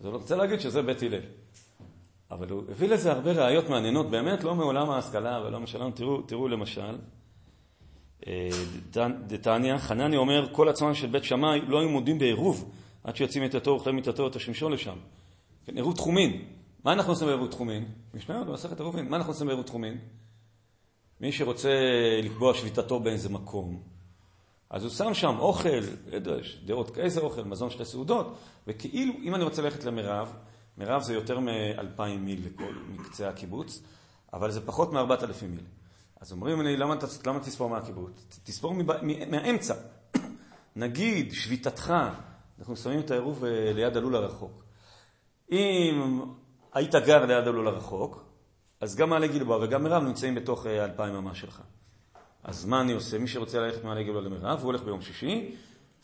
אז 0.00 0.06
הוא 0.06 0.14
רוצה 0.14 0.36
להגיד 0.36 0.60
שזה 0.60 0.82
בית 0.82 1.02
הלל. 1.02 1.20
אבל 2.30 2.50
הוא 2.50 2.62
הביא 2.70 2.88
לזה 2.88 3.12
הרבה 3.12 3.32
ראיות 3.32 3.68
מעניינות, 3.68 4.10
באמת 4.10 4.44
לא 4.44 4.54
מעולם 4.54 4.90
ההשכלה 4.90 5.42
ולא 5.46 5.60
משלנו. 5.60 5.90
תראו, 5.90 6.22
תראו 6.22 6.48
למשל, 6.48 6.80
אה, 6.80 7.21
דתניא, 9.26 9.78
חנני 9.78 10.16
אומר, 10.16 10.48
כל 10.52 10.68
עצמם 10.68 10.94
של 10.94 11.06
בית 11.06 11.24
שמאי 11.24 11.60
לא 11.60 11.80
היו 11.80 11.88
מודים 11.88 12.18
בעירוב 12.18 12.70
עד 13.04 13.16
שיוצאים 13.16 13.42
מיתתו 13.42 13.70
וכלי 13.70 13.92
מיתתו 13.92 14.26
את 14.26 14.36
השמשון 14.36 14.72
לשם. 14.72 14.96
כן, 15.66 15.76
עירוב 15.76 15.96
תחומין. 15.96 16.44
מה 16.84 16.92
אנחנו 16.92 17.12
עושים 17.12 17.26
בעירוב 17.26 17.50
תחומין? 17.50 17.84
משנה 18.14 18.44
במסכת 18.44 18.80
עירובין. 18.80 19.08
מה 19.08 19.16
אנחנו 19.16 19.32
עושים 19.32 19.46
בעירוב 19.46 19.66
תחומין? 19.66 19.98
מי 21.20 21.32
שרוצה 21.32 21.70
לקבוע 22.22 22.54
שביתתו 22.54 23.00
באיזה 23.00 23.28
מקום, 23.28 23.82
אז 24.70 24.82
הוא 24.84 24.90
שם 24.90 25.14
שם 25.14 25.38
אוכל, 25.38 25.68
לא 25.68 26.36
דעות 26.64 26.98
איזה 26.98 27.20
אוכל, 27.20 27.42
מזון 27.42 27.70
שתי 27.70 27.84
סעודות, 27.84 28.38
וכאילו, 28.66 29.14
אם 29.22 29.34
אני 29.34 29.44
רוצה 29.44 29.62
ללכת 29.62 29.84
למירב, 29.84 30.32
מירב 30.78 31.02
זה 31.02 31.14
יותר 31.14 31.38
מאלפיים 31.38 32.24
מיל 32.24 32.40
לכל 32.46 32.74
מקצה 32.88 33.28
הקיבוץ, 33.28 33.82
אבל 34.32 34.50
זה 34.50 34.66
פחות 34.66 34.92
מארבעת 34.92 35.22
אלפים 35.22 35.50
מיל. 35.50 35.64
אז 36.22 36.32
אומרים 36.32 36.60
לי, 36.62 36.76
למה, 36.76 36.94
למה 37.26 37.40
תספור 37.40 37.70
מהקיבוץ? 37.70 38.40
תספור 38.44 38.74
מבא, 38.74 38.94
מהאמצע. 39.30 39.74
נגיד, 40.76 41.32
שביתתך, 41.32 41.94
אנחנו 42.58 42.76
שמים 42.76 43.00
את 43.00 43.10
העירוב 43.10 43.44
אה, 43.44 43.72
ליד 43.72 43.96
הלול 43.96 44.16
הרחוק. 44.16 44.64
אם 45.50 46.22
היית 46.72 46.94
גר 46.94 47.26
ליד 47.26 47.48
הלול 47.48 47.68
הרחוק, 47.68 48.24
אז 48.80 48.96
גם 48.96 49.10
מעלה 49.10 49.26
גלבוע 49.26 49.58
וגם 49.64 49.82
מירב 49.82 50.02
נמצאים 50.02 50.34
בתוך 50.34 50.66
אה, 50.66 50.84
אלפיים 50.84 51.14
אמה 51.14 51.34
שלך. 51.34 51.62
אז 52.44 52.64
מה 52.64 52.80
אני 52.80 52.92
עושה? 52.92 53.18
מי 53.18 53.28
שרוצה 53.28 53.60
ללכת 53.60 53.84
מעלה 53.84 54.02
גלבוע 54.02 54.22
למירב, 54.22 54.58
הוא 54.58 54.66
הולך 54.66 54.82
ביום 54.82 55.02
שישי, 55.02 55.56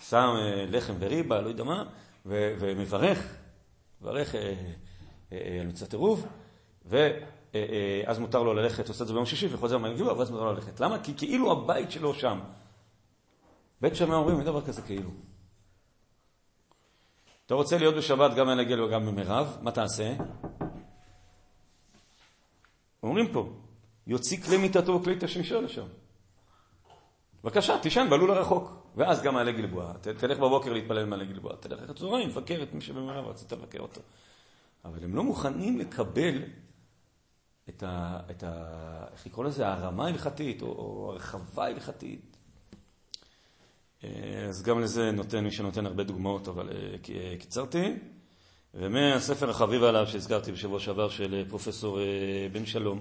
שם 0.09 0.35
אה, 0.39 0.64
לחם 0.69 0.95
וריבה, 0.99 1.41
לא 1.41 1.49
יודע 1.49 1.64
מה, 1.64 1.85
ומברך, 2.27 3.35
מברך 4.01 4.35
על 5.31 5.66
מצוות 5.66 5.93
עירוב, 5.93 6.27
ואז 7.55 8.19
מותר 8.19 8.43
לו 8.43 8.55
ללכת, 8.55 8.89
עושה 8.89 9.03
את 9.03 9.09
זה 9.09 9.13
ביום 9.13 9.27
שישי 9.27 9.55
וחוזר 9.55 9.79
מעלה 9.79 9.95
גלבוע, 9.95 10.13
ואז 10.13 10.31
מותר 10.31 10.45
לו 10.45 10.53
ללכת. 10.53 10.81
למה? 10.81 10.99
כי 11.03 11.15
כאילו 11.17 11.53
הבית 11.53 11.91
שלו 11.91 12.15
שם. 12.15 12.41
בית 13.81 13.97
שמאי 13.97 14.15
אומרים, 14.15 14.37
אין 14.37 14.45
דבר 14.47 14.67
כזה 14.67 14.83
כאילו. 14.83 15.11
אתה 17.47 17.55
רוצה 17.55 17.79
להיות 17.79 17.95
בשבת 17.95 18.35
גם 18.35 18.47
בנגל 18.47 18.81
וגם 18.81 19.07
במירב, 19.07 19.59
מה 19.63 19.71
תעשה? 19.71 20.15
אומרים 23.03 23.33
פה, 23.33 23.53
יוציא 24.07 24.43
כלי 24.43 24.57
מיטתו 24.57 25.01
וכלי 25.01 25.17
תשמישו 25.21 25.61
לשם. 25.61 25.87
בבקשה, 27.45 27.79
תישן 27.79 28.07
בלול 28.11 28.31
הרחוק, 28.31 28.87
ואז 28.97 29.23
גם 29.23 29.35
מעלה 29.35 29.53
גלבוע. 29.53 29.93
תלך 29.93 30.39
בבוקר 30.39 30.73
להתפלל 30.73 31.05
מעלה 31.05 31.25
גלבוע, 31.25 31.57
תלך 31.61 31.83
אחרי 31.83 31.95
צהריים, 31.95 32.31
תבקר 32.31 32.63
את 32.63 32.75
מי 32.75 32.81
שבמירב 32.81 33.27
רצית 33.27 33.53
לבקר 33.53 33.81
אותו. 33.81 34.01
אבל 34.85 35.05
הם 35.05 35.17
לא 35.17 35.25
מוכנים 35.25 35.79
לקבל 35.79 36.43
את 37.69 37.83
ה... 37.83 38.21
את 38.31 38.43
ה 38.43 38.64
איך 39.12 39.27
לקרוא 39.27 39.45
לזה? 39.45 39.69
הרמה 39.69 40.05
ההלכתית, 40.05 40.62
או, 40.62 40.66
או 40.66 41.11
הרחבה 41.12 41.64
ההלכתית. 41.64 42.37
אה, 44.05 44.45
אז 44.49 44.62
גם 44.62 44.81
לזה 44.81 45.11
נותן 45.11 45.45
מי 45.45 45.51
שנותן 45.51 45.87
הרבה 45.87 46.05
דוגמאות, 46.05 46.49
אבל 46.49 46.69
אה, 46.69 46.75
אה, 47.14 47.35
קיצרתי. 47.39 47.95
ומהספר 48.75 49.51
החביב 49.51 49.83
עליו 49.83 50.07
שהזכרתי 50.07 50.53
בשבוע 50.53 50.81
שעבר 50.81 51.09
של 51.09 51.45
פרופסור 51.49 51.99
בן 52.53 52.66
שלום, 52.66 53.01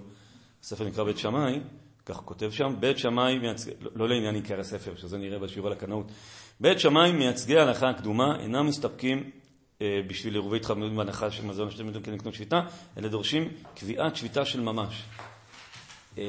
הספר 0.64 0.88
נקרא 0.88 1.04
בית 1.04 1.18
שמאי, 1.18 1.60
כך 2.06 2.16
כותב 2.16 2.52
שם, 2.52 2.76
בית 2.80 2.98
שמאי 2.98 3.40
מייצגי, 3.40 3.72
לא, 3.82 3.92
לא 3.96 4.10
לעניין 4.10 4.36
עיקר 4.36 4.60
הספר, 4.60 4.96
שזה 4.96 5.18
נראה 5.18 5.40
בשיעור 5.40 5.68
על 5.68 5.74
הקנאות, 5.74 6.12
בית 6.60 6.80
שמאי 6.80 7.12
מייצגי 7.12 7.58
ההלכה 7.58 7.90
הקדומה 7.90 8.40
אינם 8.40 8.68
מסתפקים 8.68 9.32
בשביל 9.82 10.34
עירובי 10.34 10.58
התחממות 10.58 10.92
בהנחה 10.92 11.32
של 11.32 11.46
מזון 11.46 11.72
שאתם 11.72 11.88
יודעים 11.88 12.16
לקנות 12.16 12.34
שביתה, 12.34 12.62
אלא 12.98 13.08
דורשים 13.08 13.50
קביעת 13.76 14.16
שביתה 14.16 14.46
של 14.46 14.62
ממש. 14.62 15.04
אה, 16.18 16.24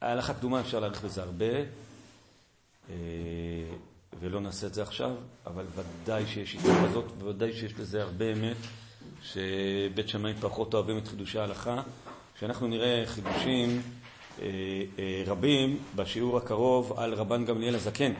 ההלכה 0.00 0.32
הקדומה 0.32 0.60
אפשר 0.60 0.80
להעריך 0.80 1.04
בזה 1.04 1.22
הרבה. 1.22 1.46
אה, 2.90 2.94
ולא 4.20 4.40
נעשה 4.40 4.66
את 4.66 4.74
זה 4.74 4.82
עכשיו, 4.82 5.14
אבל 5.46 5.64
ודאי 5.74 6.26
שיש 6.26 6.52
שיטה 6.52 6.68
כזאת, 6.88 7.04
וודאי 7.20 7.52
שיש 7.52 7.78
לזה 7.78 8.02
הרבה 8.02 8.32
אמת, 8.32 8.56
שבית 9.22 10.08
שמאי 10.08 10.34
פחות 10.40 10.74
אוהבים 10.74 10.98
את 10.98 11.08
חידושי 11.08 11.38
ההלכה. 11.38 11.82
כשאנחנו 12.34 12.66
נראה 12.66 13.02
חידושים 13.06 13.82
אה, 14.40 14.46
אה, 14.98 15.22
רבים 15.26 15.78
בשיעור 15.96 16.36
הקרוב 16.36 16.92
על 16.96 17.14
רבן 17.14 17.44
גמליאל 17.44 17.74
הזקן. 17.74 18.12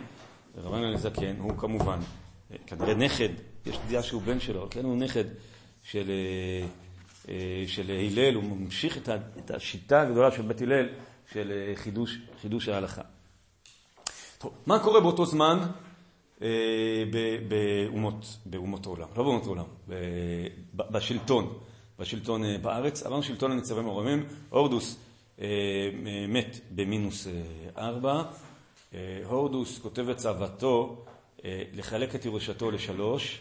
רבן 0.57 0.77
גמליאל 0.77 0.95
הזקן 0.95 1.37
הוא 1.39 1.59
כמובן 1.59 1.99
כנראה 2.67 2.95
נכד, 2.95 3.29
יש 3.67 3.77
דעה 3.89 4.03
שהוא 4.03 4.23
בן 4.23 4.41
שלו, 4.41 4.67
כן, 4.71 4.85
הוא 4.85 4.97
נכד 4.97 5.25
של, 5.83 6.11
של 7.67 7.91
הלל, 7.91 8.35
הוא 8.35 8.45
ממשיך 8.45 9.09
את 9.39 9.51
השיטה 9.51 10.01
הגדולה 10.01 10.31
של 10.31 10.43
בית 10.43 10.63
הלל 10.63 10.89
של 11.33 11.73
חידוש, 11.75 12.19
חידוש 12.43 12.69
ההלכה. 12.69 13.03
טוב, 14.39 14.53
מה 14.67 14.79
קורה 14.79 15.01
באותו 15.01 15.27
זמן 15.27 15.59
אה, 16.43 17.05
באומות, 17.49 18.39
באומות 18.47 18.87
העולם? 18.87 19.09
לא 19.17 19.23
באומות 19.23 19.45
העולם, 19.45 19.65
בשלטון, 20.75 21.59
בשלטון 21.99 22.45
אה, 22.45 22.59
בארץ. 22.59 23.03
עברנו 23.03 23.23
שלטון 23.23 23.53
הניצבים 23.53 23.87
הרוממים, 23.87 24.27
הורדוס 24.51 24.97
אה, 25.41 25.47
מת 26.29 26.61
במינוס 26.75 27.27
ארבע. 27.77 28.23
הורדוס 29.25 29.79
כותב 29.79 30.09
את 30.09 30.17
צוותו 30.17 31.05
לחלק 31.75 32.15
את 32.15 32.25
ירושתו 32.25 32.71
לשלוש, 32.71 33.41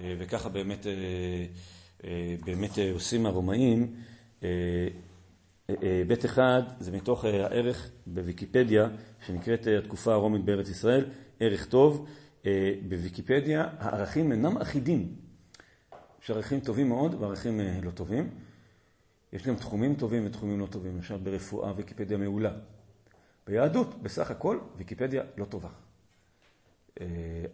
וככה 0.00 0.48
באמת, 0.48 0.86
באמת 2.44 2.78
עושים 2.94 3.26
הרומאים. 3.26 3.94
בית 6.06 6.24
אחד 6.24 6.62
זה 6.80 6.92
מתוך 6.92 7.24
הערך 7.24 7.90
בוויקיפדיה 8.06 8.88
שנקראת 9.26 9.68
אה, 9.68 9.78
התקופה 9.78 10.12
הרומית 10.12 10.44
בארץ 10.44 10.68
ישראל, 10.68 11.04
ערך 11.40 11.66
טוב. 11.66 12.06
אה, 12.46 12.74
בוויקיפדיה 12.88 13.68
הערכים 13.78 14.32
אינם 14.32 14.58
אחידים. 14.58 15.14
יש 16.22 16.30
ערכים 16.30 16.60
טובים 16.60 16.88
מאוד 16.88 17.14
וערכים 17.14 17.60
אה, 17.60 17.78
לא 17.82 17.90
טובים. 17.90 18.30
יש 19.32 19.42
גם 19.46 19.56
תחומים 19.56 19.94
טובים 19.94 20.26
ותחומים 20.26 20.60
לא 20.60 20.66
טובים. 20.66 20.96
למשל 20.96 21.16
ברפואה 21.16 21.72
ויקיפדיה 21.76 22.18
מעולה. 22.18 22.52
ביהדות, 23.46 24.02
בסך 24.02 24.30
הכל, 24.30 24.58
ויקיפדיה 24.76 25.22
לא 25.36 25.44
טובה. 25.44 25.68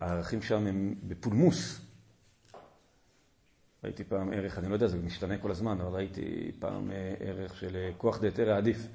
הערכים 0.01 0.43
שם 0.43 0.67
הם 0.67 0.95
בפולמוס. 1.03 1.81
ראיתי 3.85 4.05
פעם 4.05 4.33
ערך, 4.33 4.59
אני 4.59 4.69
לא 4.69 4.75
יודע, 4.75 4.87
זה 4.87 4.97
משתנה 4.97 5.39
כל 5.39 5.51
הזמן, 5.51 5.81
אבל 5.81 5.97
ראיתי 5.97 6.53
פעם 6.59 6.91
ערך 7.21 7.57
של 7.57 7.91
כוח 7.97 8.21
דהתרא 8.21 8.57
עדיף. 8.57 8.87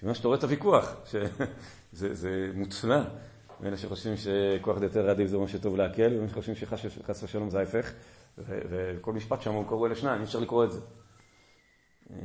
שמה 0.00 0.14
שאתה 0.14 0.28
רואה 0.28 0.38
את 0.38 0.44
הוויכוח, 0.44 0.94
שזה 1.98 2.50
מוצנע. 2.54 3.04
מאלה 3.60 3.76
שחושבים 3.76 4.14
שכוח 4.16 4.78
דהיתר 4.78 5.10
עדיף 5.10 5.28
זה 5.28 5.38
מה 5.38 5.48
שטוב 5.48 5.76
להקל, 5.76 6.18
ומי 6.18 6.28
שחושבים 6.28 6.56
שחס 6.56 7.22
ושלום 7.22 7.50
זה 7.50 7.58
ההפך, 7.58 7.92
וכל 8.38 9.12
משפט 9.12 9.42
שם 9.42 9.52
הוא 9.52 9.66
קורא 9.66 9.88
לשניים, 9.88 10.20
אי 10.20 10.24
אפשר 10.24 10.38
לקרוא 10.38 10.64
את 10.64 10.72
זה. 10.72 10.80
אה, 12.10 12.16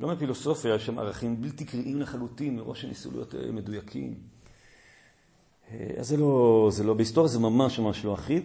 לא 0.00 0.08
מפילוסופיה, 0.08 0.74
יש 0.74 0.86
שם 0.86 0.98
ערכים 0.98 1.40
בלתי 1.40 1.64
קריאים 1.64 2.00
לחלוטין, 2.00 2.56
מראש 2.56 2.82
שניסו 2.82 3.10
להיות 3.10 3.34
אה, 3.34 3.52
מדויקים. 3.52 4.33
אה, 5.72 5.86
אז 5.98 6.08
זה 6.08 6.16
לא, 6.16 6.68
זה 6.72 6.84
לא, 6.84 6.94
בהיסטוריה 6.94 7.28
זה 7.28 7.38
ממש 7.38 7.78
ממש 7.78 8.04
לא 8.04 8.14
אחיד. 8.14 8.42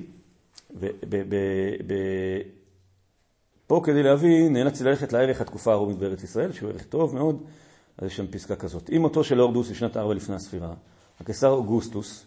פה 3.68 3.82
כדי 3.84 4.04
להבין, 4.04 4.54
נאלצתי 4.54 4.84
ללכת 4.84 5.14
לערך 5.14 5.42
התקופה 5.42 5.74
הרומית 5.74 5.98
בארץ 5.98 6.24
ישראל, 6.24 6.52
שהוא 6.52 6.70
ערך 6.70 6.84
טוב 6.84 7.16
מאוד. 7.16 7.44
אז 7.98 8.08
יש 8.08 8.18
שם 8.18 8.28
פסקה 8.28 8.56
כזאת. 8.56 8.90
עם 8.90 9.02
מותו 9.02 9.24
של 9.24 9.40
הורדוס 9.40 9.70
בשנת 9.70 9.98
ארבע 9.98 10.14
לפני 10.14 10.36
הספירה, 10.36 10.74
הקיסר 11.20 11.50
אוגוסטוס, 11.50 12.26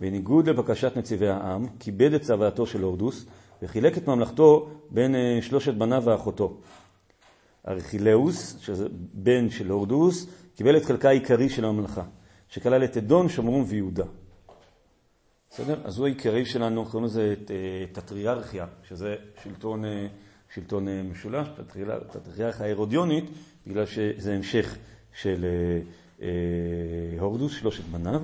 בניגוד 0.00 0.48
לבקשת 0.48 0.96
נציבי 0.96 1.28
העם, 1.28 1.66
כיבד 1.80 2.12
את 2.12 2.22
צוואתו 2.22 2.66
של 2.66 2.82
הורדוס 2.82 3.26
וחילק 3.62 3.98
את 3.98 4.08
ממלכתו 4.08 4.70
בין 4.90 5.14
אה, 5.14 5.38
שלושת 5.42 5.74
בניו 5.74 6.02
ואחותו. 6.04 6.56
ארכילאוס, 7.68 8.58
שזה 8.60 8.86
בן 9.14 9.50
של 9.50 9.70
הורדוס, 9.70 10.26
קיבל 10.56 10.76
את 10.76 10.84
חלקה 10.84 11.08
העיקרי 11.08 11.48
של 11.48 11.64
הממלכה, 11.64 12.02
שכלל 12.48 12.84
את 12.84 12.96
אדון, 12.96 13.28
שומרון 13.28 13.64
ויהודה. 13.66 14.04
בסדר? 15.50 15.80
אז 15.84 15.98
הוא 15.98 16.06
העיקרי 16.06 16.46
שלנו, 16.46 16.84
קוראים 16.84 17.04
לזה 17.04 17.34
את 17.90 17.98
הטריארכיה, 17.98 18.66
שזה 18.88 19.16
שלטון, 19.42 19.84
שלטון 20.54 20.86
משולש, 21.10 21.48
את 22.10 22.16
הטריארכיה 22.16 22.66
ההרודיונית, 22.66 23.24
בגלל 23.66 23.86
שזה 23.86 24.34
המשך 24.34 24.76
של 25.14 25.46
הורדוס, 27.18 27.52
שלושת 27.52 27.84
בניו. 27.84 28.22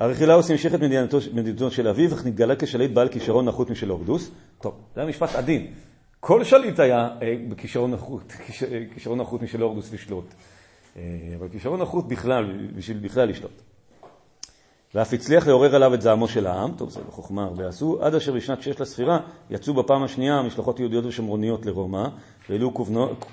ארכילאוס 0.00 0.50
המשיך 0.50 0.74
את 0.74 0.80
מדינתו, 0.80 1.18
מדינתו 1.32 1.70
של 1.70 1.88
אביו, 1.88 2.14
אך 2.14 2.26
נתגלה 2.26 2.56
כשליט 2.56 2.90
בעל 2.90 3.08
כישרון 3.08 3.48
נחות 3.48 3.70
משל 3.70 3.88
הורדוס. 3.88 4.30
טוב, 4.60 4.74
זה 4.94 5.00
היה 5.00 5.10
משפט 5.10 5.34
עדין. 5.34 5.66
כל 6.20 6.44
שליט 6.44 6.80
היה 6.80 7.08
אה, 7.22 7.34
בכישרון 7.48 7.90
נחות, 7.90 8.32
כישרון 8.94 9.20
נחות 9.20 9.42
משל 9.42 9.62
הורדוס 9.62 9.92
לשלוט. 9.92 10.34
אה, 10.96 11.02
אבל 11.38 11.48
כישרון 11.48 11.82
נחות 11.82 12.08
בכלל, 12.08 12.68
בשביל 12.76 12.98
בכלל 12.98 13.28
לשלוט. 13.28 13.69
ואף 14.94 15.12
הצליח 15.12 15.46
לעורר 15.46 15.74
עליו 15.74 15.94
את 15.94 16.02
זעמו 16.02 16.28
של 16.28 16.46
העם, 16.46 16.72
טוב, 16.76 16.90
זה 16.90 17.00
בחוכמה 17.08 17.44
הרבה 17.44 17.68
עשו, 17.68 17.98
עד 18.02 18.14
אשר 18.14 18.32
בשנת 18.32 18.62
שש 18.62 18.80
לספירה 18.80 19.20
יצאו 19.50 19.74
בפעם 19.74 20.02
השנייה 20.02 20.42
משלחות 20.42 20.80
יהודיות 20.80 21.04
ושומרוניות 21.04 21.66
לרומא, 21.66 22.08
והעלו 22.48 22.70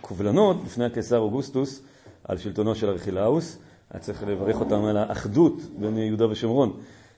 קובלנות 0.02 0.64
בפני 0.64 0.86
הקיסר 0.86 1.18
אוגוסטוס 1.18 1.82
על 2.24 2.38
שלטונו 2.38 2.76
של 2.76 2.90
ארכילאוס. 2.90 3.60
היה 3.92 4.02
צריך 4.02 4.24
לברך 4.24 4.60
אותם 4.60 4.86
על 4.86 4.98
האחדות 4.98 5.62
בין 5.80 5.98
יהודה 5.98 6.30
ושומרון. 6.30 6.74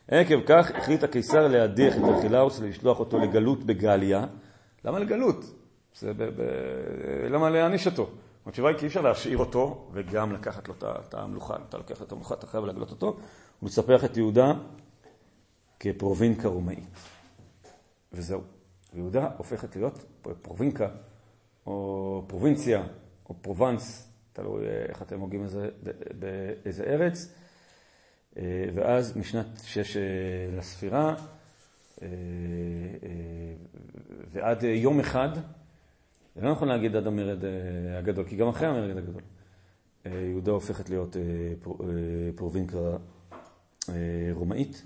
עקב 0.08 0.40
כך 0.46 0.72
החליט 0.76 1.04
הקיסר 1.04 1.48
להדיח 1.48 1.98
את 1.98 2.02
ארכילאוס 2.04 2.60
ולשלוח 2.60 3.00
אותו 3.00 3.20
לגלות 3.20 3.64
בגליה. 3.64 4.26
למה 4.86 5.00
לגלות? 5.00 5.46
זה 6.00 6.14
ב- 6.14 6.24
ב- 6.24 7.26
למה 7.30 7.50
להעניש 7.50 7.88
אותו? 7.88 8.10
התשובה 8.50 8.70
היא 8.70 8.78
כי 8.78 8.84
אי 8.84 8.88
אפשר 8.88 9.02
להשאיר 9.02 9.38
אותו 9.38 9.90
וגם 9.94 10.34
לקחת 10.34 10.68
לו 10.68 10.74
את 10.84 11.14
המלוכה. 11.14 11.56
אתה 11.70 11.78
לוקח 11.78 12.02
את 12.02 12.12
המלוכה, 12.12 12.34
אתה 12.36 12.48
חייב 12.48 12.66
להגלות 12.66 12.92
אותו 12.92 13.18
ולספח 13.64 14.06
את 14.06 14.18
יהודה 14.18 14.54
כפרובינקה 15.80 16.48
רומאית. 16.48 16.88
וזהו. 18.14 18.42
יהודה 18.94 19.30
הופכת 19.38 19.76
להיות 19.76 20.06
פרובינקה 20.42 20.88
או 21.66 22.24
פרובינציה 22.28 22.84
או 23.30 23.36
פרובנס 23.42 24.12
תלוי 24.34 24.68
אה, 24.68 24.86
איך 24.90 25.02
אתם 25.02 25.20
הוגים 25.20 25.44
את 25.44 25.50
זה, 25.50 25.70
באיזה 26.20 26.84
ארץ. 26.84 27.34
אה, 28.38 28.44
ואז 28.76 29.18
משנת 29.18 29.48
שש 29.64 29.98
אה, 29.98 30.02
לספירה 30.58 31.16
ועד 34.32 34.64
יום 34.64 35.00
אחד, 35.00 35.30
זה 36.36 36.42
לא 36.42 36.52
נכון 36.52 36.68
להגיד 36.68 36.96
עד 36.96 37.08
המרד 37.08 37.44
הגדול, 37.98 38.26
כי 38.26 38.36
גם 38.36 38.48
אחרי 38.48 38.68
המרד 38.68 38.98
הגדול, 38.98 39.22
יהודה 40.06 40.52
הופכת 40.52 40.90
להיות 40.90 41.16
פרובינקה 42.36 42.98
רומאית. 44.34 44.84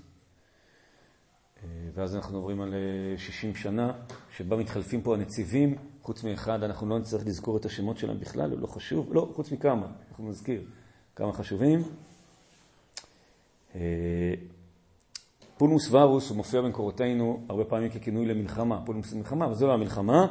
ואז 1.94 2.16
אנחנו 2.16 2.38
עוברים 2.38 2.60
על 2.60 2.74
60 3.16 3.54
שנה, 3.54 3.92
שבה 4.36 4.56
מתחלפים 4.56 5.02
פה 5.02 5.14
הנציבים. 5.14 5.76
חוץ 6.02 6.24
מאחד, 6.24 6.62
אנחנו 6.62 6.88
לא 6.88 6.98
נצטרך 6.98 7.26
לזכור 7.26 7.56
את 7.56 7.64
השמות 7.64 7.98
שלהם 7.98 8.20
בכלל, 8.20 8.50
הוא 8.50 8.60
לא 8.60 8.66
חשוב, 8.66 9.14
לא, 9.14 9.30
חוץ 9.34 9.52
מכמה, 9.52 9.86
אנחנו 10.10 10.28
נזכיר 10.28 10.62
כמה 11.16 11.32
חשובים. 11.32 11.82
אה, 13.74 14.34
פולמוס 15.58 15.88
ורוס 15.90 16.28
הוא 16.28 16.36
מופיע 16.36 16.60
במקורותינו 16.60 17.40
הרבה 17.48 17.64
פעמים 17.64 17.90
ככינוי 17.90 18.26
למלחמה, 18.26 18.82
פולמוס 18.86 19.12
מלחמה, 19.12 19.44
אבל 19.44 19.54
זו 19.54 19.66
לא 19.66 19.74
המלחמה, 19.74 20.26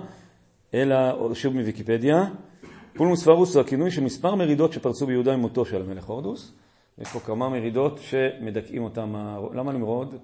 אלא 0.73 1.33
שוב 1.33 1.53
מוויקיפדיה. 1.53 2.25
פולמוס 2.95 3.27
ורוס 3.27 3.55
הוא 3.55 3.61
הכינוי 3.61 3.91
של 3.91 4.03
מספר 4.03 4.35
מרידות 4.35 4.73
שפרצו 4.73 5.05
ביהודה 5.05 5.33
עם 5.33 5.39
מותו 5.39 5.65
של 5.65 5.81
המלך 5.81 6.05
הורדוס. 6.05 6.53
יש 6.97 7.07
פה 7.07 7.19
כמה 7.19 7.49
מרידות 7.49 7.99
שמדכאים 8.01 8.83
אותם, 8.83 9.15
למה 9.53 9.73
למרוד? 9.73 10.15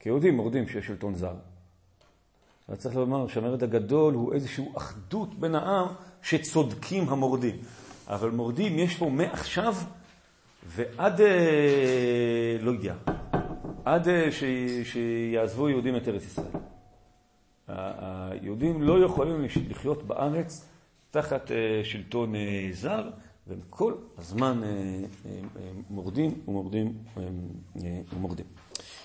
כי 0.00 0.08
יהודים 0.08 0.36
מורדים 0.36 0.68
שיש 0.68 0.86
שלטון 0.86 1.14
זר. 1.14 1.34
אבל 2.68 2.76
צריך 2.76 2.96
לומר 2.96 3.28
שהמרד 3.28 3.62
הגדול 3.62 4.14
הוא 4.14 4.34
איזושהי 4.34 4.64
אחדות 4.76 5.34
בין 5.40 5.54
העם 5.54 5.86
שצודקים 6.22 7.08
המורדים. 7.08 7.56
אבל 8.08 8.30
מורדים 8.30 8.78
יש 8.78 8.96
פה 8.96 9.08
מעכשיו 9.08 9.74
ועד, 10.66 11.20
אה, 11.20 12.56
לא 12.60 12.70
יודע, 12.70 12.94
עד 13.84 14.08
אה, 14.08 14.28
שיעזבו 14.84 15.68
יהודים 15.68 15.96
את 15.96 16.08
ארץ 16.08 16.24
ישראל. 16.24 16.46
היהודים 17.68 18.82
לא 18.82 19.04
יכולים 19.04 19.46
לחיות 19.70 20.02
בארץ 20.02 20.68
תחת 21.10 21.50
אה, 21.50 21.80
שלטון 21.84 22.34
זר, 22.72 23.08
והם 23.46 23.60
כל 23.70 23.94
הזמן 24.18 24.60
מורדים 25.90 26.34
ומורדים 26.48 26.92
ומורדים. 28.12 28.46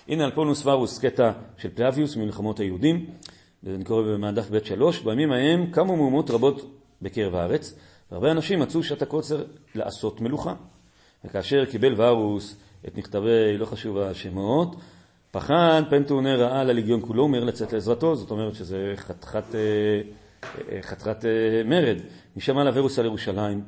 הנה 0.08 0.26
על 0.26 0.32
פונוס 0.32 0.66
ורוס 0.66 1.00
קטע 1.00 1.32
של 1.58 1.70
פלאביוס 1.70 2.16
ממלחמות 2.16 2.60
היהודים. 2.60 3.06
אני 3.68 3.84
קורא 3.84 4.02
במעדף 4.02 4.50
ב' 4.52 4.66
שלוש, 4.66 5.00
בימים 5.00 5.32
ההם 5.32 5.72
קמו 5.72 5.98
מהומות 5.98 6.32
רבות 6.32 6.80
בקרב 7.02 7.36
הארץ, 7.36 7.76
והרבה 8.12 8.32
אנשים 8.32 8.60
מצאו 8.60 8.84
שעת 8.84 9.02
הקוצר 9.02 9.44
לעשות 9.76 10.22
מלוכה. 10.22 10.54
וכאשר 11.26 11.66
קיבל 11.66 12.02
ורוס 12.02 12.56
את 12.88 12.98
מכתבי, 12.98 13.58
לא 13.58 13.66
חשוב 13.66 13.98
השמות, 13.98 14.76
פחד 15.34 15.84
פנטאונר 15.90 16.44
ראה 16.44 16.64
לליגיון 16.64 17.02
כולו, 17.02 17.24
אומר 17.24 17.44
לצאת 17.44 17.74
לעזרתו, 17.74 18.16
זאת 18.16 18.32
אומרת 18.32 18.56
שזה 18.56 18.94
חתיכת 18.96 19.56
אה, 19.56 20.82
חתיכת 20.82 21.26
אה, 21.26 21.64
מרד. 21.66 21.98
משם 22.36 22.58
עלה 22.58 22.72
ורוס 22.74 23.00
על 23.00 23.06
ירושלים, 23.06 23.64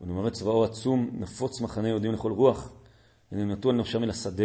ונאמר 0.00 0.30
צבאו 0.30 0.64
עצום, 0.64 1.10
נפוץ 1.18 1.60
מחנה 1.60 1.88
יהודים 1.88 2.12
לכל 2.12 2.32
רוח, 2.32 2.72
נטו 3.32 3.70
על 3.70 3.76
נפשם 3.76 4.04
אל 4.04 4.10
השדה, 4.10 4.44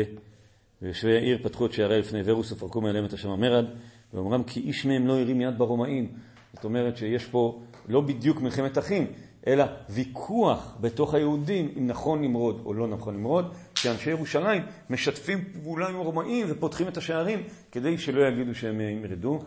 ויושבי 0.82 1.18
העיר 1.18 1.38
פתחו 1.43 1.66
את 1.66 1.74
שערי 1.74 1.99
לפני 1.99 2.22
ורוס 2.26 2.51
ופרקו 2.51 2.82
מעליהם 2.82 3.05
את 3.05 3.13
השם 3.13 3.30
המרד, 3.30 3.66
ואומרם 4.13 4.43
כי 4.43 4.59
איש 4.59 4.86
מהם 4.86 5.07
לא 5.07 5.20
הרים 5.20 5.41
יד 5.41 5.57
ברומאים. 5.57 6.11
זאת 6.53 6.63
אומרת 6.63 6.97
שיש 6.97 7.26
פה 7.26 7.61
לא 7.88 8.01
בדיוק 8.01 8.41
מלחמת 8.41 8.78
אחים, 8.78 9.07
אלא 9.48 9.66
ויכוח 9.89 10.78
בתוך 10.82 11.14
היהודים 11.14 11.72
אם 11.78 11.88
נכון 11.88 12.24
למרוד 12.24 12.62
או 12.66 12.74
לא 12.74 12.88
נכון 12.88 13.14
למרוד, 13.16 13.54
שאנשי 13.76 14.10
ירושלים 14.10 14.64
משתפים 14.89 15.43
פעולה 15.64 15.88
עם 15.88 15.96
הרומאים 15.96 16.48
ופותחים 16.50 16.88
את 16.88 16.98
השערים 16.98 17.43
כדי 17.72 17.98
שלא 17.98 18.28
יגידו 18.28 18.56
שהם 18.56 18.82
ימרדו. 18.82 19.39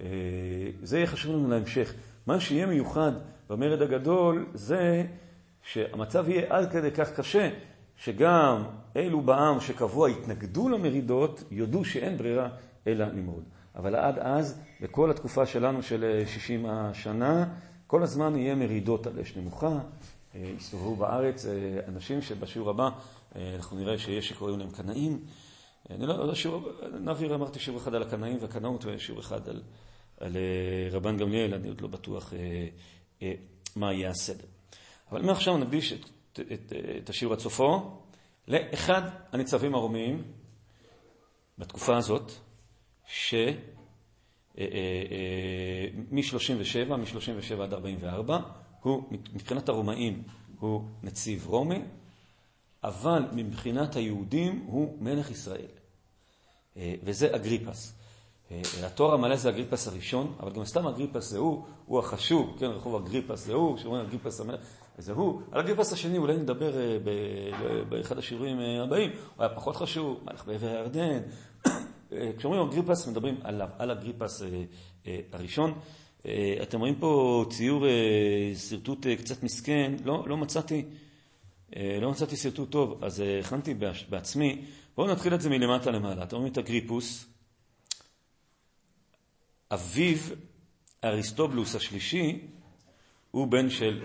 אה, 0.00 0.06
זה 0.82 0.96
יהיה 0.96 1.06
חשוב 1.06 1.32
לנו 1.32 1.48
להמשך. 1.48 1.94
מה 2.26 2.40
שיהיה 2.40 2.66
מיוחד 2.66 3.12
במרד 3.50 3.82
הגדול 3.82 4.46
זה 4.54 5.04
שהמצב 5.62 6.28
יהיה 6.28 6.46
עד 6.48 6.72
כדי 6.72 6.90
כך 6.90 7.12
קשה, 7.12 7.50
שגם 7.96 8.62
אלו 8.96 9.20
בעם 9.20 9.60
שקבוע 9.60 10.08
התנגדו 10.08 10.68
למרידות, 10.68 11.44
יודו 11.50 11.84
שאין 11.84 12.16
ברירה 12.16 12.48
אלא 12.86 13.06
למרוד. 13.06 13.44
אבל 13.76 13.94
עד 13.96 14.18
אז, 14.18 14.60
בכל 14.80 15.10
התקופה 15.10 15.46
שלנו 15.46 15.82
של 15.82 16.22
60 16.26 16.66
אה, 16.66 16.88
השנה, 16.88 17.46
כל 17.86 18.02
הזמן 18.02 18.36
יהיה 18.36 18.54
מרידות 18.54 19.06
על 19.06 19.20
אש 19.20 19.36
נמוכה. 19.36 19.78
אה, 20.34 20.40
יסתובבו 20.56 20.96
בארץ 20.96 21.46
אה, 21.46 21.52
אנשים 21.88 22.22
שבשיעור 22.22 22.70
הבא 22.70 22.88
אנחנו 23.54 23.76
נראה 23.76 23.98
שיש 23.98 24.28
שקוראים 24.28 24.58
להם 24.58 24.70
קנאים. 24.70 25.24
אני 25.90 26.06
לא, 26.06 26.26
לא 26.26 26.34
שיעור, 26.34 26.68
נביר 27.00 27.34
אמרתי 27.34 27.58
שיעור 27.58 27.80
אחד 27.80 27.94
על 27.94 28.02
הקנאים 28.02 28.38
והקנאות 28.40 28.84
ושיעור 28.84 29.20
אחד 29.20 29.48
על, 29.48 29.62
על 30.20 30.36
רבן 30.90 31.16
גמליאל, 31.16 31.54
אני 31.54 31.68
עוד 31.68 31.80
לא 31.80 31.88
בטוח 31.88 32.32
אה, 32.34 32.66
אה, 33.22 33.32
מה 33.76 33.92
יהיה 33.92 34.10
הסדר. 34.10 34.46
אבל 35.10 35.22
מעכשיו 35.22 35.58
נקדיש 35.58 35.92
את, 35.92 36.00
את, 36.32 36.40
את, 36.52 36.72
את 37.02 37.10
השיעור 37.10 37.34
עד 37.34 37.40
סופו 37.40 37.98
לאחד 38.48 39.02
הניצבים 39.32 39.74
הרומיים 39.74 40.22
בתקופה 41.58 41.96
הזאת, 41.96 42.32
ש... 43.06 43.34
מ-37, 44.58 44.60
אה, 46.90 46.96
מ-37 46.96 47.62
עד 47.62 47.72
44, 47.72 48.38
הוא 48.82 49.02
מבחינת 49.32 49.68
הרומאים 49.68 50.22
הוא 50.58 50.84
נציב 51.02 51.46
רומי, 51.46 51.82
אבל 52.84 53.22
מבחינת 53.32 53.96
היהודים 53.96 54.64
הוא 54.66 54.96
מלך 55.00 55.30
ישראל. 55.30 55.66
אה, 56.76 56.94
וזה 57.04 57.36
אגריפס. 57.36 57.94
אה, 58.50 58.62
התואר 58.82 59.14
המלא 59.14 59.36
זה 59.36 59.48
אגריפס 59.48 59.88
הראשון, 59.88 60.34
אבל 60.40 60.52
גם 60.52 60.64
סתם 60.64 60.86
אגריפס 60.86 61.30
זה 61.30 61.38
הוא, 61.38 61.64
הוא 61.86 61.98
החשוב, 61.98 62.56
כן, 62.58 62.66
רחוב 62.66 62.94
אגריפס 62.94 63.44
זה 63.44 63.52
הוא, 63.52 63.76
כשאומרים 63.76 64.04
אגריפס 64.06 64.40
המלך, 64.40 64.60
זה 64.98 65.12
הוא. 65.12 65.40
על 65.52 65.60
אגריפס 65.60 65.92
השני 65.92 66.18
אולי 66.18 66.36
נדבר 66.36 66.72
באחד 67.88 68.18
השיעורים 68.18 68.60
הבאים, 68.60 69.10
הוא 69.10 69.44
היה 69.44 69.54
פחות 69.54 69.76
חשוב, 69.76 70.20
מלך 70.24 70.46
בעבר 70.46 70.68
הירדן, 70.68 71.20
כשאומרים 72.38 72.62
אגריפס, 72.62 73.08
מדברים 73.08 73.36
על, 73.42 73.62
על 73.78 73.90
אגריפס 73.90 74.42
אה, 74.42 74.48
אה, 75.06 75.20
הראשון. 75.32 75.78
אה, 76.26 76.56
אתם 76.62 76.80
רואים 76.80 76.94
פה 76.94 77.44
ציור 77.50 77.86
שרטוט 78.68 79.06
קצת 79.06 79.42
מסכן, 79.42 79.92
לא, 80.04 80.24
לא 80.26 80.36
מצאתי, 80.36 80.84
לא 81.76 82.10
מצאתי 82.10 82.36
שרטוט 82.36 82.70
טוב, 82.70 83.04
אז 83.04 83.22
הכנתי 83.40 83.74
בעצמי. 84.10 84.64
בואו 84.96 85.12
נתחיל 85.12 85.34
את 85.34 85.40
זה 85.40 85.50
מלמטה 85.50 85.90
למעלה. 85.90 86.22
אתם 86.22 86.36
רואים 86.36 86.52
את 86.52 86.58
אגריפוס, 86.58 87.26
אביו 89.72 90.16
אריסטובלוס 91.04 91.74
השלישי, 91.74 92.40
הוא 93.30 93.48
בן 93.48 93.70
של 93.70 94.02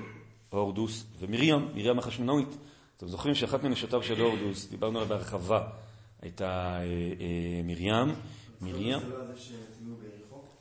הורדוס 0.49 1.05
ומרים, 1.19 1.67
מרים 1.75 1.99
החשמונאית. 1.99 2.57
אתם 2.97 3.07
זוכרים 3.07 3.35
שאחת 3.35 3.63
מנשותיו 3.63 4.03
של 4.03 4.21
הורדוס, 4.21 4.69
דיברנו 4.69 4.99
עליה 4.99 5.09
בהרחבה, 5.09 5.67
הייתה 6.21 6.45
אה, 6.45 6.81
אה, 6.81 7.61
מרים. 7.63 8.15
מרים... 8.61 8.99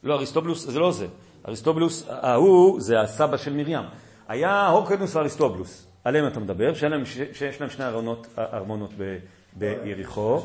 לא, 0.03 0.15
אריסטובלוס, 0.15 0.67
זה 0.67 0.79
לא 0.79 0.93
זה. 0.93 1.07
אריסטובלוס, 1.49 2.09
ההוא 2.09 2.81
זה 2.81 3.01
הסבא 3.01 3.37
של 3.37 3.53
מרים. 3.53 3.85
היה 4.29 4.69
הורקנוס 4.69 5.17
ואריסטובלוס, 5.17 5.87
עליהם 6.05 6.27
אתה 6.27 6.41
מדבר, 6.41 6.75
שיש 7.33 7.61
להם 7.61 7.71
שני 7.71 7.85
ארמונות 8.39 8.93
ביריחו. 9.57 10.41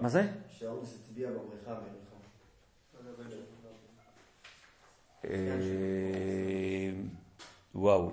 מה 0.00 0.08
זה? 0.08 0.26
שההורדוס 0.58 0.96
הצביע 1.00 1.28
בבריכה 1.30 1.74
אה, 5.24 6.90
וואו. 7.74 8.12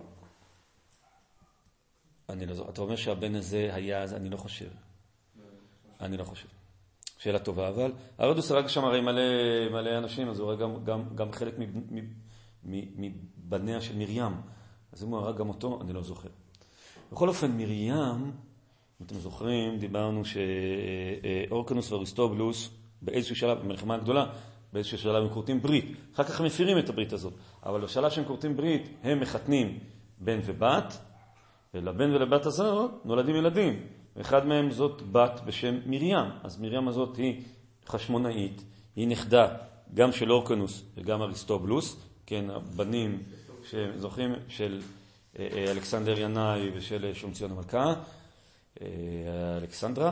אני 2.29 2.45
לא 2.45 2.53
זוכר. 2.53 2.69
אתה 2.69 2.81
אומר 2.81 2.95
שהבן 2.95 3.35
הזה 3.35 3.69
היה 3.73 4.03
אני 4.03 4.29
לא 4.29 4.37
חושב. 4.37 4.69
אני 6.01 6.17
לא 6.17 6.23
חושב. 6.23 6.47
שאלה 7.17 7.39
טובה, 7.39 7.67
אבל 7.67 7.91
הרודוס 8.17 8.51
הרג 8.51 8.67
שם 8.67 8.85
הרי 8.85 9.01
מלא, 9.01 9.21
מלא 9.71 9.97
אנשים, 9.97 10.29
אז 10.29 10.39
הוא 10.39 10.49
הרג 10.49 10.59
גם, 10.59 10.83
גם, 10.83 11.03
גם 11.15 11.31
חלק 11.31 11.55
מבניה 12.63 13.81
של 13.81 13.97
מרים. 13.97 14.31
אז 14.93 15.03
אם 15.03 15.09
הוא 15.09 15.19
הרג 15.19 15.37
גם 15.37 15.49
אותו, 15.49 15.79
אני 15.81 15.93
לא 15.93 16.01
זוכר. 16.01 16.29
בכל 17.11 17.27
אופן, 17.27 17.57
מרים, 17.57 17.93
אם 19.01 19.05
אתם 19.05 19.15
זוכרים, 19.15 19.77
דיברנו 19.77 20.21
שאורקנוס 20.25 21.91
ואריסטובלוס 21.91 22.69
באיזשהו 23.01 23.35
שלב, 23.35 23.59
במלחמה 23.59 23.95
הגדולה, 23.95 24.25
באיזשהו 24.73 24.97
שלב 24.97 25.23
הם 25.23 25.29
כורתים 25.29 25.61
ברית. 25.61 25.85
אחר 26.13 26.23
כך 26.23 26.39
הם 26.39 26.45
מפירים 26.45 26.77
את 26.79 26.89
הברית 26.89 27.13
הזאת. 27.13 27.33
אבל 27.63 27.81
בשלב 27.81 28.09
שהם 28.11 28.25
כורתים 28.25 28.57
ברית, 28.57 28.89
הם 29.03 29.19
מחתנים 29.19 29.79
בן 30.19 30.39
ובת, 30.43 30.97
ולבן 31.73 32.11
ולבת 32.15 32.45
הזאת 32.45 32.91
נולדים 33.05 33.35
ילדים. 33.35 33.87
ואחד 34.19 34.47
מהם 34.47 34.71
זאת 34.71 35.01
בת 35.11 35.41
בשם 35.45 35.75
מרים. 35.85 36.25
אז 36.43 36.61
מרים 36.61 36.87
הזאת 36.87 37.17
היא 37.17 37.43
חשמונאית, 37.87 38.63
היא 38.95 39.07
נכדה 39.07 39.47
גם 39.93 40.11
של 40.11 40.31
אורקנוס 40.31 40.83
וגם 40.97 41.21
אריסטובלוס, 41.21 41.95
כן, 42.25 42.45
הבנים 42.49 43.23
שזוכרים 43.69 44.33
של 44.47 44.81
אה, 45.39 45.47
אה, 45.53 45.71
אלכסנדר 45.71 46.19
ינאי 46.19 46.69
ושל 46.75 47.05
אה, 47.05 47.15
שומציון 47.15 47.51
המלכה, 47.51 47.93
אלכסנדרה. 49.57 50.11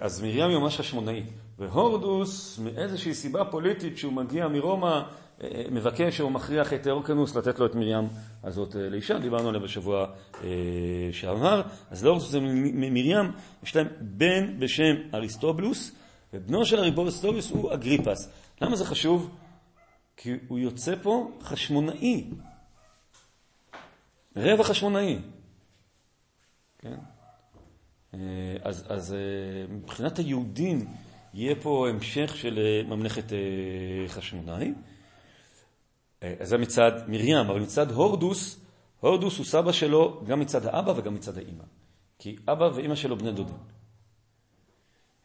אז 0.00 0.22
מרים 0.22 0.50
היא 0.50 0.58
ממש 0.58 0.76
חשמונאית. 0.76 1.26
והורדוס, 1.58 2.58
מאיזושהי 2.58 3.14
סיבה 3.14 3.44
פוליטית 3.44 3.98
שהוא 3.98 4.12
מגיע 4.12 4.48
מרומא, 4.48 5.02
מבקש 5.70 6.20
או 6.20 6.30
מכריח 6.30 6.72
את 6.72 6.86
אורקנוס 6.86 7.36
לתת 7.36 7.58
לו 7.58 7.66
את 7.66 7.74
מרים 7.74 8.08
הזאת 8.44 8.76
אה, 8.76 8.88
לאישה, 8.88 9.18
דיברנו 9.18 9.48
עליה 9.48 9.60
בשבוע 9.60 10.06
אה, 10.44 10.48
שעבר. 11.12 11.62
אז 11.90 12.04
לאורקנוס 12.04 12.34
ומרים 12.34 13.32
יש 13.62 13.76
להם 13.76 13.88
בן 14.00 14.58
בשם 14.58 14.94
אריסטובלוס, 15.14 15.92
ובנו 16.32 16.64
של 16.64 16.78
אריסטובלוס 16.78 17.50
הוא 17.50 17.74
אגריפס. 17.74 18.32
למה 18.60 18.76
זה 18.76 18.84
חשוב? 18.84 19.30
כי 20.16 20.30
הוא 20.48 20.58
יוצא 20.58 20.94
פה 21.02 21.30
חשמונאי. 21.42 22.30
רבע 24.36 24.64
חשמונאי. 24.64 25.18
כן? 26.78 26.96
אה, 28.14 28.18
אז, 28.62 28.84
אז 28.88 29.16
מבחינת 29.68 30.18
היהודים 30.18 30.86
יהיה 31.34 31.54
פה 31.62 31.88
המשך 31.88 32.36
של 32.36 32.58
ממלכת 32.88 33.32
חשמונאי. 34.08 34.72
אז 36.40 36.48
זה 36.48 36.58
מצד 36.58 36.92
מרים, 37.08 37.36
אבל 37.36 37.60
מצד 37.60 37.90
הורדוס, 37.90 38.60
הורדוס 39.00 39.38
הוא 39.38 39.46
סבא 39.46 39.72
שלו 39.72 40.20
גם 40.26 40.40
מצד 40.40 40.66
האבא 40.66 40.92
וגם 40.96 41.14
מצד 41.14 41.38
האימא. 41.38 41.64
כי 42.18 42.36
אבא 42.48 42.70
ואימא 42.74 42.94
שלו 42.94 43.18
בני 43.18 43.32
דודים. 43.32 43.54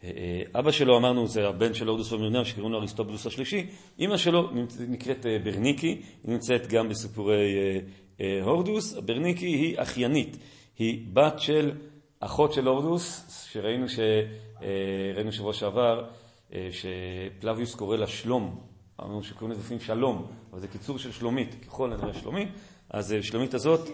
אה, 0.03 0.09
אה, 0.17 0.59
אבא 0.59 0.71
שלו, 0.71 0.97
אמרנו, 0.97 1.27
זה 1.27 1.47
הבן 1.47 1.73
של 1.73 1.87
הורדוס 1.87 2.11
ומרים, 2.11 2.45
שקוראים 2.45 2.71
לו 2.71 2.79
אריסטובלוס 2.79 3.27
השלישי. 3.27 3.65
אימא 3.99 4.17
שלו 4.17 4.49
נקראת 4.87 5.25
אה, 5.25 5.39
ברניקי, 5.43 5.87
היא 5.87 6.01
נמצאת 6.23 6.67
גם 6.67 6.89
בסיפורי 6.89 7.55
הורדוס. 8.41 8.93
ברניקי 8.93 9.45
היא 9.45 9.81
אחיינית, 9.81 10.37
היא 10.77 11.05
בת 11.13 11.39
של 11.39 11.71
אחות 12.19 12.53
של 12.53 12.67
הורדוס, 12.67 13.25
שראינו, 13.51 13.89
ש... 13.89 13.99
ראינו 15.15 15.31
שבוע 15.31 15.53
שעבר, 15.53 16.05
שפלביוס 16.71 17.75
קורא 17.75 17.97
לה 17.97 18.07
שלום, 18.07 18.59
אמרנו 19.01 19.23
שקוראים 19.23 19.51
לזה 19.51 19.61
לפעמים 19.61 19.79
שלום, 19.79 20.31
אבל 20.51 20.59
זה 20.59 20.67
קיצור 20.67 20.97
של 20.99 21.11
שלומית, 21.11 21.65
ככל 21.65 21.93
הנראה 21.93 22.13
שלומית, 22.13 22.49
אז 22.89 23.13
אה, 23.13 23.23
שלומית 23.23 23.53
הזאת... 23.53 23.89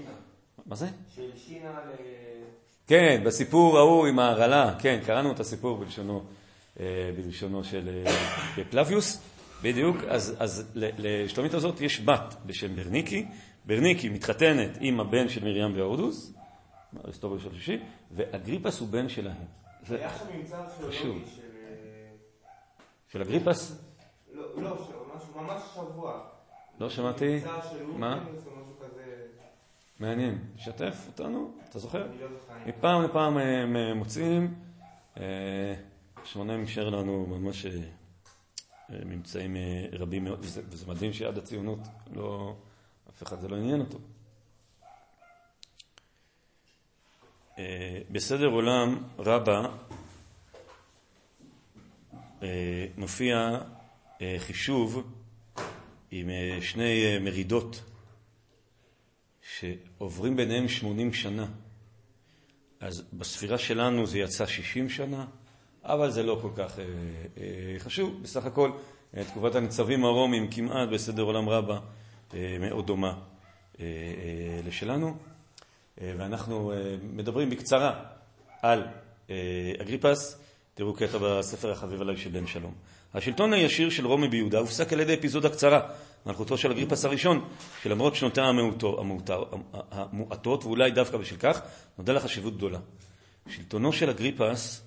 מה 0.66 0.76
זה? 0.76 0.88
של 1.16 1.30
שינה 1.38 1.72
ל... 1.72 1.92
כן, 2.88 3.22
בסיפור 3.26 3.78
ההוא 3.78 4.08
עם 4.08 4.20
ההרעלה, 4.20 4.76
כן, 4.80 5.00
קראנו 5.06 5.32
את 5.32 5.40
הסיפור 5.40 5.78
בלשונו, 5.78 6.24
אה, 6.80 6.86
בלשונו 7.18 7.64
של 7.64 8.04
אה, 8.06 8.64
פלביוס, 8.70 9.22
בדיוק, 9.64 9.98
אז, 10.10 10.36
אז 10.40 10.72
לשלומית 10.76 11.54
הזאת 11.54 11.82
יש 11.82 12.02
בת 12.02 12.36
בשם 12.46 12.76
ברניקי, 12.76 13.26
ברניקי 13.66 14.10
מתחתנת 14.10 14.78
עם 14.80 15.00
הבן 15.00 15.30
של 15.30 15.44
מרים 15.44 15.76
והורדוס, 15.76 16.34
אריסטובל 17.06 17.40
של 17.40 17.54
שישי, 17.54 17.78
ואגריפס 18.12 18.80
הוא 18.80 18.88
בן 18.88 19.10
שלהם. 19.10 19.46
היה 19.90 20.10
שם 20.18 20.26
ממצא 20.38 20.58
ארכיאולוגי 20.58 21.26
של... 21.36 21.42
של 23.10 23.22
אגריפס? 23.22 23.93
לא, 24.34 24.64
לא, 24.64 24.78
ממש 25.36 25.62
שבוע. 25.76 26.20
לא 26.80 26.90
שמעתי. 26.90 27.40
מה? 27.98 28.26
מעניין. 30.00 30.40
שתף 30.58 30.96
אותנו, 31.08 31.52
אתה 31.70 31.80
זוכר? 31.80 32.06
אני 32.06 32.22
לא 32.22 32.28
זוכר. 32.28 32.54
מפעם 32.66 33.04
לפעם 33.04 33.38
הם 33.38 33.76
אה, 33.76 33.94
מוצאים. 33.94 34.54
אה, 35.18 35.76
שמונה 36.24 36.56
אישר 36.56 36.90
לנו 36.90 37.26
ממש 37.26 37.66
אה, 37.66 37.72
ממצאים 39.06 39.58
רבים 39.94 40.24
מאוד, 40.24 40.40
וזה 40.42 40.88
מדהים 40.88 41.14
שעד 41.14 41.38
הציונות 41.38 41.80
לא, 42.14 42.56
אף 43.10 43.24
אחד 43.24 43.40
זה 43.40 43.48
לא 43.48 43.56
עניין 43.56 43.80
אותו. 43.80 43.98
בסדר 48.12 48.48
עולם 48.48 49.04
רבה 49.20 49.68
מופיע 52.98 53.60
חישוב 54.38 55.04
עם 56.16 56.30
אה, 56.30 56.58
שני 56.62 57.06
אה, 57.06 57.20
מרידות 57.20 57.82
שעוברים 59.42 60.36
ביניהם 60.36 60.68
80 60.68 61.14
שנה. 61.14 61.48
אז 62.80 63.04
בספירה 63.14 63.58
שלנו 63.58 64.06
זה 64.06 64.20
יצא 64.20 64.46
60 64.46 64.90
שנה, 64.90 65.26
אבל 65.84 66.12
זה 66.12 66.24
לא 66.24 66.40
כל 66.42 66.50
כך 66.56 66.80
אה, 66.80 66.86
אה, 67.38 67.80
חשוב. 67.80 68.24
בסך 68.24 68.46
הכל, 68.46 68.72
אה, 69.18 69.24
תקופת 69.24 69.56
הניצבים 69.56 70.06
הרומים 70.06 70.52
כמעט 70.52 70.90
בסדר 70.90 71.24
עולם 71.24 71.50
רבה 71.50 71.80
אה, 72.34 72.58
מאוד 72.60 72.88
דומה 72.88 73.10
אה, 73.10 73.86
אה, 73.86 74.60
לשלנו. 74.68 75.18
אה, 76.02 76.14
ואנחנו 76.18 76.72
אה, 76.72 76.96
מדברים 77.04 77.50
בקצרה 77.50 78.04
על 78.62 78.88
אה, 79.30 79.36
אגריפס. 79.82 80.40
תראו 80.74 80.94
קטע 80.94 81.18
בספר 81.22 81.72
החביב 81.72 82.02
עליי 82.02 82.18
של 82.18 82.30
בן 82.30 82.48
שלום. 82.48 82.74
השלטון 83.14 83.54
הישיר 83.54 83.90
של 83.90 84.08
רומי 84.08 84.28
ביהודה 84.28 84.60
הופסק 84.60 84.94
על 84.94 85.00
ידי 85.00 85.14
אפיזודה 85.14 85.50
קצרה, 85.50 85.82
מלכותו 86.26 86.58
של 86.58 86.72
אגריפס 86.72 87.06
הראשון, 87.06 87.50
שלמרות 87.84 88.16
שנותיה 88.16 88.44
המועטות, 89.92 90.64
ואולי 90.64 90.92
דווקא 90.92 91.18
בשל 91.18 91.36
כך, 91.36 91.62
נודע 91.98 92.14
לה 92.14 92.20
חשיבות 92.20 92.58
גדולה. 92.58 92.80
שלטונו 93.50 93.94
של 93.94 94.10
אגריפס 94.10 94.84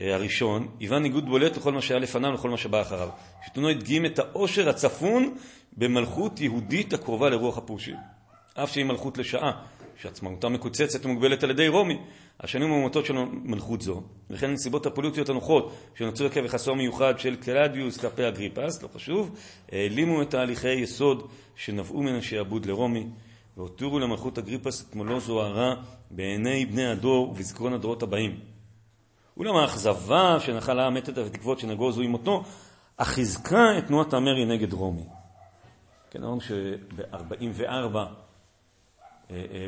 אה, 0.00 0.14
הראשון 0.14 0.68
היווה 0.80 0.98
ניגוד 0.98 1.26
בולט 1.26 1.56
לכל 1.56 1.72
מה 1.72 1.82
שהיה 1.82 2.00
לפניו 2.00 2.30
ולכל 2.30 2.50
מה 2.50 2.56
שבא 2.56 2.82
אחריו. 2.82 3.08
שלטונו 3.46 3.68
הדגים 3.68 4.06
את 4.06 4.18
העושר 4.18 4.68
הצפון 4.68 5.36
במלכות 5.76 6.40
יהודית 6.40 6.92
הקרובה 6.92 7.30
לרוח 7.30 7.58
הפושים. 7.58 7.96
אף 8.54 8.72
שהיא 8.72 8.84
מלכות 8.84 9.18
לשעה, 9.18 9.52
שעצמאותה 10.02 10.48
מקוצצת 10.48 11.06
ומוגבלת 11.06 11.44
על 11.44 11.50
ידי 11.50 11.68
רומי, 11.68 11.98
השנים 12.42 12.72
המועטות 12.72 13.06
של 13.06 13.14
מלכות 13.30 13.80
זו, 13.80 14.02
וכן 14.30 14.50
הנסיבות 14.50 14.86
הפוליטיות 14.86 15.28
הנוחות 15.28 15.72
שנוצרו 15.94 16.26
עקב 16.26 16.44
יחסו 16.44 16.72
המיוחד 16.72 17.18
של 17.18 17.36
קלדיוס 17.36 17.96
כלפי 17.96 18.28
אגריפס, 18.28 18.82
לא 18.82 18.88
חשוב, 18.94 19.36
העלימו 19.72 20.22
את 20.22 20.30
תהליכי 20.30 20.72
יסוד 20.72 21.28
שנבעו 21.56 22.02
מן 22.02 22.14
השעבוד 22.14 22.66
לרומי, 22.66 23.06
והותירו 23.56 23.98
למלכות 23.98 24.38
אגריפס 24.38 24.88
את 24.88 24.96
מלוא 24.96 25.20
זוהרה 25.20 25.74
בעיני 26.10 26.66
בני 26.66 26.86
הדור 26.86 27.28
ובזיכרון 27.28 27.72
הדורות 27.72 28.02
הבאים. 28.02 28.40
אולם 29.36 29.56
האכזבה 29.56 30.36
שנחלה 30.40 30.86
המתת 30.86 31.18
והתקוות 31.18 31.58
שנגוזו 31.58 32.02
עם 32.02 32.10
מותו, 32.10 32.44
אך 32.96 33.08
חיזקה 33.08 33.78
את 33.78 33.86
תנועת 33.86 34.14
המרי 34.14 34.44
נגד 34.44 34.72
רומי. 34.72 35.04
כן, 36.10 36.22
אמרנו 36.22 36.40
שב-44 36.40 37.66
אה, 37.66 37.96
אה, 37.96 38.06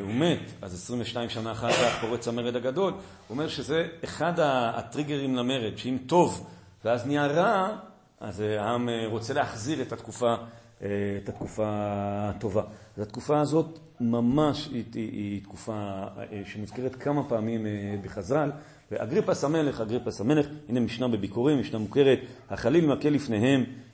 הוא 0.00 0.14
מת, 0.14 0.38
אז 0.62 0.74
22 0.74 1.28
שנה 1.28 1.52
אחר 1.52 1.72
כך 1.72 2.00
פורץ 2.00 2.28
המרד 2.28 2.56
הגדול, 2.56 2.92
הוא 2.92 3.00
אומר 3.30 3.48
שזה 3.48 3.86
אחד 4.04 4.32
הטריגרים 4.38 5.36
למרד, 5.36 5.78
שאם 5.78 5.98
טוב 6.06 6.46
ואז 6.84 7.06
נהיה 7.06 7.26
רע, 7.26 7.76
אז 8.20 8.40
אה, 8.40 8.62
העם 8.62 8.88
אה, 8.88 9.06
רוצה 9.08 9.34
להחזיר 9.34 9.82
את 9.82 9.92
התקופה, 9.92 10.34
אה, 10.82 10.88
את 11.22 11.28
התקופה 11.28 11.64
הטובה. 11.66 12.62
אז 12.96 13.02
התקופה 13.02 13.40
הזאת 13.40 13.78
ממש 14.00 14.68
היא, 14.72 14.84
היא, 14.94 15.10
היא 15.12 15.42
תקופה 15.42 15.72
אה, 15.72 16.42
שמוזכרת 16.44 16.94
כמה 16.94 17.28
פעמים 17.28 17.66
אה, 17.66 17.94
בחז"ל. 18.02 18.50
ואגריפס 18.90 19.44
המלך, 19.44 19.80
אגריפס 19.80 20.20
המלך, 20.20 20.46
הנה 20.68 20.80
משנה 20.80 21.08
בביקורים, 21.08 21.60
משנה 21.60 21.78
מוכרת, 21.78 22.18
החליל 22.50 22.86
מכה 22.86 23.10
לפניהם, 23.10 23.60
אה, 23.60 23.66
אה, 23.66 23.93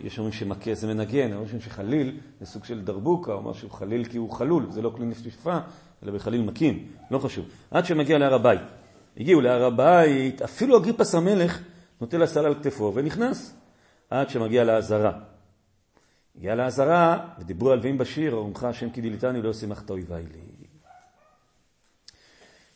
יש 0.00 0.18
אומרים 0.18 0.32
שמכה 0.32 0.74
זה 0.74 0.86
מנגן, 0.86 1.32
אבל 1.32 1.42
אומרים 1.42 1.60
שחליל 1.60 2.20
זה 2.40 2.46
סוג 2.46 2.64
של 2.64 2.84
דרבוקה, 2.84 3.32
או 3.32 3.42
משהו 3.42 3.70
חליל 3.70 4.04
כי 4.04 4.18
הוא 4.18 4.30
חלול, 4.30 4.66
זה 4.70 4.82
לא 4.82 4.90
כלי 4.96 5.06
נפשפה, 5.06 5.58
אלא 6.02 6.12
בחליל 6.12 6.42
מכים, 6.42 6.88
לא 7.10 7.18
חשוב. 7.18 7.46
עד 7.70 7.84
שמגיע 7.84 8.18
להר 8.18 8.34
הבית. 8.34 8.60
הגיעו 9.16 9.40
להר 9.40 9.64
הבית, 9.64 10.42
אפילו 10.42 10.78
אגריפס 10.78 11.14
המלך 11.14 11.62
נוטל 12.00 12.22
הסל 12.22 12.46
על 12.46 12.54
כתפו 12.54 12.92
ונכנס, 12.94 13.56
עד 14.10 14.30
שמגיע 14.30 14.64
לעזרה. 14.64 15.12
הגיע 16.36 16.54
לעזרה, 16.54 17.28
ודיברו 17.38 17.70
על 17.70 17.80
ואם 17.82 17.98
בשיר, 17.98 18.34
ארומך 18.34 18.64
השם 18.64 18.90
כי 18.90 19.00
דילתני 19.00 19.42
לא 19.42 19.52
שימחת 19.52 19.90
אויבי 19.90 20.14
לי. 20.14 20.40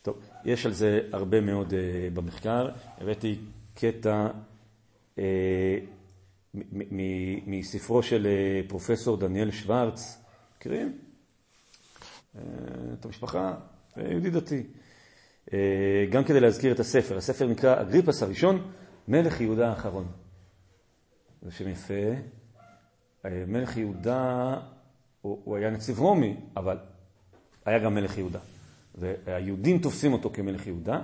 טוב, 0.02 0.18
יש 0.44 0.66
על 0.66 0.72
זה 0.72 1.00
הרבה 1.12 1.40
מאוד 1.40 1.70
uh, 1.70 1.74
במחקר. 2.14 2.68
הבאתי 3.00 3.38
קטע 3.74 4.28
uh, 5.16 5.18
מספרו 7.46 8.02
של 8.02 8.26
uh, 8.26 8.68
פרופסור 8.68 9.16
דניאל 9.16 9.50
שוורץ. 9.50 10.22
מכירים? 10.58 10.98
Uh, 12.36 12.38
את 13.00 13.04
המשפחה? 13.04 13.54
uh, 13.94 14.00
יהודי 14.00 14.30
דתי. 14.30 14.62
גם 16.10 16.24
כדי 16.24 16.40
להזכיר 16.40 16.72
את 16.72 16.80
הספר. 16.80 17.16
הספר 17.16 17.46
נקרא 17.46 17.80
אגריפס 17.80 18.22
הראשון, 18.22 18.70
מלך 19.08 19.40
יהודה 19.40 19.68
האחרון. 19.68 20.06
זה 21.42 21.52
שם 21.52 21.68
יפה. 21.68 21.94
מלך 23.24 23.76
יהודה, 23.76 24.54
הוא, 25.20 25.40
הוא 25.44 25.56
היה 25.56 25.70
נציב 25.70 25.98
רומי, 25.98 26.36
אבל 26.56 26.78
היה 27.64 27.78
גם 27.78 27.94
מלך 27.94 28.18
יהודה. 28.18 28.38
והיהודים 28.94 29.78
תופסים 29.78 30.12
אותו 30.12 30.30
כמלך 30.30 30.66
יהודה, 30.66 31.00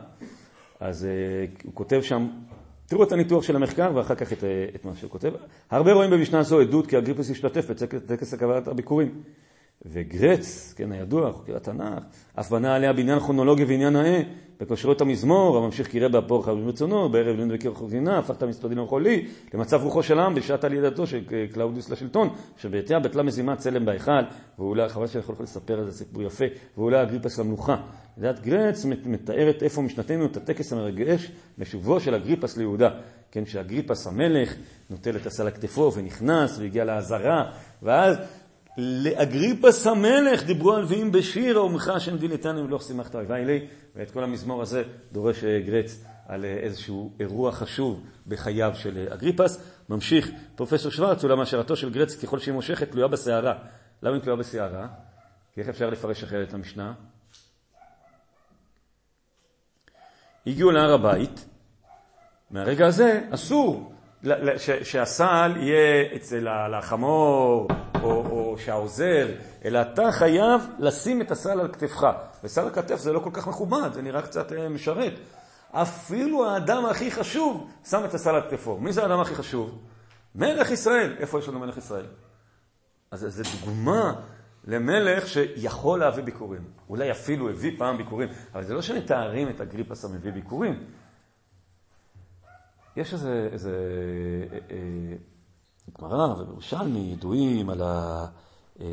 אז 0.81 1.07
הוא 1.65 1.75
כותב 1.75 2.01
שם, 2.03 2.29
תראו 2.87 3.03
את 3.05 3.13
הניתוח 3.13 3.43
של 3.43 3.57
המחקר 3.57 3.93
ואחר 3.95 4.15
כך 4.15 4.33
את, 4.33 4.41
uh, 4.41 4.75
את 4.75 4.85
מה 4.85 4.93
שהוא 4.97 5.11
כותב. 5.11 5.33
הרבה 5.71 5.93
רואים 5.93 6.11
במשנה 6.11 6.43
זו 6.43 6.61
עדות 6.61 6.87
כי 6.87 6.99
אגריפוס 6.99 7.31
השתתף 7.31 7.71
בטקס 7.71 8.35
הקבלת 8.35 8.69
הביקורים. 8.69 9.23
וגרץ, 9.87 10.75
כן, 10.77 10.93
הידוע, 10.93 11.33
חוקר 11.33 11.57
התנ"ך, 11.57 12.03
אף 12.41 12.51
בנה 12.51 12.75
עליה 12.75 12.93
בעניין 12.93 13.21
כרונולוגיה 13.21 13.67
ועניין 13.69 13.97
האה, 14.61 14.67
בכושרות 14.67 15.01
המזמור, 15.01 15.57
הממשיך 15.57 15.89
קירה 15.89 16.09
באפור 16.09 16.45
חייבים 16.45 16.65
ברצונו, 16.65 17.09
בערב 17.09 17.37
וקיר 17.51 17.75
חוזינה, 17.75 18.19
הפך 18.19 18.37
את 18.37 18.43
המספדים 18.43 18.79
למחולי, 18.79 19.27
למצב 19.55 19.83
רוחו 19.83 20.03
של 20.03 20.19
העם 20.19 20.35
בשעת 20.35 20.65
עלייתו 20.65 21.07
של 21.07 21.21
קלאודיוס 21.53 21.91
לשלטון, 21.91 22.29
שבעטיה 22.57 23.01
בטלה 23.01 23.23
מזימת 23.23 23.59
צלם 23.59 23.85
בהיכל, 23.85 24.23
ואולי, 24.59 24.89
חבל 24.89 25.07
שאני 25.07 25.25
יכול 25.25 25.35
לספר 25.41 25.79
על 25.79 25.91
זה 25.91 25.99
סיפור 25.99 26.23
יפה, 26.23 26.45
ואולי 26.79 27.03
אגריפס 27.03 27.39
למלוכה. 27.39 27.77
לדעת 28.19 28.41
גרץ 28.41 28.85
מתארת 28.85 29.63
איפה 29.63 29.83
משנתנו 29.83 30.27
את 30.27 30.37
הטקס 30.37 30.73
המרגש 30.73 31.31
לשובו 31.59 32.01
של 32.01 32.15
אגריפס 32.15 32.57
ליהודה. 32.57 32.91
כן, 33.31 33.47
שאגריפס 33.47 34.07
המלך 34.07 34.55
נוטל 34.91 35.17
את 35.17 35.27
הסל 35.27 35.47
הכתפו 35.47 35.93
ונכנס 35.95 36.59
והגיע 36.59 36.85
לעזרה, 36.85 37.51
ואז 37.83 38.17
לאגריפס 38.79 39.87
המלך 39.87 40.45
דיברו 40.45 40.89
ואם 40.89 41.13
בשיר 41.13 41.59
אומרך 41.59 41.89
השם 41.89 42.17
דילתנו 42.17 42.65
ולא 42.65 42.79
שימחת 42.79 43.15
אויבי 43.15 43.45
לי, 43.45 43.67
ואת 43.97 44.11
כל 44.11 44.25
המזמור 44.25 44.63
הזה 44.63 44.83
דורש 45.13 45.45
אה, 45.45 45.61
גרץ 45.61 46.05
על 46.27 46.45
אה, 46.45 46.51
איזשהו 46.51 47.13
אירוע 47.21 47.53
חשוב 47.53 48.05
בחייו 48.27 48.73
של 48.75 48.99
אה, 48.99 49.15
אגריפס. 49.15 49.71
ממשיך 49.89 50.31
פרופסור 50.57 50.91
שוורץ, 50.91 51.25
אולם 51.25 51.41
השארתו 51.41 51.77
של 51.77 51.91
גרץ 51.91 52.17
ככל 52.17 52.39
שהיא 52.39 52.55
מושכת 52.55 52.91
תלויה 52.91 53.09
בסערה. 53.09 53.55
למה 54.03 54.15
היא 54.15 54.23
תלויה 54.23 54.39
בסערה? 54.39 54.89
כי 55.55 55.61
איך 55.61 55.69
אפשר 55.69 55.91
לפרש 55.91 56.25
אחרת 56.25 56.49
את 56.49 56.55
המשנה? 56.55 56.93
הגיעו 60.47 60.71
להר 60.71 60.93
הבית, 60.93 61.47
מהרגע 62.51 62.87
הזה 62.87 63.21
אסור 63.31 63.94
שהסל 64.83 65.53
יהיה 65.57 66.17
אצל 66.17 66.49
החמור 66.49 67.69
או, 68.03 68.27
או 68.31 68.57
שהעוזר, 68.59 69.29
אלא 69.65 69.81
אתה 69.83 70.13
חייב 70.13 70.61
לשים 70.79 71.21
את 71.21 71.31
הסל 71.31 71.61
על 71.61 71.73
כתפך. 71.73 72.07
וסל 72.45 72.67
הכתף 72.67 72.97
זה 72.97 73.13
לא 73.13 73.19
כל 73.19 73.31
כך 73.33 73.49
מכובד, 73.49 73.93
זה 73.93 74.03
נראה 74.03 74.23
קצת 74.23 74.53
אה, 74.53 74.69
משרת. 74.69 75.13
אפילו 75.71 76.51
האדם 76.51 76.87
הכי 76.87 77.11
חשוב 77.11 77.71
שם 77.85 78.05
את 78.05 78.15
הסל 78.15 78.35
על 78.35 78.43
כתפו. 78.51 78.79
מי 78.79 78.93
זה 78.93 79.03
האדם 79.03 79.21
הכי 79.21 79.35
חשוב? 79.35 79.79
מלך 80.35 80.71
ישראל. 80.71 81.17
איפה 81.19 81.39
יש 81.39 81.49
לנו 81.49 81.59
מלך 81.59 81.77
ישראל? 81.77 82.07
אז 83.11 83.27
זו 83.29 83.43
דוגמה 83.61 84.15
למלך 84.65 85.29
שיכול 85.29 85.99
להביא 85.99 86.25
ביקורים. 86.25 86.65
אולי 86.89 87.11
אפילו 87.11 87.51
הביא 87.51 87.79
פעם 87.79 87.97
ביקורים, 87.97 88.29
אבל 88.55 88.65
זה 88.65 88.75
לא 88.75 88.83
שמתארים 88.83 89.49
את 89.49 89.61
אגריפס 89.61 90.05
המביא 90.05 90.33
ביקורים. 90.33 90.85
יש 92.97 93.13
איזה, 93.13 93.49
איזה 93.53 93.71
אה, 94.53 94.59
אה, 94.71 95.17
גמרא 95.99 96.27
ובירושלמי 96.27 96.99
ידועים 97.13 97.71
על, 97.71 97.83
ה, 97.83 98.27
אה, 98.81 98.87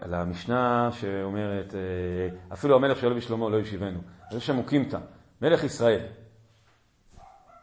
על 0.00 0.14
המשנה 0.14 0.90
שאומרת, 0.92 1.74
אה, 1.74 2.52
אפילו 2.52 2.76
המלך 2.76 2.98
שאוהב 3.00 3.16
בשלמה 3.16 3.48
לא 3.48 3.56
ישיבנו. 3.56 3.98
זה 4.32 4.40
שם 4.40 4.58
אוקימתא, 4.58 4.98
מלך 5.42 5.64
ישראל. 5.64 6.06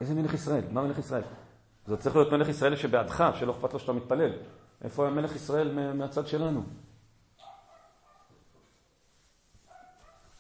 איזה 0.02 0.14
מלך 0.14 0.34
ישראל? 0.34 0.64
מה 0.72 0.82
מלך 0.82 0.98
ישראל? 0.98 1.24
זה 1.86 1.98
צריך 1.98 2.16
להיות 2.16 2.32
מלך 2.32 2.50
ישראל 2.50 2.76
שבעדך, 2.76 3.24
שלא 3.40 3.52
אכפת 3.52 3.74
לו 3.74 3.80
שאתה 3.80 3.94
מתפלל. 3.94 4.32
איפה 4.84 5.08
המלך 5.08 5.36
ישראל 5.36 5.94
מהצד 5.94 6.28
שלנו? 6.28 6.64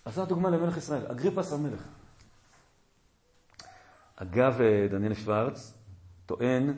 אז 0.05 0.15
זו 0.15 0.21
הדוגמה 0.21 0.49
למלך 0.49 0.77
ישראל, 0.77 1.07
אגריפס 1.11 1.53
המלך. 1.53 1.81
אגב, 4.15 4.61
אה, 4.61 4.87
דניאל 4.89 5.13
שוורץ 5.13 5.73
טוען 6.25 6.73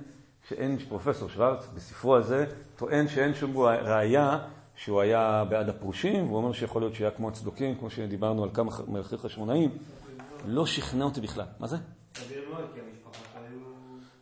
שאין, 0.50 0.78
פרופסור 0.80 1.30
שוורץ, 1.30 1.68
בספרו 1.76 2.16
הזה, 2.16 2.46
טוען 2.76 3.08
שאין 3.08 3.34
שום 3.34 3.58
ראייה 3.58 4.40
שהוא 4.76 5.02
היה 5.02 5.44
בעד 5.50 5.70
הפרושים, 5.70 6.26
והוא 6.26 6.38
אומר 6.38 6.52
שיכול 6.52 6.82
להיות 6.82 6.96
שהיה 6.96 7.12
כמו 7.12 7.28
הצדוקים, 7.28 7.76
כמו 7.76 7.90
שדיברנו 7.90 8.44
על 8.44 8.50
כמה 8.54 8.72
מלכים 8.88 9.18
חשמונאים. 9.18 9.70
לא 10.46 10.66
שכנע 10.66 11.06
אותי 11.06 11.22
בכלל. 11.22 11.46
מה 11.60 11.68
זה? 11.68 11.78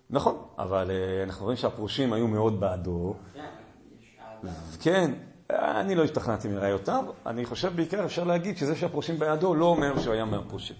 נכון, 0.09 0.47
אבל 0.57 0.91
אה, 0.91 1.23
אנחנו 1.23 1.43
רואים 1.43 1.57
שהפרושים 1.57 2.13
היו 2.13 2.27
מאוד 2.27 2.59
בעדו. 2.59 3.15
כן, 4.81 5.13
אני 5.49 5.95
לא 5.95 6.03
השתכנעתי 6.03 6.47
מראיותיו, 6.47 7.05
אני 7.25 7.45
חושב 7.45 7.75
בעיקר 7.75 8.05
אפשר 8.05 8.23
להגיד 8.23 8.57
שזה 8.57 8.75
שהפרושים 8.75 9.19
בעדו 9.19 9.55
לא 9.55 9.65
אומר 9.65 9.99
שהוא 9.99 10.13
היה 10.13 10.25
מהפרושים. 10.25 10.75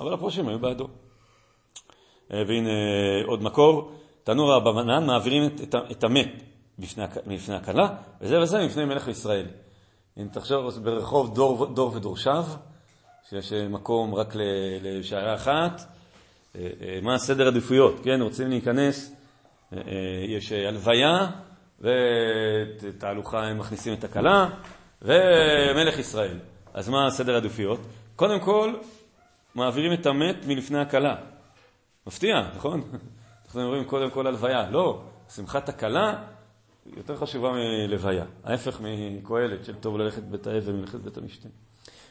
אבל 0.00 0.14
הפרושים 0.14 0.48
היו 0.48 0.58
בעדו. 0.58 0.88
אה, 2.32 2.42
והנה 2.48 2.70
עוד 3.26 3.42
מקור, 3.42 3.92
תנור 4.24 4.54
הבמנן 4.54 5.06
מעבירים 5.06 5.46
את, 5.46 5.74
את 5.90 6.04
המת 6.04 6.42
בפני 7.26 7.54
הכלה, 7.54 7.88
וזה 8.20 8.40
וזה 8.40 8.66
מפני 8.66 8.84
מלך 8.84 9.08
ישראל. 9.08 9.46
אם 10.18 10.28
תחשוב 10.32 10.78
ברחוב 10.82 11.34
דור, 11.34 11.66
דור 11.66 11.94
ודורשיו, 11.94 12.44
שיש 13.30 13.52
מקום 13.52 14.14
רק 14.14 14.34
לשערה 14.82 15.34
אחת, 15.34 15.80
אה, 16.56 16.60
אה, 16.60 16.98
מה 17.02 17.14
הסדר 17.14 17.46
עדיפויות, 17.46 18.00
כן? 18.04 18.22
רוצים 18.22 18.48
להיכנס, 18.48 19.16
יש 20.28 20.52
הלוויה, 20.52 21.30
ותהלוכה 21.80 23.44
הם 23.44 23.58
מכניסים 23.58 23.94
את 23.94 24.04
הכלה, 24.04 24.48
ומלך 25.02 25.98
ישראל. 25.98 26.38
אז 26.74 26.88
מה 26.88 27.06
הסדר 27.06 27.34
העדיפויות? 27.34 27.80
קודם 28.16 28.40
כל, 28.40 28.74
מעבירים 29.54 29.92
את 29.92 30.06
המת 30.06 30.46
מלפני 30.46 30.78
הכלה. 30.78 31.16
מפתיע, 32.06 32.34
נכון? 32.56 32.82
אנחנו 33.44 33.62
אומרים 33.62 33.84
קודם 33.84 34.10
כל 34.10 34.26
הלוויה. 34.26 34.70
לא, 34.70 35.02
שמחת 35.34 35.68
הכלה 35.68 36.24
יותר 36.86 37.16
חשובה 37.16 37.52
מלוויה. 37.52 38.24
ההפך 38.44 38.80
מקהלת 38.80 39.64
של 39.64 39.74
טוב 39.74 39.98
ללכת 39.98 40.22
בית 40.22 40.46
האבל 40.46 40.72
מלכת 40.72 40.98
בית 40.98 41.16
המשתה. 41.16 41.48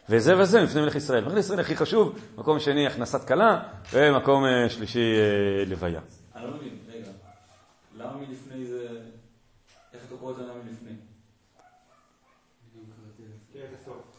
וזה 0.09 0.39
וזה 0.39 0.61
לפני 0.61 0.81
מלך 0.81 0.95
ישראל. 0.95 1.25
מלך 1.25 1.37
ישראל 1.37 1.59
הכי 1.59 1.75
חשוב, 1.75 2.19
מקום 2.37 2.59
שני 2.59 2.87
הכנסת 2.87 3.27
כלה, 3.27 3.63
ומקום 3.93 4.45
אה, 4.45 4.69
שלישי 4.69 4.99
אה, 4.99 5.65
לוויה. 5.65 6.01
אני 6.35 6.43
לא 6.43 6.51
מבין, 6.57 6.77
רגע. 6.93 7.11
למה 7.97 8.17
מלפני 8.17 8.65
זה... 8.65 8.87
איך 9.93 10.01
אתה 10.07 10.15
קורא 10.19 10.31
את 10.31 10.37
זה 10.37 10.43
למה 10.43 10.63
מלפני? 10.63 10.95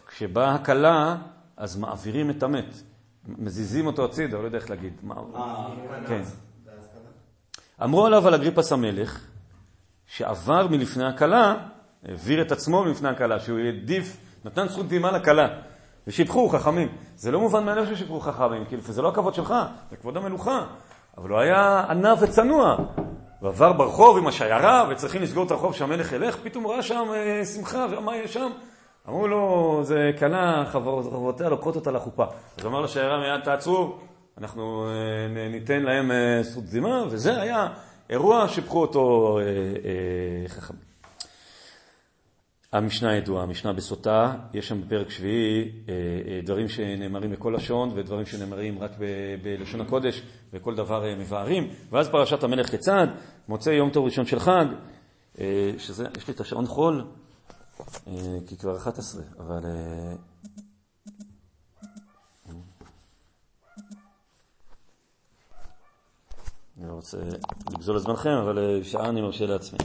כשבאה 0.07 0.55
הכלה, 0.55 1.16
אז 1.57 1.77
מעבירים 1.77 2.31
את 2.31 2.43
המת. 2.43 2.83
מזיזים 3.27 3.87
אותו 3.87 4.05
הצידה, 4.05 4.39
לא 4.39 4.45
יודע 4.45 4.59
איך 4.59 4.70
להגיד. 4.70 4.93
אה, 5.11 5.68
כן. 6.07 6.23
אמרו 7.83 8.07
עליו 8.07 8.29
על 8.29 8.35
אגריפס 8.35 8.73
המלך, 8.73 9.27
שעבר 10.07 10.66
מלפני 10.66 11.05
הכלה, 11.05 11.55
העביר 12.05 12.43
את 12.43 12.53
עצמו 12.53 12.85
מלפני 12.85 13.09
הכלה, 13.09 13.41
שהוא 13.41 13.59
העדיף, 13.59 14.16
נתן 14.45 14.68
זכות 14.68 14.89
דהימה 14.89 15.11
לכלה. 15.11 15.49
ושיבחו 16.07 16.49
חכמים. 16.49 16.89
זה 17.16 17.31
לא 17.31 17.41
מובן 17.41 17.64
מאליו 17.64 17.87
ששיבחו 17.87 18.20
חכמים, 18.20 18.64
כאילו, 18.64 18.83
זה 18.83 19.03
לא 19.03 19.09
הכבוד 19.09 19.35
שלך, 19.35 19.55
זה 19.91 19.97
כבוד 19.97 20.16
המלוכה. 20.16 20.66
אבל 21.18 21.31
הוא 21.31 21.39
היה 21.39 21.85
ענב 21.91 22.18
וצנוע. 22.20 22.77
הוא 23.41 23.49
עבר 23.49 23.73
ברחוב 23.73 24.18
עם 24.18 24.27
השיירה, 24.27 24.89
וצריכים 24.91 25.23
לסגור 25.23 25.47
את 25.47 25.51
הרחוב 25.51 25.75
שהמלך 25.75 26.12
ילך, 26.12 26.37
פתאום 26.43 26.66
ראה 26.66 26.83
שם 26.83 27.05
אה, 27.14 27.45
שמחה, 27.45 27.87
ומה 27.91 28.16
יש 28.16 28.35
שם? 28.35 28.51
אמרו 29.09 29.29
לו, 29.29 29.81
זה 29.85 30.11
כלה, 30.19 30.65
חברותיה 30.73 31.49
לוקחות 31.49 31.77
אותה 31.77 31.91
לחופה. 31.91 32.25
אז 32.59 32.67
אמר 32.67 32.81
לשיירה 32.81 33.21
מיד, 33.21 33.45
תעצרו, 33.45 33.99
אנחנו 34.39 34.87
אה, 34.87 35.49
ניתן 35.49 35.83
להם 35.83 36.11
אה, 36.11 36.43
זכות 36.43 36.67
זימה, 36.67 37.05
וזה 37.11 37.43
היה 37.43 37.69
אירוע 38.11 38.49
שיבחו 38.49 38.81
אותו 38.81 39.39
חכמים. 40.49 40.83
המשנה 42.73 43.11
הידועה, 43.11 43.43
המשנה 43.43 43.73
בסוטה, 43.73 44.35
יש 44.55 44.69
שם 44.69 44.83
בפרק 44.83 45.11
שביעי 45.11 45.73
דברים 46.45 46.69
שנאמרים 46.69 47.31
בכל 47.31 47.55
לשון 47.57 47.91
ודברים 47.95 48.27
שנאמרים 48.27 48.79
רק 48.79 48.91
בלשון 49.43 49.81
הקודש 49.81 50.23
וכל 50.53 50.75
דבר 50.75 51.05
מבארים. 51.19 51.69
ואז 51.91 52.09
פרשת 52.09 52.43
המלך 52.43 52.71
כיצד, 52.71 53.07
מוצא 53.49 53.71
יום 53.71 53.91
טוב 53.91 54.05
ראשון 54.05 54.27
של 54.27 54.39
חג, 54.39 54.65
שזה, 55.79 56.07
יש 56.17 56.29
לי 56.29 56.35
את 56.35 56.41
השעון 56.41 56.67
חול, 56.67 57.01
אה, 57.01 57.05
כי 58.47 58.57
כבר 58.57 58.76
11, 58.76 59.22
אבל... 59.39 59.61
אה, 59.64 60.14
אני 66.78 66.89
לא 66.89 66.93
רוצה 66.93 67.18
לגזול 67.70 67.97
את 67.97 68.03
זמנכם, 68.03 68.30
אבל 68.30 68.59
אה, 68.59 68.85
שעה 68.85 69.09
אני 69.09 69.20
מרשה 69.20 69.47
לעצמי. 69.47 69.78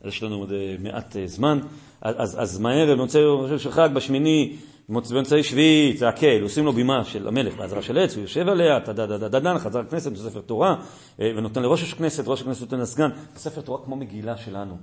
אז 0.00 0.08
יש 0.08 0.22
לנו 0.22 0.36
עוד 0.36 0.52
מעט 0.78 1.16
זמן. 1.26 1.60
אז, 2.00 2.42
אז 2.42 2.58
מהר, 2.58 2.94
במוצאי 2.94 3.20
יום 3.20 3.58
של 3.58 3.70
חג, 3.70 3.88
בשמיני, 3.94 4.56
במוצאי 4.88 5.42
שביעי, 5.42 5.96
זה 5.96 6.08
הקל, 6.08 6.42
עושים 6.42 6.64
לו 6.64 6.72
בימה 6.72 7.04
של 7.04 7.28
המלך 7.28 7.56
בעזרה 7.56 7.82
של 7.82 7.98
עץ, 7.98 8.14
הוא 8.14 8.22
יושב 8.22 8.48
עליה, 8.48 8.80
טדדדדדן, 8.80 9.58
חזר 9.58 9.78
הכנסת, 9.78 10.16
ספר 10.16 10.40
תורה, 10.40 10.76
ונותן 11.18 11.62
לראש 11.62 11.92
הכנסת, 11.92 12.28
ראש 12.28 12.42
הכנסת 12.42 12.60
נותן 12.60 12.80
לסגן, 12.80 13.10
ספר 13.36 13.60
תורה 13.60 13.84
כמו 13.84 13.96
מגילה 13.96 14.36
שלנו. 14.36 14.76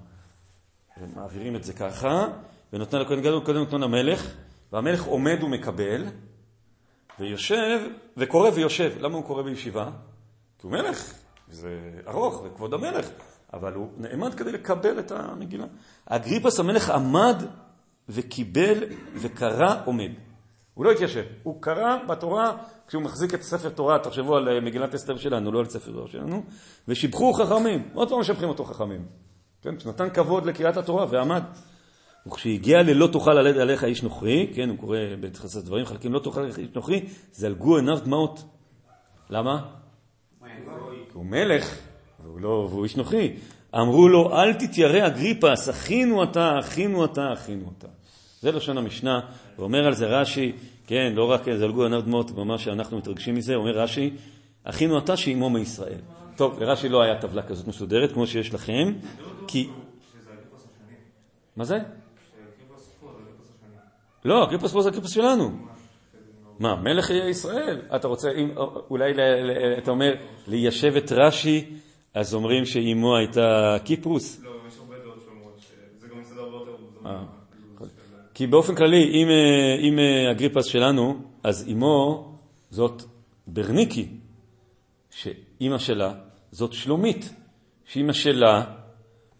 מעבירים 1.15 1.55
את 1.55 1.63
זה 1.63 1.73
ככה, 1.73 2.27
ונותן 2.73 2.99
לכהן 2.99 3.21
גדול, 3.21 3.45
קודם 3.45 3.59
נותן 3.59 3.81
למלך, 3.81 4.35
והמלך 4.71 5.03
עומד 5.03 5.43
ומקבל, 5.43 6.05
ויושב, 7.19 7.79
וקורא 8.17 8.49
ויושב. 8.49 8.93
למה 8.99 9.15
הוא 9.15 9.25
קורא 9.25 9.43
בישיבה? 9.43 9.89
כי 10.59 10.67
הוא 10.67 10.71
מלך, 10.71 11.13
זה 11.49 11.91
ארוך, 12.07 12.41
זה 12.43 12.49
כבוד 12.55 12.73
המלך, 12.73 13.09
אבל 13.53 13.73
הוא 13.73 13.89
נעמד 13.97 14.33
כדי 14.33 14.51
לקבל 14.51 14.99
את 14.99 15.11
המגילה. 15.11 15.65
אגריפס 16.05 16.59
המלך 16.59 16.89
עמד 16.89 17.43
וקיבל 18.09 18.83
וקרא 19.15 19.75
עומד. 19.85 20.11
הוא 20.73 20.85
לא 20.85 20.91
התיישב, 20.91 21.23
הוא 21.43 21.61
קרא 21.61 21.97
בתורה 22.07 22.57
כשהוא 22.87 23.03
מחזיק 23.03 23.33
את 23.33 23.41
ספר 23.43 23.69
תורה, 23.69 23.99
תחשבו 23.99 24.35
על 24.35 24.59
מגילת 24.59 24.95
אסתר 24.95 25.17
שלנו, 25.17 25.51
לא 25.51 25.59
על 25.59 25.65
ספר 25.65 25.91
תורה 25.91 26.07
שלנו, 26.07 26.43
ושיבחו 26.87 27.33
חכמים, 27.33 27.89
עוד 27.93 28.09
פעם 28.09 28.19
משבחים 28.19 28.49
אותו 28.49 28.63
חכמים. 28.63 29.05
כן, 29.63 29.79
שנתן 29.79 30.09
כבוד 30.09 30.45
לקריאת 30.45 30.77
התורה 30.77 31.05
ועמד. 31.09 31.43
וכשהגיע 32.27 32.81
ללא 32.81 33.07
תאכל 33.07 33.37
עליך 33.37 33.83
איש 33.83 34.03
נוכרי, 34.03 34.51
כן, 34.55 34.69
הוא 34.69 34.77
קורא 34.77 34.97
בתחסת 35.19 35.63
דברים, 35.63 35.85
חלקים 35.85 36.13
לא 36.13 36.19
תאכל 36.19 36.39
עליך 36.39 36.59
איש 36.59 36.67
נוכרי, 36.75 37.05
זלגו 37.31 37.75
עיניו 37.75 37.99
דמעות. 38.03 38.43
למה? 39.29 39.65
הוא 41.13 41.25
מלך, 41.25 41.77
והוא, 42.23 42.39
לא, 42.39 42.67
והוא 42.69 42.83
איש 42.83 42.97
נוכרי. 42.97 43.33
אמרו 43.75 44.07
לו, 44.07 44.33
אל 44.33 44.53
תתיירא 44.53 45.07
אגריפס, 45.07 45.69
אחינו 45.69 46.23
אתה, 46.23 46.59
אחינו 46.59 47.05
אתה, 47.05 47.33
אחינו 47.33 47.71
אתה. 47.77 47.87
זה 48.41 48.51
לשון 48.51 48.77
המשנה, 48.77 49.19
ואומר 49.59 49.87
על 49.87 49.93
זה 49.93 50.05
רש"י, 50.05 50.51
כן, 50.87 51.13
לא 51.15 51.31
רק 51.31 51.41
זלגו 51.57 51.83
עיניו 51.83 52.01
דמעות, 52.01 52.31
ממש 52.31 52.63
שאנחנו 52.63 52.97
מתרגשים 52.97 53.35
מזה, 53.35 53.55
אומר 53.55 53.71
רש"י, 53.71 54.13
אחינו 54.63 54.97
אתה 54.97 55.17
שאימו 55.17 55.49
מישראל. 55.49 55.99
טוב, 56.35 56.59
לרש"י 56.59 56.89
לא 56.89 57.01
היה 57.01 57.21
טבלה 57.21 57.41
כזאת 57.41 57.67
מסודרת 57.67 58.11
כמו 58.11 58.27
שיש 58.27 58.53
לכם, 58.53 58.93
כי... 59.47 59.69
מה 61.55 61.65
זה? 61.65 61.77
לא, 64.25 64.43
הקליפוס 64.43 64.73
פה 64.73 64.81
זה 64.81 64.89
הקליפוס 64.89 65.11
שלנו. 65.11 65.51
מה, 66.59 66.75
מלך 66.75 67.09
ישראל? 67.09 67.81
אתה 67.95 68.07
רוצה, 68.07 68.31
אם, 68.31 68.51
אולי 68.89 69.11
אתה 69.77 69.91
אומר, 69.91 70.13
ליישב 70.47 70.95
את 70.95 71.11
רש"י, 71.11 71.65
אז 72.13 72.33
אומרים 72.33 72.65
שאימו 72.65 73.17
הייתה 73.17 73.77
קיפרוס? 73.83 74.41
לא, 74.43 74.51
יש 74.67 74.73
הרבה 74.79 74.95
דעות 75.03 75.21
שאומרות 75.25 75.59
שזה 75.59 76.07
גם 76.07 76.19
מסדר 76.19 76.41
הרבה 76.41 76.57
יותר... 76.57 76.71
אה, 77.05 77.23
כי 78.33 78.47
באופן 78.47 78.75
כללי, 78.75 79.03
אם, 79.03 79.27
אה, 79.29 79.75
אם 79.81 79.99
אה, 79.99 80.31
אגריפס 80.31 80.65
שלנו, 80.65 81.15
אז 81.43 81.67
אימו 81.67 82.31
זאת 82.69 83.03
ברניקי, 83.47 84.07
שאימא 85.11 85.77
שלה 85.77 86.13
זאת 86.51 86.73
שלומית, 86.73 87.33
שאימא 87.85 88.13
שלה 88.13 88.63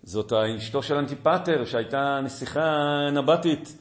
זאת 0.04 0.34
אשתו 0.34 0.84
של 0.84 0.96
אנטיפטר, 0.96 1.66
שהייתה 1.66 2.20
נסיכה 2.24 3.00
נבטית. 3.14 3.78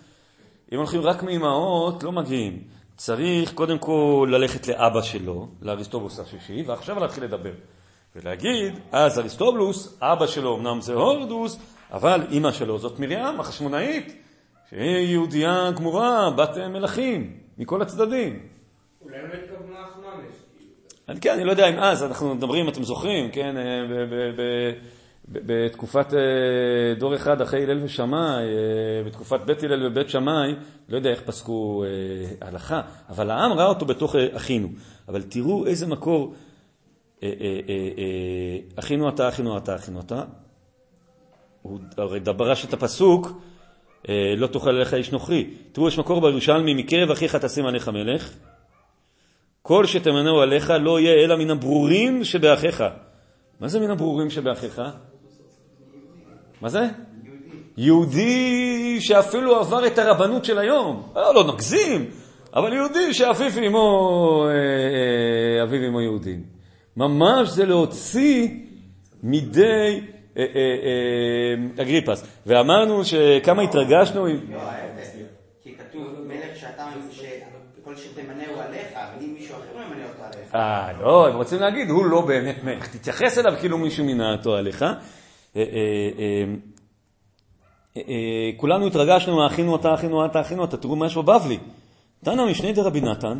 אם 0.73 0.79
הולכים 0.79 1.01
רק 1.01 1.23
מאימהות, 1.23 2.03
לא 2.03 2.12
מגיעים. 2.12 2.62
צריך 2.97 3.53
קודם 3.53 3.79
כל 3.79 4.29
ללכת 4.33 4.68
לאבא 4.68 5.03
שלו, 5.03 5.49
לאריסטובוס 5.62 6.20
השישי, 6.20 6.62
ועכשיו 6.66 6.99
להתחיל 7.01 7.25
לדבר. 7.25 7.53
ולהגיד, 8.16 8.79
אז 8.93 9.18
אריסטובלוס, 9.18 9.99
אבא 10.03 10.27
שלו 10.27 10.57
אמנם 10.57 10.81
זה 10.81 10.95
הורדוס, 10.95 11.59
אבל 11.93 12.27
אימא 12.31 12.53
שלו 12.53 12.79
זאת 12.79 12.99
מרים, 12.99 13.41
החשמונאית, 13.41 14.23
שהיא 14.70 15.09
יהודייה 15.09 15.70
גמורה, 15.77 16.31
בת 16.31 16.57
מלכים, 16.57 17.39
מכל 17.59 17.83
הצדדים. 17.83 18.47
אולי 19.03 19.16
לא 19.23 19.35
התכוונה 19.35 19.79
אחממש. 19.85 21.20
כן, 21.20 21.33
אני 21.35 21.45
לא 21.45 21.51
יודע 21.51 21.68
אם 21.68 21.79
אז, 21.79 22.05
אנחנו 22.05 22.35
מדברים, 22.35 22.68
אתם 22.68 22.83
זוכרים, 22.83 23.31
כן, 23.31 23.57
אה, 23.57 24.73
בתקופת 25.29 26.14
אה, 26.14 26.95
דור 26.99 27.14
אחד 27.14 27.41
אחרי 27.41 27.62
הלל 27.62 27.85
ושמאי, 27.85 28.45
אה, 28.45 29.05
בתקופת 29.07 29.41
בית 29.41 29.62
הלל 29.62 29.87
ובית 29.87 30.11
שמאי, 30.11 30.55
לא 30.89 30.97
יודע 30.97 31.11
איך 31.11 31.20
פסקו 31.20 31.85
הלכה, 32.41 32.81
אבל 33.09 33.31
העם 33.31 33.53
ראה 33.53 33.66
אותו 33.66 33.87
בתוך 33.87 34.16
אחינו. 34.16 34.68
אבל 35.09 35.23
תראו 35.23 35.66
איזה 35.66 35.87
מקור, 35.87 36.35
אחינו 38.77 39.09
אתה, 39.09 39.29
אחינו 39.29 39.59
אתה, 39.59 39.75
אחינו 39.77 40.01
אתה. 40.01 40.23
הוא 41.62 41.79
הרי 41.97 42.20
דברש 42.20 42.64
את 42.64 42.73
הפסוק, 42.73 43.29
לא 44.37 44.47
תאכל 44.47 44.70
עליך 44.70 44.95
איש 44.95 45.12
נוכרי. 45.12 45.51
תראו, 45.73 45.89
יש 45.89 45.99
מקור 45.99 46.20
בירושלמי, 46.20 46.75
מקרב 46.75 47.11
אחיך 47.11 47.37
תשים 47.37 47.66
עליך 47.66 47.89
מלך. 47.89 48.33
כל 49.62 49.87
שתמנהו 49.87 50.41
עליך 50.41 50.73
לא 50.81 51.01
יהיה 51.01 51.25
אלא 51.25 51.37
מן 51.37 51.51
הברורים 51.51 52.25
שבאחיך. 52.25 52.85
מה 53.61 53.68
זה 53.68 53.81
מן 53.81 53.91
הברורים 53.91 54.31
שבאחיך? 54.31 54.83
מה 56.63 56.69
זה? 56.69 56.81
יהודי 57.77 58.97
שאפילו 59.01 59.57
עבר 59.57 59.87
את 59.87 59.99
הרבנות 59.99 60.45
של 60.45 60.59
היום. 60.59 61.03
לא, 61.15 61.35
לא 61.35 61.53
נגזים, 61.53 62.07
אבל 62.55 62.73
יהודי 62.73 63.15
שאביו 63.15 63.59
עמו, 63.63 64.47
אה, 64.49 64.53
אה, 65.59 65.63
אביו 65.63 65.83
עמו 65.83 66.01
יהודים. 66.01 66.43
ממש 66.97 67.49
זה 67.49 67.67
להוציא 67.67 68.49
מידי 69.23 70.01
אה, 70.39 70.45
אגריפס. 71.83 72.27
ואמרנו 72.47 73.05
שכמה 73.05 73.63
התרגשנו... 73.63 74.27
לא, 74.27 74.33
כי 75.63 75.75
כתוב 75.75 76.03
מלך 76.27 76.57
שאתה, 76.57 76.87
כל 77.85 77.97
שתמנהו 77.97 78.61
עליך, 78.61 78.89
אבל 78.95 79.25
אם 79.25 79.35
מישהו 79.35 79.57
אחר 79.57 79.89
ממנה 79.89 80.09
אותו 80.09 80.23
עליך. 80.25 80.55
אה, 80.55 80.93
לא, 81.01 81.29
הם 81.29 81.37
רוצים 81.37 81.61
להגיד, 81.61 81.91
הוא 81.91 82.07
לא 82.07 82.21
באמת 82.21 82.65
מלך. 82.65 82.97
תתייחס 82.97 83.39
אליו 83.39 83.53
כאילו 83.61 83.79
מישהו 83.79 84.05
מינה 84.05 84.33
אותו 84.33 84.57
עליך. 84.57 84.85
כולנו 88.57 88.87
התרגשנו, 88.87 89.47
אחינו 89.47 89.77
אתה, 89.77 89.95
אחינו 89.95 90.27
אתה, 90.27 90.41
אחינו 90.41 90.65
אתה, 90.65 90.77
תראו 90.77 90.97
מה 90.97 91.07
יש 91.07 91.17
בבבלי. 91.17 91.59
תנא 92.25 92.47
משני 92.47 92.73
דרבי 92.73 93.01
נתן, 93.01 93.39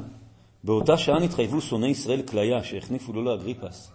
באותה 0.65 0.97
שעה 0.97 1.19
נתחייבו 1.19 1.61
שונאי 1.61 1.89
ישראל 1.89 2.23
כליה, 2.23 2.65
שהחניפו 2.65 3.13
לו 3.13 3.23
לאגריפס. 3.23 3.93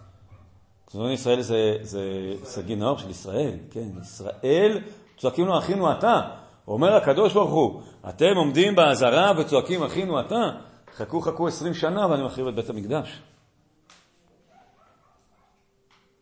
שונאי 0.92 1.12
ישראל 1.12 1.40
זה 1.40 2.34
סגי 2.44 2.76
נאור 2.76 2.98
של 2.98 3.10
ישראל, 3.10 3.56
כן, 3.70 3.88
ישראל, 4.02 4.80
צועקים 5.18 5.46
לו 5.46 5.58
אחינו 5.58 5.92
אתה. 5.92 6.20
אומר 6.68 6.94
הקדוש 6.96 7.32
ברוך 7.32 7.50
הוא, 7.50 7.80
אתם 8.08 8.36
עומדים 8.36 8.74
באזהרה 8.74 9.32
וצועקים 9.38 9.82
אחינו 9.82 10.20
אתה, 10.20 10.50
חכו 10.96 11.20
חכו 11.20 11.48
עשרים 11.48 11.74
שנה 11.74 12.06
ואני 12.10 12.22
מחריב 12.22 12.46
את 12.46 12.54
בית 12.54 12.70
המקדש. 12.70 13.22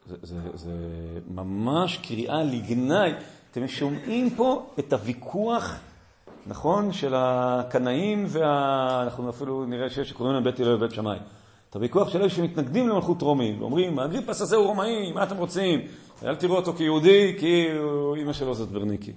זה, 0.07 0.39
זה, 0.55 0.73
ממש 1.31 1.97
קריאה 1.97 2.43
לגנאי. 2.43 3.13
אתם 3.51 3.69
שומעים 3.69 4.31
פה 4.31 4.67
את 4.79 4.93
הוויכוח, 4.93 5.81
נכון, 6.47 6.93
של 6.93 7.15
הקנאים 7.17 8.25
וה... 8.29 9.03
אנחנו 9.03 9.31
אפילו 9.31 9.65
נראה 9.67 9.91
שיש 9.91 10.09
שקוראים 10.09 10.35
להם 10.35 10.45
בית 10.45 10.61
הלל 10.61 10.75
ובית 10.75 10.91
שמאי. 10.91 11.19
את 11.71 11.75
הוויכוח 11.77 12.09
של 12.09 12.21
אלה 12.21 12.31
שמתנגדים 12.31 12.89
למלכות 12.89 13.23
רומי, 13.23 13.57
ואומרים, 13.59 13.99
האגריפס 13.99 14.41
הזה 14.41 14.57
הוא 14.57 14.67
רומאי, 14.67 15.13
מה 15.13 15.23
אתם 15.23 15.37
רוצים? 15.37 15.81
אל 16.25 16.35
תראו 16.35 16.57
אותו 16.57 16.73
כיהודי, 16.73 17.37
כי 17.41 17.67
אימא 18.17 18.33
שלו 18.33 18.55
זאת 18.55 18.69
ברניקי. 18.69 19.13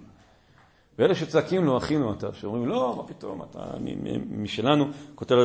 ואלה 1.00 1.16
שצועקים 1.16 1.66
לו, 1.66 1.78
אחינו 1.78 2.14
אתה, 2.14 2.28
שאומרים, 2.34 2.68
לא, 2.68 2.94
מה 2.98 3.04
פתאום, 3.04 3.42
אתה 3.52 3.60
משלנו, 4.32 4.86
כותב 5.16 5.36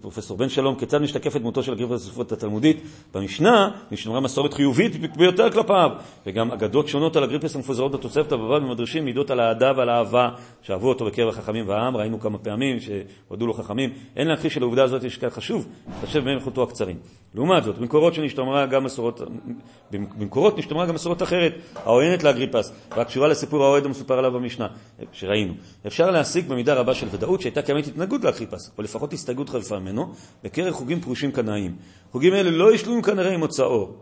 פרופסור 0.00 0.36
בן 0.36 0.48
שלום, 0.48 0.74
כיצד 0.74 0.98
משתקפת 0.98 1.40
דמותו 1.40 1.62
של 1.62 1.72
אגריפס 1.72 2.06
בספרות 2.06 2.32
התלמודית? 2.32 2.82
במשנה, 3.14 3.70
נשמרה 3.90 4.20
מסורת 4.20 4.54
חיובית 4.54 5.16
ביותר 5.16 5.50
כלפיו, 5.50 5.90
וגם 6.26 6.52
אגדות 6.52 6.88
שונות 6.88 7.16
על 7.16 7.24
אגריפס 7.24 7.56
המפוזרות 7.56 7.92
בתוספת 7.92 8.32
הבבא 8.32 8.58
במדרשים, 8.58 9.04
מידות 9.04 9.30
על 9.30 9.40
האהדה 9.40 9.72
ועל 9.76 9.88
האהבה 9.88 10.28
שאהבו 10.62 10.88
אותו 10.88 11.04
בקרב 11.04 11.28
החכמים 11.28 11.68
והעם, 11.68 11.96
ראינו 11.96 12.20
כמה 12.20 12.38
פעמים 12.38 12.76
שהודו 12.80 13.46
לו 13.46 13.52
חכמים. 13.54 13.90
אין 14.16 14.28
להכחיש 14.28 14.54
שלעובדה 14.54 14.84
הזאת 14.84 15.04
יש 15.04 15.16
כך 15.16 15.34
חשוב, 15.34 15.68
להתחשב 15.88 16.24
בהם 16.24 16.38
איכותו 16.38 16.62
הקצרים. 16.62 16.96
לעומת 17.34 17.64
זאת, 17.64 17.78
במקורות 17.78 18.14
שנשתמרה 18.14 18.66
גם 18.66 18.84
מסורות, 18.84 19.20
במקורות 19.90 20.58
נשתמרה 20.58 20.86
גם 20.86 20.94
מסורת 20.94 21.22
אחרת, 21.22 21.52
העוינת 21.74 22.24
לאגריפס, 22.24 22.72
והקשורה 22.96 23.28
לסיפור 23.28 23.64
האוהד 23.64 23.84
המסופר 23.84 24.18
עליו 24.18 24.32
במשנה. 24.32 24.68
שראינו. 25.12 25.54
אפשר 25.86 26.10
להסיק 26.10 26.46
במידה 26.46 26.74
רבה 26.74 26.94
של 26.94 27.06
ודאות 27.10 27.40
שהייתה 27.40 27.62
קיימת 27.62 27.86
התנגדות 27.86 28.24
לאקריפס, 28.24 28.70
או 28.78 28.82
לפחות 28.82 29.12
הסתייגות 29.12 29.48
חלפה 29.48 29.78
ממנו, 29.78 30.12
בקרב 30.44 30.74
חוגים 30.74 31.00
פרושים 31.00 31.32
קנאיים. 31.32 31.76
חוגים 32.12 32.34
אלה 32.34 32.50
לא 32.50 32.72
השלימו 32.74 33.02
כנראה 33.02 33.34
עם 33.34 33.40
מוצאו, 33.40 33.94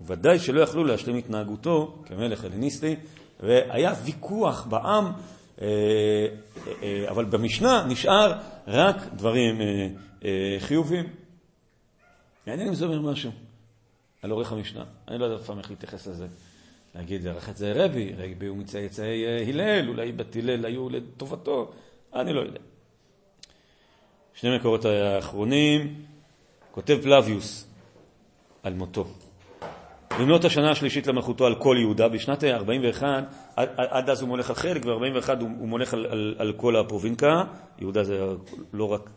וודאי 0.00 0.38
שלא 0.38 0.60
יכלו 0.60 0.84
להשלים 0.84 1.16
התנהגותו 1.16 2.02
כמלך 2.06 2.44
הלניסטי, 2.44 2.96
והיה 3.40 3.94
ויכוח 4.04 4.66
בעם, 4.66 5.12
אה, 5.62 5.66
אה, 6.82 7.04
אבל 7.10 7.24
במשנה 7.24 7.84
נשאר 7.88 8.32
רק 8.66 8.96
דברים 9.14 9.60
אה, 10.24 10.56
חיוביים. 10.58 11.06
מעניין 12.46 12.68
אם 12.68 12.74
זה 12.74 12.84
אומר 12.84 13.00
משהו 13.00 13.30
על 14.22 14.30
עורך 14.30 14.52
המשנה. 14.52 14.84
אני 15.08 15.18
לא 15.18 15.24
יודע 15.24 15.44
פעם 15.44 15.58
איך 15.58 15.70
להתייחס 15.70 16.06
לזה. 16.06 16.26
להגיד, 16.94 17.26
את 17.26 17.56
זה 17.56 17.72
רבי, 17.76 18.12
רבי 18.18 18.46
הוא 18.46 18.56
מצאצאי 18.56 19.24
אה, 19.24 19.44
הלל, 19.48 19.88
אולי 19.88 20.12
בת 20.12 20.36
הלל 20.36 20.64
היו 20.64 20.88
לטובתו, 20.88 21.72
אני 22.14 22.32
לא 22.32 22.40
יודע. 22.40 22.60
שני 24.34 24.56
מקורות 24.56 24.84
האחרונים, 24.84 25.94
כותב 26.70 26.98
פלביוס 27.02 27.66
על 28.62 28.74
מותו. 28.74 29.06
במלאת 30.18 30.44
השנה 30.44 30.70
השלישית 30.70 31.06
למלכותו 31.06 31.46
על 31.46 31.54
כל 31.54 31.76
יהודה, 31.80 32.08
בשנת 32.08 32.44
41, 32.44 33.06
עד, 33.56 33.68
עד 33.76 34.10
אז 34.10 34.20
הוא 34.20 34.28
מולך 34.28 34.50
על 34.50 34.56
חלק, 34.56 34.84
ב-41 34.84 35.30
הוא, 35.40 35.48
הוא 35.58 35.68
מולך 35.68 35.94
על, 35.94 36.06
על, 36.06 36.34
על 36.38 36.52
כל 36.56 36.76
הפרובינקה, 36.76 37.44
יהודה 37.78 38.04
זה 38.04 38.20
לא 38.72 38.92
רק 38.92 39.10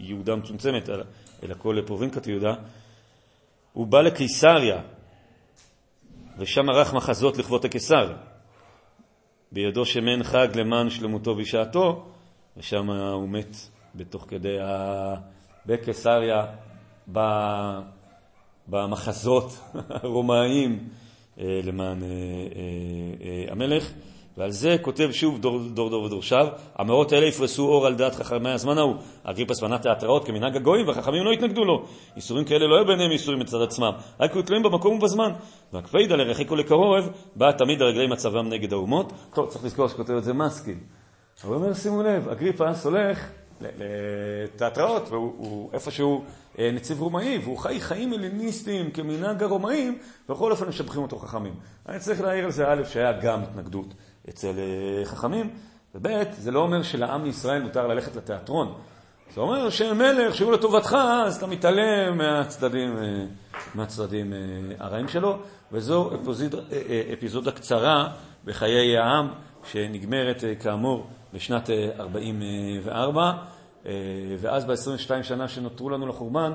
יהודה 0.00 0.36
מצומצמת, 0.36 0.88
אלא 1.42 1.54
כל 1.58 1.78
פרובינקת 1.86 2.26
יהודה. 2.26 2.54
הוא 3.72 3.86
בא 3.86 4.00
לקיסריה, 4.00 4.80
ושם 6.38 6.70
ערך 6.70 6.94
מחזות 6.94 7.38
לכבוד 7.38 7.64
הקיסר. 7.64 8.12
בידו 9.52 9.86
שמן 9.86 10.22
חג 10.22 10.48
למען 10.54 10.90
שלמותו 10.90 11.34
בשעתו, 11.34 12.04
ושם 12.56 12.90
הוא 12.90 13.28
מת 13.28 13.56
בתוך 13.94 14.26
כדי 14.28 14.60
ה... 14.60 15.14
בקיסריה, 15.66 16.46
במחזות 18.68 19.52
הרומאיים 20.02 20.88
אה, 21.40 21.60
למען 21.64 22.02
אה, 22.02 22.08
אה, 22.08 23.52
המלך. 23.52 23.92
ועל 24.36 24.50
זה 24.50 24.76
כותב 24.82 25.08
שוב 25.12 25.38
דור 25.40 25.60
דור, 25.74 25.90
דור 25.90 26.02
ודורשיו, 26.02 26.46
המאורות 26.76 27.12
האלה 27.12 27.26
יפרסו 27.26 27.68
אור 27.68 27.86
על 27.86 27.94
דעת 27.94 28.14
חכמי 28.14 28.50
הזמן 28.50 28.78
ההוא. 28.78 28.94
אגריפס 29.24 29.62
מנה 29.62 29.78
תיאטראות 29.78 30.26
כמנהג 30.26 30.56
הגויים, 30.56 30.88
והחכמים 30.88 31.24
לא 31.24 31.32
התנגדו 31.32 31.64
לו. 31.64 31.86
איסורים 32.16 32.44
כאלה 32.44 32.66
לא 32.66 32.76
היו 32.76 32.86
ביניהם 32.86 33.10
איסורים 33.10 33.40
מצד 33.40 33.62
עצמם, 33.62 33.92
רק 34.20 34.32
היו 34.32 34.42
תלויים 34.42 34.64
במקום 34.64 34.94
ובזמן. 34.94 35.32
והקפידה 35.72 36.16
לרחיקו 36.16 36.56
לקרוב, 36.56 37.10
בא 37.36 37.52
תמיד 37.52 37.82
הרגלי 37.82 38.06
מצבם 38.06 38.48
נגד 38.48 38.72
האומות. 38.72 39.12
טוב, 39.34 39.48
צריך 39.48 39.64
לזכור 39.64 39.88
שכותב 39.88 40.12
את 40.12 40.24
זה 40.24 40.32
מסקיל. 40.32 40.78
הוא 41.44 41.54
אומר, 41.54 41.74
שימו 41.74 42.02
לב, 42.02 42.28
אגריפס 42.28 42.86
הולך 42.86 43.28
לתיאטראות, 43.60 45.08
והוא 45.08 45.70
איפשהו 45.72 46.24
אה, 46.58 46.70
נציב 46.72 47.00
רומאי, 47.00 47.38
והוא 47.42 47.58
חי 47.58 47.80
חיים 47.80 48.12
הלניסטיים 48.12 48.90
כמנהג 48.90 49.42
הרומאים, 49.42 49.98
ובכל 50.28 50.50
אופן 50.50 50.68
משבחים 50.68 51.02
אותו 51.02 51.18
חכמים. 51.18 51.54
אני 51.88 51.98
צריך 51.98 52.20
להעיר 52.20 52.44
על 52.44 52.50
זה, 52.50 52.72
א', 52.72 52.84
שהיה 52.84 53.12
גם 53.12 53.42
התנגדות 53.42 53.94
אצל 54.28 54.52
אה, 54.58 55.04
חכמים, 55.04 55.50
וב', 55.94 56.06
זה 56.32 56.50
לא 56.50 56.60
אומר 56.60 56.82
שלעם 56.82 57.26
ישראל 57.26 57.62
מותר 57.62 57.86
ללכת 57.86 58.16
לתיאטרון. 58.16 58.74
זה 59.34 59.40
אומר 59.40 59.70
שמלך 59.70 60.34
שהוא 60.34 60.52
לטובתך, 60.52 60.96
אז 61.26 61.36
אתה 61.36 61.46
מתעלם 61.46 62.18
מהצדדים, 62.18 62.96
אה, 62.96 63.24
מהצדדים 63.74 64.32
הרעים 64.78 65.08
שלו, 65.08 65.38
וזו 65.72 66.10
אפיזודה, 67.12 67.52
קצרה 67.52 68.08
בחיי 68.44 68.98
העם, 68.98 69.28
שנגמרת 69.64 70.44
כאמור 70.60 71.06
בשנת 71.34 71.70
44. 72.00 73.32
אה, 73.86 73.92
ואז 74.38 74.64
ב-22 74.64 75.22
שנה 75.22 75.48
שנותרו 75.48 75.90
לנו 75.90 76.06
לחורבן, 76.06 76.52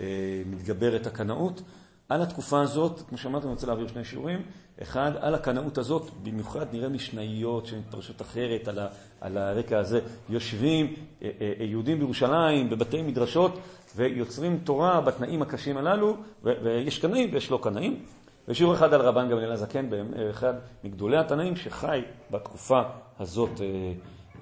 אה, 0.00 0.04
מתגברת 0.46 1.06
הקנאות. 1.06 1.62
על 2.10 2.22
התקופה 2.22 2.60
הזאת, 2.62 3.00
כמו 3.08 3.18
שאמרתי, 3.18 3.44
אני 3.44 3.52
רוצה 3.52 3.66
להעביר 3.66 3.88
שני 3.88 4.04
שיעורים. 4.04 4.42
אחד, 4.82 5.12
על 5.20 5.34
הקנאות 5.34 5.78
הזאת, 5.78 6.10
במיוחד 6.22 6.66
נראה 6.72 6.88
משניות 6.88 7.66
שמתפרשות 7.66 8.22
אחרת 8.22 8.68
על, 8.68 8.78
ה, 8.78 8.86
על 9.20 9.38
הרקע 9.38 9.78
הזה. 9.78 10.00
יושבים 10.28 10.94
אה, 11.22 11.28
יהודים 11.60 11.98
בירושלים, 11.98 12.70
בבתי 12.70 13.02
מדרשות, 13.02 13.58
ויוצרים 13.96 14.58
תורה 14.64 15.00
בתנאים 15.00 15.42
הקשים 15.42 15.76
הללו, 15.76 16.16
ויש 16.42 16.98
קנאים 16.98 17.30
ויש 17.32 17.50
לא 17.50 17.58
קנאים. 17.62 18.04
ושיעור 18.48 18.74
אחד 18.74 18.94
על 18.94 19.00
רבן 19.00 19.30
גמליאל 19.30 19.52
הזקן, 19.52 19.88
אחד 20.30 20.54
מגדולי 20.84 21.16
התנאים 21.16 21.56
שחי 21.56 22.02
בתקופה 22.30 22.82
הזאת 23.20 23.60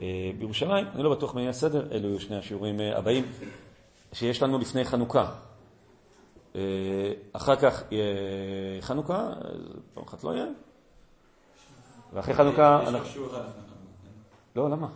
אה, 0.01 0.31
בירושלים. 0.39 0.87
אני 0.95 1.03
לא 1.03 1.11
בטוח 1.11 1.35
מה 1.35 1.41
יהיה 1.41 1.51
הסדר, 1.51 1.87
אלו 1.93 2.21
שני 2.21 2.37
השיעורים 2.37 2.81
אה, 2.81 2.99
הבאים 2.99 3.25
שיש 4.13 4.43
לנו 4.43 4.59
לפני 4.59 4.85
חנוכה. 4.85 5.31
אה, 6.57 6.61
אחר 7.33 7.57
כך 7.57 7.83
יהיה 7.91 8.05
חנוכה, 8.81 9.33
פעם 9.95 10.05
אחת 10.05 10.25
לא 10.25 10.35
יהיה. 10.35 10.47
ואחרי 12.13 12.35
חנוכה... 12.35 12.81
יש 12.87 12.95
רק 12.95 13.05
שיעור 13.05 13.31
אחד. 13.31 13.43
לא, 14.57 14.71
למה? 14.71 14.89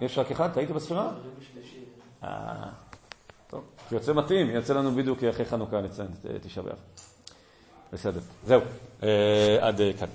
יש 0.00 0.18
רק 0.18 0.30
אחד? 0.30 0.52
טעיתי 0.52 0.72
בספירה? 0.72 1.12
טוב, 3.46 3.64
זה 3.90 3.96
יוצא 3.96 4.12
מתאים, 4.12 4.50
יוצא 4.50 4.74
לנו 4.74 4.90
בדיוק 4.90 5.24
אחרי 5.24 5.44
חנוכה 5.44 5.80
לציין 5.80 6.08
את 6.36 6.42
תשעה 6.42 6.64
באב. 6.64 6.78
בסדר, 7.92 8.20
זהו, 8.46 8.60
עד 9.60 9.80
כאן. 9.98 10.08